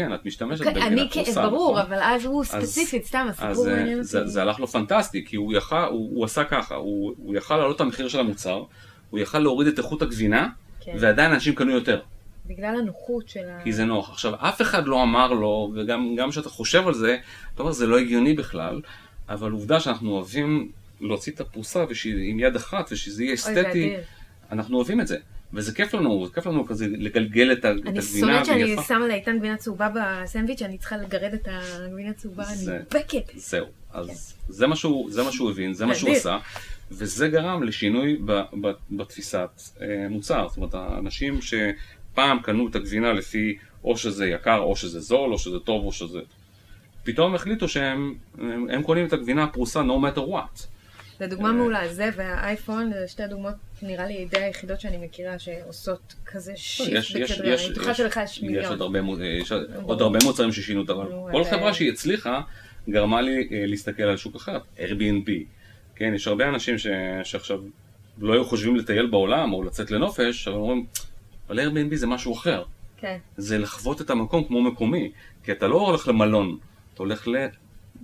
כן, 0.00 0.14
את 0.14 0.26
משתמשת 0.26 0.64
כן, 0.64 0.70
בגבינה 0.74 0.86
אני 0.86 1.10
כן, 1.10 1.24
פרוסה, 1.24 1.48
ברור, 1.48 1.78
נכון? 1.78 1.92
אבל 1.92 2.02
אז 2.02 2.24
הוא 2.24 2.40
אז- 2.40 2.46
ספציפית, 2.48 3.04
סתם, 3.06 3.26
הסיפור 3.30 3.68
אה, 3.68 3.74
מעניין 3.76 4.02
זה- 4.02 4.18
אותי. 4.18 4.30
זה 4.30 4.42
הלך 4.42 4.60
לו 4.60 4.66
פנטסטי, 4.66 5.24
כי 5.26 5.36
הוא 5.36 5.52
יכל, 5.52 5.76
הוא 5.84 6.10
הוא 6.16 6.24
עשה 6.24 6.44
ככה, 6.44 6.74
הוא 6.74 7.14
הוא 7.18 7.34
יכל 7.36 7.56
להעלות 7.56 7.76
את 7.76 7.80
המחיר 7.80 8.08
של 8.08 8.20
המוצר, 8.20 8.62
הוא 9.10 9.20
יכל 9.20 9.38
להוריד 9.38 9.68
את 9.68 9.78
איכות 9.78 10.02
הגבינה, 10.02 10.48
כן. 10.80 10.96
ועדיין 11.00 11.32
אנשים 11.32 11.54
קנו 11.54 11.70
יותר, 11.72 12.00
בגלל 12.46 12.74
הנוחות 12.78 13.28
של 13.28 13.40
ה... 13.48 13.64
כי 13.64 13.72
זה 13.72 13.84
נוח. 13.84 14.10
עכשיו, 14.10 14.34
אף 14.34 14.62
אחד 14.62 14.86
לא 14.86 15.02
אמר 15.02 15.32
לו, 15.32 15.72
וגם 15.76 16.14
גם 16.16 16.30
כשאתה 16.30 16.48
חושב 16.48 16.88
על 16.88 16.94
זה, 16.94 17.16
אתה 17.54 17.62
אומר, 17.62 17.72
זה 17.72 17.86
לא 17.86 17.98
הגיוני 17.98 18.34
בכלל, 18.34 18.80
אבל 19.28 19.52
עובדה 19.52 19.80
שאנחנו 19.80 20.10
אוהבים 20.10 20.70
להוציא 21.00 21.32
את 21.32 21.40
הפרוסה 21.40 21.84
ושהיא 21.88 22.14
עם 22.30 22.40
יד 22.40 22.56
אחת, 22.56 22.88
ושזה 22.92 23.24
יהיה 23.24 23.36
זה 23.36 23.42
אסתטי. 23.50 23.94
אנחנו 24.52 24.76
אוהבים 24.76 25.00
את 25.00 25.06
זה. 25.06 25.16
וזה 25.54 25.74
כיף 25.74 25.94
לנו, 25.94 26.26
זה 26.26 26.34
כיף 26.34 26.46
לנו 26.46 26.66
כזה 26.66 26.86
לגלגל 26.88 27.52
את 27.52 27.64
הגבינה, 27.64 27.90
אני 27.90 28.02
שונאת 28.02 28.46
שאני 28.46 28.62
יפה. 28.62 28.82
שמה 28.82 29.08
לאיתן 29.08 29.38
גבינה 29.38 29.56
צהובה 29.56 29.88
בסנדוויץ', 29.94 30.62
אני 30.62 30.78
צריכה 30.78 30.96
לגרד 30.96 31.34
את 31.34 31.48
הגבינה 31.50 32.10
הצהובה, 32.10 32.44
אני 32.48 32.78
נדבקת. 32.78 33.32
זהו, 33.34 33.66
אז 33.92 34.34
זה 34.48 34.66
מה 34.66 34.76
שהוא, 34.76 35.10
זה 35.10 35.22
מה 35.22 35.32
שהוא 35.32 35.50
הבין, 35.50 35.72
זה 35.72 35.86
מה 35.86 35.94
שהוא. 35.94 36.10
עשה, 36.10 36.38
וזה 36.90 37.28
גרם 37.28 37.62
לשינוי 37.62 38.16
ב, 38.24 38.32
ב, 38.60 38.70
בתפיסת 38.90 39.50
אה, 39.80 40.06
מוצר. 40.10 40.48
זאת 40.48 40.56
אומרת, 40.56 40.74
האנשים 40.74 41.38
שפעם 41.42 42.42
קנו 42.42 42.68
את 42.68 42.74
הגבינה 42.74 43.12
לפי 43.12 43.58
או 43.84 43.96
שזה 43.96 44.26
יקר, 44.26 44.58
או 44.58 44.76
שזה 44.76 45.00
זול, 45.00 45.32
או 45.32 45.38
שזה 45.38 45.58
טוב, 45.58 45.84
או 45.84 45.92
שזה... 45.92 46.18
פתאום 47.04 47.34
החליטו 47.34 47.68
שהם 47.68 48.14
הם, 48.38 48.66
הם 48.70 48.82
קונים 48.82 49.06
את 49.06 49.12
הגבינה 49.12 49.44
הפרוסה 49.44 49.80
no 49.80 50.14
matter 50.14 50.20
what. 50.20 50.66
זה 51.18 51.26
דוגמה 51.26 51.52
מעולה, 51.52 51.94
זה 51.94 52.10
והאייפון, 52.16 52.92
זה 52.92 53.08
שתי 53.08 53.26
דוגמאות, 53.26 53.54
נראה 53.82 54.06
לי 54.06 54.24
די 54.30 54.38
היחידות 54.38 54.80
שאני 54.80 54.96
מכירה 54.96 55.38
שעושות 55.38 56.14
כזה 56.26 56.52
יש, 56.52 56.76
שיפט 56.76 56.92
יש, 56.92 57.14
יש, 57.16 57.40
אני 57.40 57.70
בטוחה 57.72 57.90
יש, 57.90 57.96
שלך 57.96 58.20
יש 58.24 58.36
יש 58.36 58.42
מיליון. 58.42 58.64
עוד 58.64 58.80
הרבה, 58.82 59.02
מו- 59.02 59.18
אה, 59.20 59.26
יש 59.26 59.52
עוד. 59.82 60.02
הרבה 60.02 60.18
מוצרים 60.24 60.52
ששינו 60.52 60.84
את 60.84 60.88
הרעיון. 60.88 61.32
כל 61.32 61.44
חברה 61.44 61.74
שהיא 61.74 61.92
הצליחה 61.92 62.40
גרמה 62.90 63.20
לי 63.22 63.48
אה, 63.52 63.66
להסתכל 63.66 64.02
על 64.02 64.16
שוק 64.16 64.36
אחר, 64.36 64.58
Airbnb. 64.78 65.30
כן, 65.96 66.12
יש 66.14 66.26
הרבה 66.26 66.48
אנשים 66.48 66.78
ש... 66.78 66.86
שעכשיו 67.24 67.58
לא 68.18 68.32
היו 68.32 68.44
חושבים 68.44 68.76
לטייל 68.76 69.06
בעולם 69.06 69.52
או 69.52 69.62
לצאת 69.62 69.90
לנופש, 69.90 70.48
אבל 70.48 70.56
אומרים, 70.56 70.86
אבל 71.48 71.60
Airbnb 71.60 71.94
זה 71.96 72.06
משהו 72.06 72.32
אחר. 72.34 72.64
כן, 72.96 73.16
זה 73.36 73.58
לחוות 73.58 74.00
את 74.00 74.10
המקום 74.10 74.44
כמו 74.44 74.62
מקומי. 74.62 75.10
כי 75.44 75.52
אתה 75.52 75.68
לא 75.68 75.86
הולך 75.86 76.08
למלון, 76.08 76.58
אתה 76.94 77.02
הולך 77.02 77.28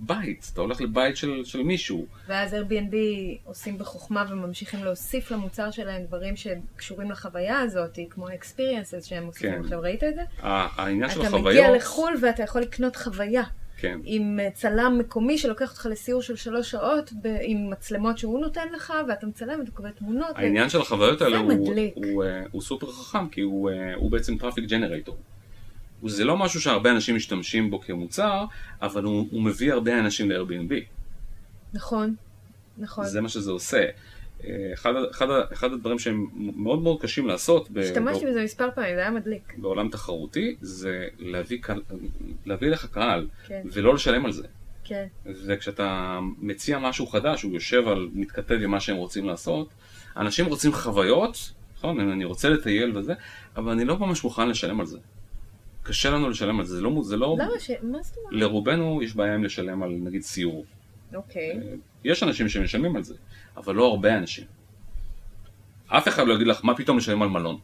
לבית, 0.01 0.51
אתה 0.53 0.61
הולך 0.61 0.81
לבית 0.81 1.17
של, 1.17 1.45
של 1.45 1.63
מישהו. 1.63 2.05
ואז 2.27 2.53
Airbnb 2.53 2.95
עושים 3.43 3.77
בחוכמה 3.77 4.25
וממשיכים 4.29 4.83
להוסיף 4.83 5.31
למוצר 5.31 5.71
שלהם 5.71 6.03
דברים 6.03 6.33
שקשורים 6.35 7.11
לחוויה 7.11 7.59
הזאת, 7.59 7.99
כמו 8.09 8.27
ה-experiences 8.27 9.05
שהם 9.05 9.23
מוסיפים. 9.23 9.51
כן. 9.51 9.63
עכשיו 9.63 9.81
ראית 9.81 10.03
את 10.03 10.15
זה? 10.15 10.21
העניין 10.41 11.09
של 11.09 11.19
אתה 11.19 11.27
החוויות... 11.27 11.47
מגיע 11.47 11.75
לחו"ל 11.75 12.17
ואתה 12.21 12.43
יכול 12.43 12.61
לקנות 12.61 12.95
חוויה. 12.95 13.43
כן. 13.79 13.99
עם 14.03 14.39
אה, 14.39 14.49
צלם 14.53 14.97
מקומי 14.99 15.37
שלוקח 15.37 15.71
אותך 15.71 15.87
לסיור 15.91 16.21
של 16.21 16.35
שלוש 16.35 16.71
שעות 16.71 17.13
ב- 17.21 17.37
עם 17.41 17.69
מצלמות 17.69 18.17
שהוא 18.17 18.39
נותן 18.39 18.67
לך 18.75 18.93
ואתה 19.07 19.27
מצלם 19.27 19.59
ואתה 19.59 19.71
קורא 19.71 19.89
תמונות. 19.89 20.31
ו- 20.35 20.39
העניין 20.39 20.69
של 20.69 20.81
החוויות 20.81 21.21
האלה 21.21 21.37
הוא, 21.37 21.47
מדליק. 21.47 21.93
הוא, 21.95 22.23
אה, 22.23 22.43
הוא 22.51 22.61
סופר 22.61 22.91
חכם, 22.91 23.29
כי 23.29 23.41
הוא, 23.41 23.69
אה, 23.69 23.95
הוא 23.95 24.11
בעצם 24.11 24.37
traffic 24.37 24.65
generator. 24.65 25.17
זה 26.05 26.25
לא 26.25 26.37
משהו 26.37 26.61
שהרבה 26.61 26.91
אנשים 26.91 27.15
משתמשים 27.15 27.69
בו 27.69 27.81
כמוצר, 27.81 28.45
אבל 28.81 29.03
הוא, 29.03 29.27
הוא 29.31 29.41
מביא 29.41 29.73
הרבה 29.73 29.99
אנשים 29.99 30.31
ל-Airbnb. 30.31 30.73
נכון, 31.73 32.15
נכון. 32.77 33.05
זה 33.05 33.21
מה 33.21 33.29
שזה 33.29 33.51
עושה. 33.51 33.85
אה, 34.43 34.69
אחד, 34.73 34.93
אחד, 35.11 35.27
אחד 35.53 35.73
הדברים 35.73 35.99
שהם 35.99 36.27
מאוד 36.35 36.81
מאוד 36.81 37.01
קשים 37.01 37.27
לעשות 37.27 37.69
השתמשתי 37.81 38.25
בזה 38.25 38.43
מספר 38.43 38.69
פעמים, 38.75 38.95
זה 38.95 39.01
היה 39.01 39.11
מדליק. 39.11 39.53
בעולם 39.57 39.89
תחרותי, 39.89 40.55
זה 40.61 41.07
להביא, 41.19 41.57
קהל- 41.61 41.81
להביא 42.45 42.69
לך 42.69 42.85
קהל, 42.85 43.27
כן. 43.47 43.61
ולא 43.73 43.93
לשלם 43.95 44.25
על 44.25 44.31
זה. 44.31 44.43
כן, 44.83 45.05
וכשאתה 45.45 46.19
מציע 46.37 46.79
משהו 46.79 47.07
חדש, 47.07 47.41
הוא 47.41 47.53
יושב 47.53 47.87
על, 47.87 48.09
מתכתב 48.13 48.55
עם 48.63 48.71
מה 48.71 48.79
שהם 48.79 48.95
רוצים 48.95 49.25
לעשות, 49.25 49.69
אנשים 50.17 50.45
רוצים 50.45 50.73
חוויות, 50.73 51.51
נכון, 51.77 51.99
אני 51.99 52.25
רוצה 52.25 52.49
לטייל 52.49 52.97
וזה, 52.97 53.13
אבל 53.57 53.71
אני 53.71 53.85
לא 53.85 53.99
ממש 53.99 54.23
מוכן 54.23 54.49
לשלם 54.49 54.79
על 54.79 54.85
זה. 54.85 54.97
קשה 55.87 56.09
לנו 56.09 56.29
לשלם 56.29 56.59
על 56.59 56.65
זה, 56.65 56.75
זה 56.75 56.81
לא, 56.81 57.01
זה 57.03 57.17
לא, 57.17 57.35
למה 57.39 57.59
ש... 57.59 57.71
מה 57.81 57.97
זאת 58.03 58.17
אומרת? 58.17 58.33
לרובנו 58.41 59.03
יש 59.03 59.15
בעיה 59.15 59.35
עם 59.35 59.43
לשלם 59.43 59.83
על 59.83 59.89
נגיד 59.89 60.21
סיור. 60.21 60.65
אוקיי. 61.15 61.59
יש 62.03 62.23
אנשים 62.23 62.49
שמשלמים 62.49 62.95
על 62.95 63.03
זה, 63.03 63.13
אבל 63.57 63.75
לא 63.75 63.87
הרבה 63.87 64.17
אנשים. 64.17 64.45
אף 65.87 66.07
אחד 66.07 66.27
לא 66.27 66.33
יגיד 66.33 66.47
לך, 66.47 66.65
מה 66.65 66.75
פתאום 66.75 66.97
לשלם 66.97 67.21
על 67.21 67.29
מלון. 67.29 67.57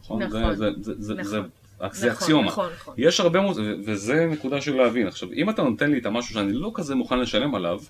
נכון? 0.00 0.22
נכון. 0.22 0.54
זה, 0.54 0.70
זה, 0.80 0.92
זה, 0.98 1.14
נכון. 1.14 1.30
זה, 1.32 1.38
נכון, 1.38 2.10
אקסיומה. 2.10 2.46
נכון, 2.46 2.70
נכון. 2.76 2.94
יש 2.98 3.20
הרבה 3.20 3.40
מאוד, 3.40 3.58
וזה 3.84 4.26
נקודה 4.26 4.60
של 4.60 4.76
להבין. 4.76 5.06
עכשיו, 5.06 5.32
אם 5.32 5.50
אתה 5.50 5.62
נותן 5.62 5.90
לי 5.90 5.98
את 5.98 6.06
המשהו 6.06 6.34
שאני 6.34 6.52
לא 6.52 6.72
כזה 6.74 6.94
מוכן 6.94 7.18
לשלם 7.18 7.54
עליו, 7.54 7.80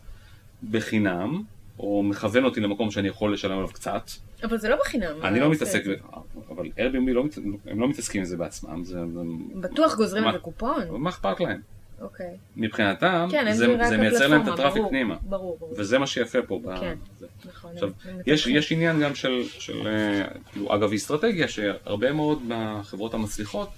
בחינם, 0.70 1.42
או 1.82 2.02
מכוון 2.02 2.44
אותי 2.44 2.60
למקום 2.60 2.90
שאני 2.90 3.08
יכול 3.08 3.32
לשלם 3.32 3.56
עליו 3.58 3.68
קצת, 3.68 4.10
אבל 4.44 4.58
זה 4.58 4.68
לא 4.68 4.76
בחינם. 4.80 5.14
אני 5.24 5.40
לא 5.40 5.50
מתעסק, 5.50 5.80
את? 5.80 5.86
ב- 6.00 6.52
אבל 6.52 6.66
Airbnb 6.66 7.10
לא, 7.12 7.24
מת- 7.24 7.38
הם 7.66 7.80
לא 7.80 7.88
מתעסקים 7.88 8.20
עם 8.20 8.24
זה 8.24 8.36
בעצמם, 8.36 8.84
זה, 8.84 8.98
בטוח 9.54 9.96
גוזרים 9.96 10.22
מה- 10.24 10.28
על 10.30 10.36
זה 10.36 10.42
קופון. 10.42 10.82
מה 10.90 11.10
אכפת 11.10 11.40
להם? 11.40 11.60
אוקיי. 12.00 12.36
מבחינתם, 12.56 13.28
כן, 13.30 13.52
זה, 13.52 13.76
זה 13.88 13.96
מייצר 13.96 14.26
להם 14.28 14.40
את 14.42 14.46
הפלטפורמה, 14.48 14.52
הטראפיק 14.52 14.82
פנימה. 14.88 15.16
ברור, 15.22 15.56
ברור. 15.60 15.74
וזה 15.78 15.98
מה 15.98 16.06
שיפה 16.06 16.38
פה. 16.42 16.60
ב- 16.64 16.80
כן. 16.80 16.94
זה. 17.18 17.26
נכון. 17.48 17.70
עכשיו, 17.74 17.90
יש. 18.26 18.46
יש 18.46 18.72
עניין 18.72 19.00
גם 19.00 19.14
של, 19.14 19.42
של 19.44 19.86
אה, 19.86 20.24
כאילו, 20.52 20.74
אגב 20.74 20.92
אסטרטגיה, 20.92 21.48
שהרבה 21.48 22.12
מאוד 22.12 22.42
מהחברות 22.42 23.14
המצליחות, 23.14 23.68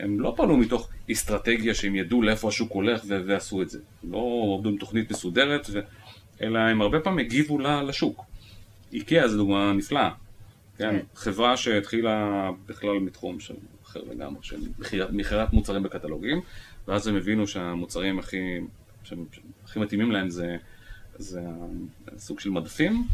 הם 0.00 0.20
לא 0.20 0.34
פעלו 0.36 0.56
מתוך 0.56 0.88
אסטרטגיה 1.12 1.74
שהם 1.74 1.96
ידעו 1.96 2.22
לאיפה 2.22 2.48
השוק 2.48 2.72
הולך 2.72 3.02
ועשו 3.08 3.62
את 3.62 3.70
זה. 3.70 3.78
לא 4.10 4.54
עבדו 4.58 4.68
עם 4.68 4.76
תוכנית 4.76 5.10
מסודרת, 5.10 5.66
ו... 5.72 5.80
אלא 6.42 6.58
הם 6.58 6.82
הרבה 6.82 7.00
פעמים 7.00 7.26
הגיבו 7.26 7.58
לשוק. 7.58 8.24
איקאה 8.92 9.28
זו 9.28 9.36
דוגמה 9.36 9.72
נפלאה. 9.72 10.10
כן, 10.78 10.90
כן. 10.90 10.98
חברה 11.14 11.56
שהתחילה 11.56 12.30
בכלל 12.66 12.98
מתחום 12.98 13.40
של 13.40 13.54
אחר 13.86 14.00
לגמרי, 14.10 14.38
של 14.42 14.56
מכירת- 15.10 15.52
מוצרים 15.52 15.82
בקטלוגים, 15.82 16.40
ואז 16.88 17.06
הם 17.06 17.16
הבינו 17.16 17.46
שהמוצרים 17.46 18.18
הכי, 18.18 18.36
שהם 19.04 19.24
הכי 19.64 19.78
מתאימים 19.78 20.10
להם 20.12 20.30
זה, 20.30 20.56
זה 21.18 21.40
סוג 22.18 22.40
של 22.40 22.50
מדפים, 22.50 23.04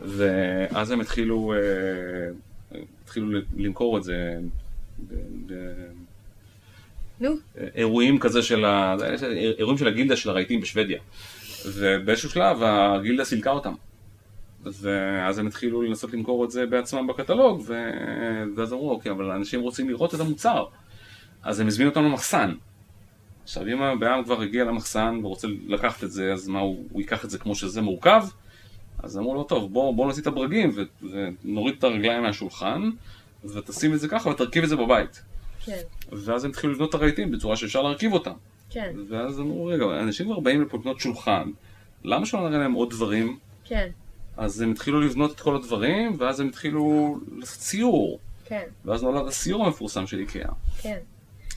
ואז 0.00 0.90
הם 0.90 1.00
התחילו, 1.00 1.54
אה, 1.54 2.78
התחילו 3.04 3.40
למכור 3.56 3.98
את 3.98 4.04
זה 4.04 4.38
ב- 5.08 5.14
ב- 5.46 5.90
נו, 7.20 7.30
אירועים 7.74 8.18
כזה 8.18 8.42
של, 8.42 8.64
ה... 8.64 8.96
אירועים 9.58 9.78
של 9.78 9.88
הגילדה 9.88 10.16
של 10.16 10.30
הרהיטים 10.30 10.60
בשוודיה. 10.60 11.00
ובאיזשהו 11.66 12.30
שלב 12.30 12.62
הגילדה 12.62 13.24
סילקה 13.24 13.50
אותם. 13.50 13.74
ואז 14.62 15.38
הם 15.38 15.46
התחילו 15.46 15.82
לנסות 15.82 16.12
למכור 16.12 16.44
את 16.44 16.50
זה 16.50 16.66
בעצמם 16.66 17.06
בקטלוג, 17.06 17.62
ו... 17.66 17.90
ואז 18.56 18.72
אמרו, 18.72 18.90
אוקיי, 18.90 19.12
אבל 19.12 19.30
אנשים 19.30 19.60
רוצים 19.60 19.88
לראות 19.88 20.14
את 20.14 20.20
המוצר. 20.20 20.64
אז 21.42 21.60
הם 21.60 21.66
הזמינו 21.66 21.90
אותם 21.90 22.04
למחסן. 22.04 22.54
עכשיו, 23.42 23.66
אם 23.66 23.82
הבעיה 23.82 24.24
כבר 24.24 24.40
הגיע 24.40 24.64
למחסן 24.64 25.20
ורוצה 25.22 25.48
לקחת 25.66 26.04
את 26.04 26.10
זה, 26.10 26.32
אז 26.32 26.48
מה, 26.48 26.60
הוא, 26.60 26.86
הוא 26.90 27.00
ייקח 27.00 27.24
את 27.24 27.30
זה 27.30 27.38
כמו 27.38 27.54
שזה 27.54 27.80
מורכב? 27.80 28.24
אז 29.02 29.18
אמרו 29.18 29.34
לו, 29.34 29.44
טוב, 29.44 29.72
בוא, 29.72 29.94
בוא 29.94 30.06
נוציא 30.06 30.22
את 30.22 30.26
הברגים 30.26 30.72
ו... 30.76 30.82
ונוריד 31.44 31.74
את 31.78 31.84
הרגליים 31.84 32.22
מהשולחן, 32.22 32.90
ותשים 33.44 33.94
את 33.94 34.00
זה 34.00 34.08
ככה 34.08 34.30
ותרכיב 34.30 34.62
את 34.62 34.68
זה 34.68 34.76
בבית. 34.76 35.22
כן, 35.64 35.80
ואז 36.12 36.44
הם 36.44 36.50
התחילו 36.50 36.72
לבנות 36.72 36.88
את 36.88 36.94
הרהיטים 36.94 37.30
בצורה 37.30 37.56
שאפשר 37.56 37.82
להרכיב 37.82 38.12
אותם. 38.12 38.32
כן, 38.70 38.92
ואז 39.08 39.40
אמרו, 39.40 39.66
רגע, 39.66 39.84
אנשים 39.84 40.26
כבר 40.26 40.40
באים 40.40 40.62
לפה 40.62 40.78
לקנות 40.78 41.00
שולחן, 41.00 41.50
למה 42.04 42.26
שלא 42.26 42.48
נראה 42.48 42.58
להם 42.58 42.72
עוד 42.72 42.90
דברים? 42.90 43.38
כן, 43.64 43.88
אז 44.36 44.60
הם 44.60 44.70
התחילו 44.70 45.00
לבנות 45.00 45.30
את 45.32 45.40
כל 45.40 45.56
הדברים, 45.56 46.16
ואז 46.18 46.40
הם 46.40 46.48
התחילו 46.48 47.18
לעשות 47.36 47.58
ציור. 47.58 48.18
כן, 48.44 48.64
ואז 48.84 49.02
נולד 49.02 49.26
הסיור 49.26 49.66
המפורסם 49.66 50.06
של 50.06 50.18
איקאה. 50.18 50.52
כן. 50.82 50.98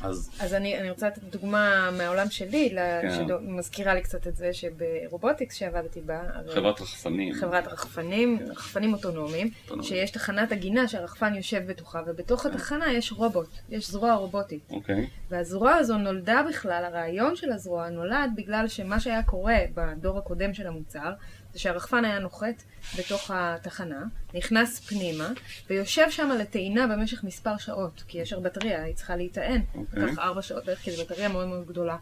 אז 0.04 0.32
אז 0.40 0.54
אני, 0.54 0.80
אני 0.80 0.90
רוצה 0.90 1.08
לתת 1.08 1.24
דוגמה 1.24 1.90
מהעולם 1.98 2.30
שלי, 2.30 2.76
כן. 3.02 3.28
שמזכירה 3.28 3.94
לי 3.94 4.02
קצת 4.02 4.28
את 4.28 4.36
זה 4.36 4.50
שברובוטיקס 4.54 5.56
שעבדתי 5.56 6.02
בה, 6.02 6.22
חברת 6.54 6.82
רחפנים. 6.82 7.34
חברת 7.34 7.68
רחפנים, 7.68 8.40
רחפנים 8.50 8.94
אוטונומיים, 8.94 9.50
אוטונומיים. 9.64 9.90
שיש 9.90 10.12
תחנת 10.12 10.52
עגינה 10.52 10.88
שהרחפן 10.88 11.36
יושב 11.36 11.64
בתוכה, 11.68 12.02
ובתוך 12.08 12.46
התחנה 12.46 12.94
יש 12.94 13.12
רובוט, 13.12 13.50
יש 13.70 13.90
זרוע 13.92 14.14
רובוטית. 14.14 14.72
אוקיי, 14.72 15.08
והזרוע 15.30 15.74
הזו 15.74 15.98
נולדה 15.98 16.42
בכלל, 16.50 16.84
הרעיון 16.86 17.36
של 17.36 17.52
הזרוע 17.52 17.90
נולד 17.90 18.32
בגלל 18.36 18.68
שמה 18.68 19.00
שהיה 19.00 19.24
קורה 19.24 19.58
בדור 19.74 20.18
הקודם 20.18 20.54
של 20.54 20.68
המוצר, 20.68 21.12
זה 21.54 21.60
שהרחפן 21.60 22.06
היה 22.06 22.20
נוחת 22.20 22.64
בתוך 22.98 23.32
התחנה, 23.34 24.04
נכנס 24.34 24.80
פנימה, 24.80 25.30
ויושב 25.70 26.10
שם 26.10 26.30
לטעינה 26.40 26.88
במשך 26.88 27.24
מספר 27.24 27.58
שעות, 27.58 28.04
כי 28.08 28.18
יש 28.18 28.34
הרבה 28.34 28.50
בטריה, 28.50 28.84
היא 28.84 28.96
צריכה 28.96 29.16
להיטען. 29.16 29.62
אוקיי. 29.76 30.04
לקח 30.04 30.20
ארבע 30.20 30.42
שעות 30.42 30.66
בערך, 30.66 30.80
כי 30.80 30.92
זו 30.92 31.04
בטריה 31.04 31.30
מאוד 31.30 31.48
מאוד 31.48 31.68
גדולה. 31.68 31.98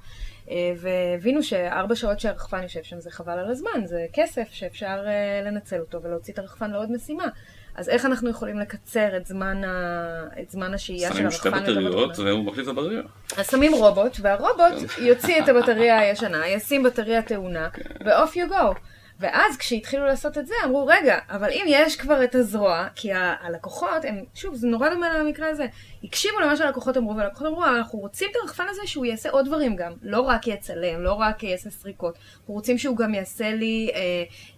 אה, 0.50 0.56
והבינו 0.78 1.44
שארבע 1.44 1.96
שעות 1.96 2.20
שהרחפן 2.20 2.64
יושב 2.64 2.84
שם 2.84 3.00
זה 3.00 3.12
חבל 3.12 3.40
על 3.40 3.52
הזמן, 3.52 3.86
זה 3.86 4.06
כסף 4.14 4.48
שאפשר 4.52 5.04
אה, 5.08 5.42
לנצל 5.46 5.80
אותו 5.80 6.04
ולהוציא 6.04 6.34
את 6.34 6.40
הרחפן 6.40 6.72
לעוד 6.72 6.92
משימה. 6.92 7.28
אז 7.76 7.90
איך 7.90 8.06
אנחנו 8.06 8.30
יכולים 8.30 8.60
לקצר 8.60 9.18
את 9.18 9.26
זמן, 9.26 9.64
ה... 9.64 10.28
את 10.42 10.50
זמן 10.50 10.74
השהייה 10.74 11.10
של 11.10 11.18
שמים 11.18 11.32
שתי 11.32 11.50
הרחפן 11.50 11.64
בטריות? 11.64 12.20
והוא 12.20 12.46
מחליף 12.46 12.68
את 12.68 12.78
הבטריה. 12.78 13.02
אז 13.38 13.50
שמים 13.52 13.74
רובוט, 13.74 14.18
והרובוט 14.22 14.92
יוציא 15.02 15.44
את 15.44 15.50
הבטריה 15.50 16.00
הישנה, 16.00 16.48
ישים 16.48 16.84
בטריה 16.84 17.22
טעונה, 17.22 17.70
ו-off 18.06 18.34
you 18.34 18.52
go. 18.52 18.80
ואז 19.22 19.58
כשהתחילו 19.58 20.06
לעשות 20.06 20.38
את 20.38 20.48
זה, 20.48 20.54
אמרו, 20.66 20.86
רגע, 20.86 21.18
אבל 21.30 21.50
אם 21.52 21.66
יש 21.68 21.96
כבר 21.96 22.24
את 22.24 22.36
הזרוע, 22.36 22.88
כי 22.96 23.12
ה- 23.14 23.36
הלקוחות, 23.42 24.06
הם, 24.06 24.24
שוב, 24.36 24.56
זה 24.56 24.68
נורא 24.68 24.90
דומה 24.90 25.18
למקרה 25.20 25.48
הזה, 25.50 25.66
הקשיבו 26.04 26.40
למה 26.40 26.56
שהלקוחות 26.58 26.98
אמרו, 26.98 27.16
והלקוחות 27.16 27.48
אמרו, 27.48 27.66
אנחנו 27.66 28.00
רוצים 28.00 28.28
את 28.32 28.36
הרחפן 28.42 28.64
הזה 28.70 28.82
שהוא 28.86 29.06
יעשה 29.06 29.30
עוד 29.30 29.46
דברים 29.46 29.76
גם, 29.76 29.92
לא 30.02 30.22
רק 30.22 30.48
יצלם, 30.48 31.02
לא 31.04 31.14
רק 31.14 31.44
יעשה 31.44 31.70
סריקות, 31.70 32.18
אנחנו 32.40 32.54
רוצים 32.54 32.78
שהוא 32.78 32.98
גם 32.98 33.14
יעשה 33.14 33.52
לי 33.54 33.90
אה, 33.94 34.00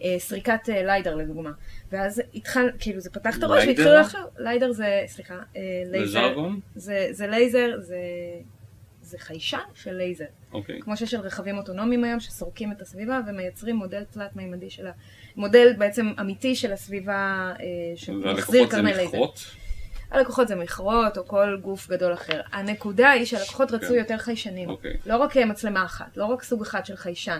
אה, 0.03 0.19
סריקת 0.19 0.69
אה, 0.69 0.83
LiDAR 0.83 1.15
לדוגמה. 1.15 1.51
ואז 1.91 2.21
התחל, 2.35 2.69
כאילו 2.79 2.99
זה 2.99 3.09
פתח 3.09 3.37
את 3.37 3.43
הראש? 3.43 3.63
והתחילו 3.67 3.89
לחשוב, 4.01 4.21
LiDAR 4.37 4.71
זה, 4.71 5.01
סליחה, 5.07 5.33
אה, 5.55 5.61
לייזר. 5.91 6.19
זה, 6.75 7.07
זה 7.11 7.27
לייזר, 7.27 7.71
זה, 7.79 7.97
זה 9.13 9.19
חיישן 9.19 9.57
של 9.75 9.93
לייזר. 9.93 10.25
אוקיי. 10.53 10.79
כמו 10.81 10.97
שיש 10.97 11.11
של 11.11 11.19
רכבים 11.19 11.57
אוטונומיים 11.57 12.03
היום, 12.03 12.19
שסורקים 12.19 12.71
את 12.71 12.81
הסביבה 12.81 13.19
ומייצרים 13.27 13.75
מודל 13.75 14.03
תלת-מימדי 14.03 14.69
של 14.69 14.87
ה... 14.87 14.91
מודל 15.35 15.73
בעצם 15.77 16.13
אמיתי 16.19 16.55
של 16.55 16.73
הסביבה 16.73 17.53
אה, 17.59 17.65
שמחזיר 17.95 18.25
והלקוחות 18.25 18.55
זה 18.55 18.65
קרני 18.69 18.93
לייזר. 18.93 19.17
מכרות. 19.17 19.45
הלקוחות 20.11 20.47
זה 20.47 20.55
מכרות 20.55 21.17
או 21.17 21.27
כל 21.27 21.57
גוף 21.61 21.89
גדול 21.89 22.13
אחר. 22.13 22.41
הנקודה 22.51 23.09
היא 23.09 23.25
שהלקוחות 23.25 23.71
רצו 23.71 23.87
כן. 23.87 23.93
יותר 23.93 24.17
חיישנים. 24.17 24.69
אוקיי. 24.69 24.97
לא 25.05 25.17
רק 25.17 25.37
אה, 25.37 25.45
מצלמה 25.45 25.85
אחת, 25.85 26.17
לא 26.17 26.25
רק 26.25 26.43
סוג 26.43 26.61
אחד 26.61 26.85
של 26.85 26.95
חיישן. 26.95 27.39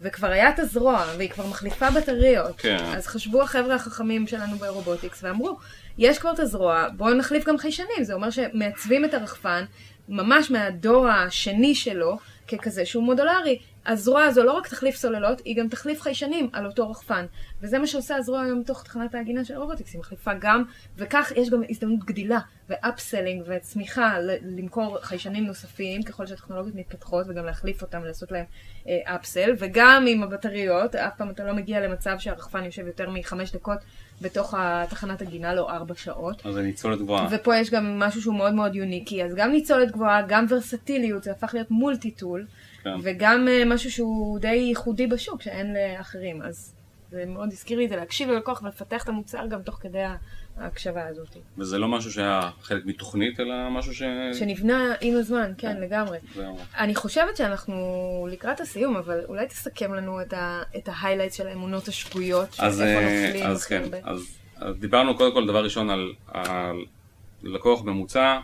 וכבר 0.00 0.28
היה 0.28 0.50
את 0.50 0.58
הזרוע, 0.58 1.04
והיא 1.16 1.30
כבר 1.30 1.46
מחליפה 1.46 1.90
בטריות. 1.90 2.60
כן. 2.60 2.84
אז 2.96 3.06
חשבו 3.06 3.42
החבר'ה 3.42 3.74
החכמים 3.74 4.26
שלנו 4.26 4.56
ב-Airobotics 4.56 5.24
ואמרו, 5.24 5.58
יש 5.98 6.18
כבר 6.18 6.32
את 6.32 6.38
הזרוע, 6.38 6.88
בואו 6.96 7.14
נחליף 7.14 7.44
גם 7.44 7.58
חיישנים. 7.58 8.04
זה 8.04 8.14
אומר 8.14 8.30
שמעצבים 8.30 9.04
את 9.04 9.14
הרחפן 9.14 9.64
ממש 10.08 10.50
מהדור 10.50 11.08
השני 11.08 11.74
שלו 11.74 12.18
ככזה 12.48 12.84
שהוא 12.84 13.04
מודולרי. 13.04 13.58
הזרוע 13.86 14.24
הזו 14.24 14.44
לא 14.44 14.52
רק 14.52 14.68
תחליף 14.68 14.96
סוללות, 14.96 15.40
היא 15.44 15.56
גם 15.56 15.68
תחליף 15.68 16.00
חיישנים 16.00 16.50
על 16.52 16.66
אותו 16.66 16.90
רחפן. 16.90 17.26
וזה 17.60 17.78
מה 17.78 17.86
שעושה 17.86 18.16
הזרוע 18.16 18.40
היום 18.40 18.58
מתוך 18.58 18.82
תחנת 18.82 19.14
העגינה 19.14 19.44
של 19.44 19.56
Airobotics, 19.56 19.92
היא 19.92 20.00
מחליפה 20.00 20.30
גם, 20.40 20.64
וכך 20.96 21.32
יש 21.36 21.50
גם 21.50 21.62
הזדמנות 21.70 22.04
גדילה, 22.04 22.38
ו-upselling 22.68 23.42
וצמיחה 23.46 24.18
למכור 24.42 24.98
חיישנים 25.02 25.46
נוספים 25.46 26.02
ככל 26.02 26.26
שהטכנולוגיות 26.26 26.74
מתפתחות, 26.74 27.26
וגם 27.28 27.44
להחליף 27.44 27.82
אותם, 27.82 28.04
לעשות 28.04 28.32
להם 28.32 28.44
upsell, 28.86 29.54
וגם 29.58 30.04
עם 30.08 30.22
הבטריות, 30.22 30.94
אף 30.94 31.16
פעם 31.16 31.30
אתה 31.30 31.44
לא 31.44 31.52
מגיע 31.52 31.80
למצב 31.80 32.14
שהרחפן 32.18 32.64
יושב 32.64 32.86
יותר 32.86 33.10
מחמש 33.10 33.52
דקות 33.52 33.78
בתוך 34.22 34.54
התחנת 34.58 35.22
עגינה, 35.22 35.54
לא 35.54 35.70
ארבע 35.70 35.94
שעות. 35.94 36.46
אז 36.46 36.54
זה 36.54 36.62
ניצולת 36.62 36.98
גבוהה. 36.98 37.28
ופה 37.30 37.56
יש 37.56 37.70
גם 37.70 37.98
משהו 37.98 38.22
שהוא 38.22 38.34
מאוד 38.34 38.54
מאוד 38.54 38.74
יוניקי, 38.74 39.24
אז 39.24 39.34
גם 39.34 39.50
ניצולת 39.50 39.90
גבוהה, 39.90 40.22
גם 40.28 40.46
ורסטיליות, 40.48 41.22
זה 41.22 41.30
הפך 41.30 41.54
להיות 41.54 41.70
multi-tool, 41.70 42.46
כן. 42.82 42.90
וגם 43.02 43.48
אה, 43.48 43.64
משהו 43.66 43.90
שהוא 43.90 44.38
די 44.38 44.48
ייחודי 44.48 45.06
בשוק, 45.06 45.42
שאין 45.42 45.74
לאחרים. 45.74 46.42
אז 46.42 46.74
זה 47.10 47.24
מאוד 47.26 47.52
הזכיר 47.52 47.78
לי 47.78 47.84
את 47.84 47.90
זה, 47.90 47.96
להקשיב 47.96 48.30
ללקוח 48.30 48.62
ולפתח 48.62 49.04
את 49.04 49.08
המוצר 49.08 49.46
גם 49.46 49.62
תוך 49.62 49.78
כדי 49.80 50.04
ההקשבה 50.56 51.06
הזאת. 51.06 51.36
וזה 51.58 51.78
לא 51.78 51.88
משהו 51.88 52.12
שהיה 52.12 52.50
חלק 52.62 52.86
מתוכנית, 52.86 53.40
אלא 53.40 53.70
משהו 53.70 53.94
ש... 53.94 54.02
שנבנה 54.38 54.94
עם 55.00 55.16
הזמן, 55.16 55.52
כן, 55.58 55.80
לגמרי. 55.80 56.18
זהו. 56.34 56.58
אני 56.78 56.94
חושבת 56.94 57.36
שאנחנו 57.36 57.76
לקראת 58.30 58.60
הסיום, 58.60 58.96
אבל 58.96 59.20
אולי 59.28 59.46
תסכם 59.46 59.94
לנו 59.94 60.20
את 60.76 60.88
ההיילייט 60.88 61.32
של 61.32 61.48
האמונות 61.48 61.88
השגויות, 61.88 62.56
אז, 62.58 62.80
אה, 62.80 63.48
אז 63.48 63.66
כן. 63.66 63.82
אז, 64.02 64.38
אז 64.56 64.76
דיברנו 64.76 65.16
קודם 65.16 65.32
כל 65.32 65.46
דבר 65.46 65.64
ראשון 65.64 65.90
על, 65.90 66.12
על 66.26 66.76
לקוח 67.42 67.84
ממוצע, 67.84 68.38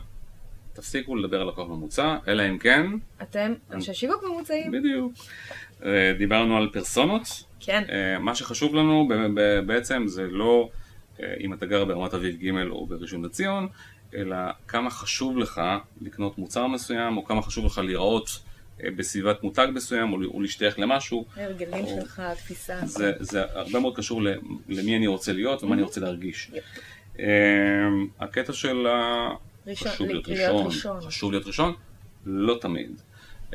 תפסיקו 0.73 1.17
לדבר 1.17 1.41
על 1.41 1.49
לקוח 1.49 1.69
ממוצע, 1.69 2.17
אלא 2.29 2.49
אם 2.49 2.59
כן, 2.59 2.87
אתם 3.23 3.55
אנשי 3.73 3.95
שיווק 3.95 4.25
ממוצעים? 4.25 4.73
בדיוק. 4.73 5.13
אה, 5.85 6.13
דיברנו 6.19 6.57
על 6.57 6.69
פרסונות, 6.73 7.45
כן. 7.61 7.85
אה, 7.93 8.19
מה 8.19 8.35
שחשוב 8.35 8.75
לנו 8.75 9.09
בעצם 9.67 10.03
זה 10.07 10.27
לא 10.31 10.69
אם 11.41 11.53
אתה 11.53 11.67
גר 11.67 11.85
ברמת 11.85 12.15
אביב 12.15 12.37
ג' 12.37 12.69
או 12.71 12.87
בראשון 12.87 13.25
לציון, 13.25 13.69
אלא 14.15 14.37
כמה 14.69 14.91
חשוב 14.91 15.39
לך 15.39 15.61
לקנות 16.01 16.39
מוצר 16.39 16.67
מסוים, 16.67 17.17
או 17.17 17.25
כמה 17.25 17.43
חשוב 17.43 17.67
לך 17.67 17.79
להיראות 17.79 18.39
אה, 18.85 18.89
בסביבת 18.97 19.43
מותג 19.43 19.67
מסוים, 19.75 20.13
או 20.13 20.41
להשתייך 20.41 20.79
למשהו. 20.79 21.25
ההרגלים 21.37 21.85
או- 21.85 22.01
שלך, 22.01 22.21
התפיסה. 22.21 22.81
זה, 22.87 23.13
זה 23.21 23.43
הרבה 23.53 23.81
מאוד 23.81 23.97
קשור 23.97 24.23
למי 24.69 24.97
אני 24.97 25.07
רוצה 25.07 25.33
להיות 25.33 25.63
ומה 25.63 25.75
אני 25.75 25.83
רוצה 25.83 26.01
להרגיש. 26.01 26.51
אמ, 27.19 27.25
הקטע 28.21 28.53
של 28.53 28.87
ה- 28.87 29.31
ראשון- 29.67 29.89
חשוב 29.93 30.07
להיות 30.07 30.29
להיות 30.29 30.67
ראשון, 30.67 30.67
ראשון. 30.67 31.01
חשוב 31.01 31.31
להיות 31.33 31.47
ראשון, 31.47 31.73
לא 32.27 32.59
תמיד. 32.61 33.01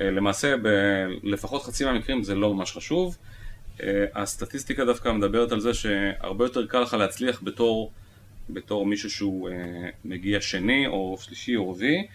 אה, 0.01 0.11
למעשה, 0.11 0.55
ב- 0.57 1.07
לפחות 1.23 1.63
חצי 1.63 1.85
מהמקרים 1.85 2.23
זה 2.23 2.35
לא 2.35 2.53
ממש 2.53 2.71
חשוב. 2.71 3.17
אה, 3.83 4.05
הסטטיסטיקה 4.15 4.85
דווקא 4.85 5.09
מדברת 5.11 5.51
על 5.51 5.59
זה 5.59 5.73
שהרבה 5.73 6.45
יותר 6.45 6.65
קל 6.65 6.79
לך 6.79 6.93
להצליח 6.93 7.41
בתור, 7.43 7.91
בתור 8.49 8.85
מישהו 8.85 9.09
שהוא 9.09 9.49
אה, 9.49 9.55
מגיע 10.05 10.41
שני 10.41 10.87
או 10.87 11.17
שלישי 11.19 11.55
או 11.55 11.69
רביעי. 11.71 12.07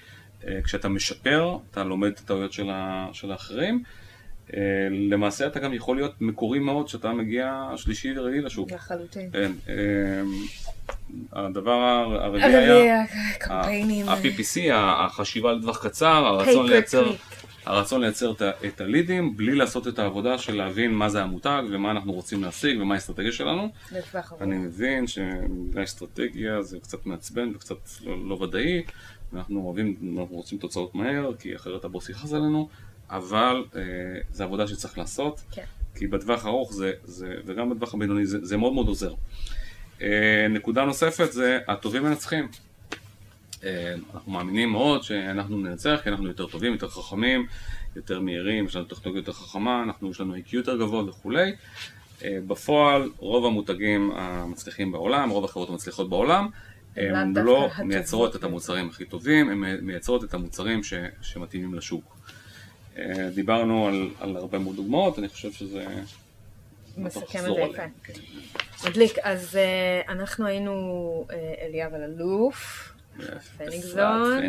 אה, 0.46 0.62
כשאתה 0.64 0.88
משפר, 0.88 1.56
אתה 1.70 1.84
לומד 1.84 2.08
את 2.10 2.18
הטעויות 2.18 2.52
של, 2.52 2.70
ה- 2.70 3.08
של 3.12 3.32
האחרים. 3.32 3.82
אה, 4.56 4.60
למעשה 4.90 5.46
אתה 5.46 5.60
גם 5.60 5.74
יכול 5.74 5.96
להיות 5.96 6.12
מקורי 6.20 6.58
מאוד 6.58 6.86
כשאתה 6.86 7.12
מגיע 7.12 7.70
שלישי 7.76 8.18
ורביעי 8.18 8.40
לשוק. 8.40 8.72
לחלוטין. 8.72 9.30
כן, 9.32 9.52
הדבר 11.32 11.70
הר- 11.72 12.22
הרביעי 12.22 12.44
היה 12.56 12.74
הרביעי, 12.74 12.90
הקמפיינים. 13.36 14.08
ה-PPC, 14.08 14.60
החשיבה 14.72 15.52
לטווח 15.52 15.86
קצר, 15.86 16.06
הרצון 16.26 16.66
לייצר, 16.68 17.10
click. 17.12 17.37
הרצון 17.68 18.00
לייצר 18.00 18.32
את, 18.66 18.80
הלידים 18.80 19.36
בלי 19.36 19.54
לעשות 19.54 19.88
את 19.88 19.98
העבודה 19.98 20.38
של 20.38 20.56
להבין 20.56 20.94
מה 20.94 21.08
זה 21.08 21.22
המותג 21.22 21.62
ומה 21.70 21.90
אנחנו 21.90 22.12
רוצים 22.12 22.42
להשיג 22.42 22.80
ומה 22.80 22.94
האסטרטגיה 22.94 23.32
שלנו. 23.32 23.68
אני 24.40 24.58
מבין 24.58 25.06
שבמילה 25.06 25.84
אסטרטגיה 25.84 26.62
זה 26.62 26.80
קצת 26.80 27.06
מעצבן 27.06 27.52
וקצת 27.54 27.76
לא, 28.04 28.28
לא 28.28 28.34
ודאי, 28.34 28.82
ואנחנו 29.32 29.60
אוהבים, 29.60 29.96
אנחנו 30.18 30.36
רוצים 30.36 30.58
תוצאות 30.58 30.94
מהר, 30.94 31.30
כי 31.38 31.56
אחרת 31.56 31.84
הבוס 31.84 32.08
יכעס 32.08 32.32
עלינו, 32.32 32.68
אבל 33.10 33.64
אה, 33.76 33.80
זו 34.30 34.44
עבודה 34.44 34.66
שצריך 34.66 34.98
לעשות, 34.98 35.40
כן. 35.50 35.64
כי 35.94 36.06
בטווח 36.06 36.44
הארוך 36.44 36.72
זה, 36.72 36.92
זה, 37.04 37.34
וגם 37.46 37.70
בטווח 37.70 37.94
הבינוני 37.94 38.26
זה, 38.26 38.38
זה 38.42 38.56
מאוד 38.56 38.72
מאוד 38.72 38.88
עוזר. 38.88 39.14
אה, 40.02 40.46
נקודה 40.50 40.84
נוספת 40.84 41.32
זה 41.32 41.58
הטובים 41.68 42.02
מנצחים. 42.02 42.48
אה, 43.64 43.94
אנחנו 44.14 44.32
מאמינים 44.32 44.72
מאוד 44.72 45.02
שאנחנו 45.02 45.58
ננצח 45.58 46.00
כי 46.02 46.08
אנחנו 46.08 46.28
יותר 46.28 46.46
טובים, 46.46 46.72
יותר 46.72 46.88
חכמים, 46.88 47.46
יותר 47.96 48.20
מהירים, 48.20 48.64
יש 48.64 48.76
לנו 48.76 48.84
טכנולוגיה 48.84 49.20
יותר 49.20 49.32
חכמה, 49.32 49.82
אנחנו, 49.82 50.10
יש 50.10 50.20
לנו 50.20 50.36
IQ 50.36 50.48
יותר 50.52 50.76
גבוה 50.76 51.04
וכולי. 51.04 51.52
אה, 52.24 52.38
בפועל, 52.46 53.10
רוב 53.16 53.46
המותגים 53.46 54.10
המצליחים 54.14 54.92
בעולם, 54.92 55.30
רוב 55.30 55.44
החברות 55.44 55.68
המצליחות 55.68 56.08
בעולם, 56.08 56.48
הן 56.96 57.36
לא 57.36 57.68
מייצרות 57.84 58.36
את. 58.36 58.44
המוצרים 58.44 58.88
הכי 58.88 59.04
טובים, 59.04 59.50
הן 59.50 59.80
מייצרות 59.82 60.24
את 60.24 60.34
המוצרים 60.34 60.82
ש, 60.82 60.94
שמתאימים 61.22 61.74
לשוק. 61.74 62.16
אה, 62.98 63.30
דיברנו 63.34 63.86
על, 63.86 64.10
על 64.20 64.36
הרבה 64.36 64.58
מאוד 64.58 64.76
דוגמאות, 64.76 65.18
אני 65.18 65.28
חושב 65.28 65.52
שזה... 65.52 65.86
מסכם 66.96 67.38
את 67.38 67.44
זה 67.44 67.60
יפה. 67.60 67.82
כן. 68.02 68.12
מדליק, 68.88 69.18
אז 69.22 69.58
אנחנו 70.08 70.46
היינו 70.46 71.26
אה, 71.30 71.54
אליאב 71.66 71.94
פניקזון. 73.58 74.40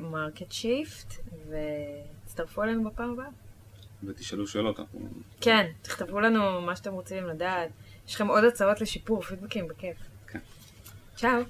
ו-Market 0.00 0.52
Shift, 0.52 1.14
והצטרפו 1.48 2.62
אלינו 2.62 2.90
בפעם 2.90 3.10
הבאה. 3.10 3.26
ותשאלו 4.04 4.46
שאלות, 4.46 4.80
אנחנו... 4.80 5.00
כן, 5.40 5.66
תכתבו 5.82 6.20
לנו 6.20 6.60
מה 6.60 6.76
שאתם 6.76 6.92
רוצים 6.92 7.26
לדעת. 7.26 7.70
יש 8.08 8.14
לכם 8.14 8.26
עוד 8.26 8.44
הצעות 8.44 8.80
לשיפור, 8.80 9.22
פידבקים, 9.22 9.68
בכיף. 9.68 9.96
כן. 10.26 10.38
צ'או. 11.16 11.42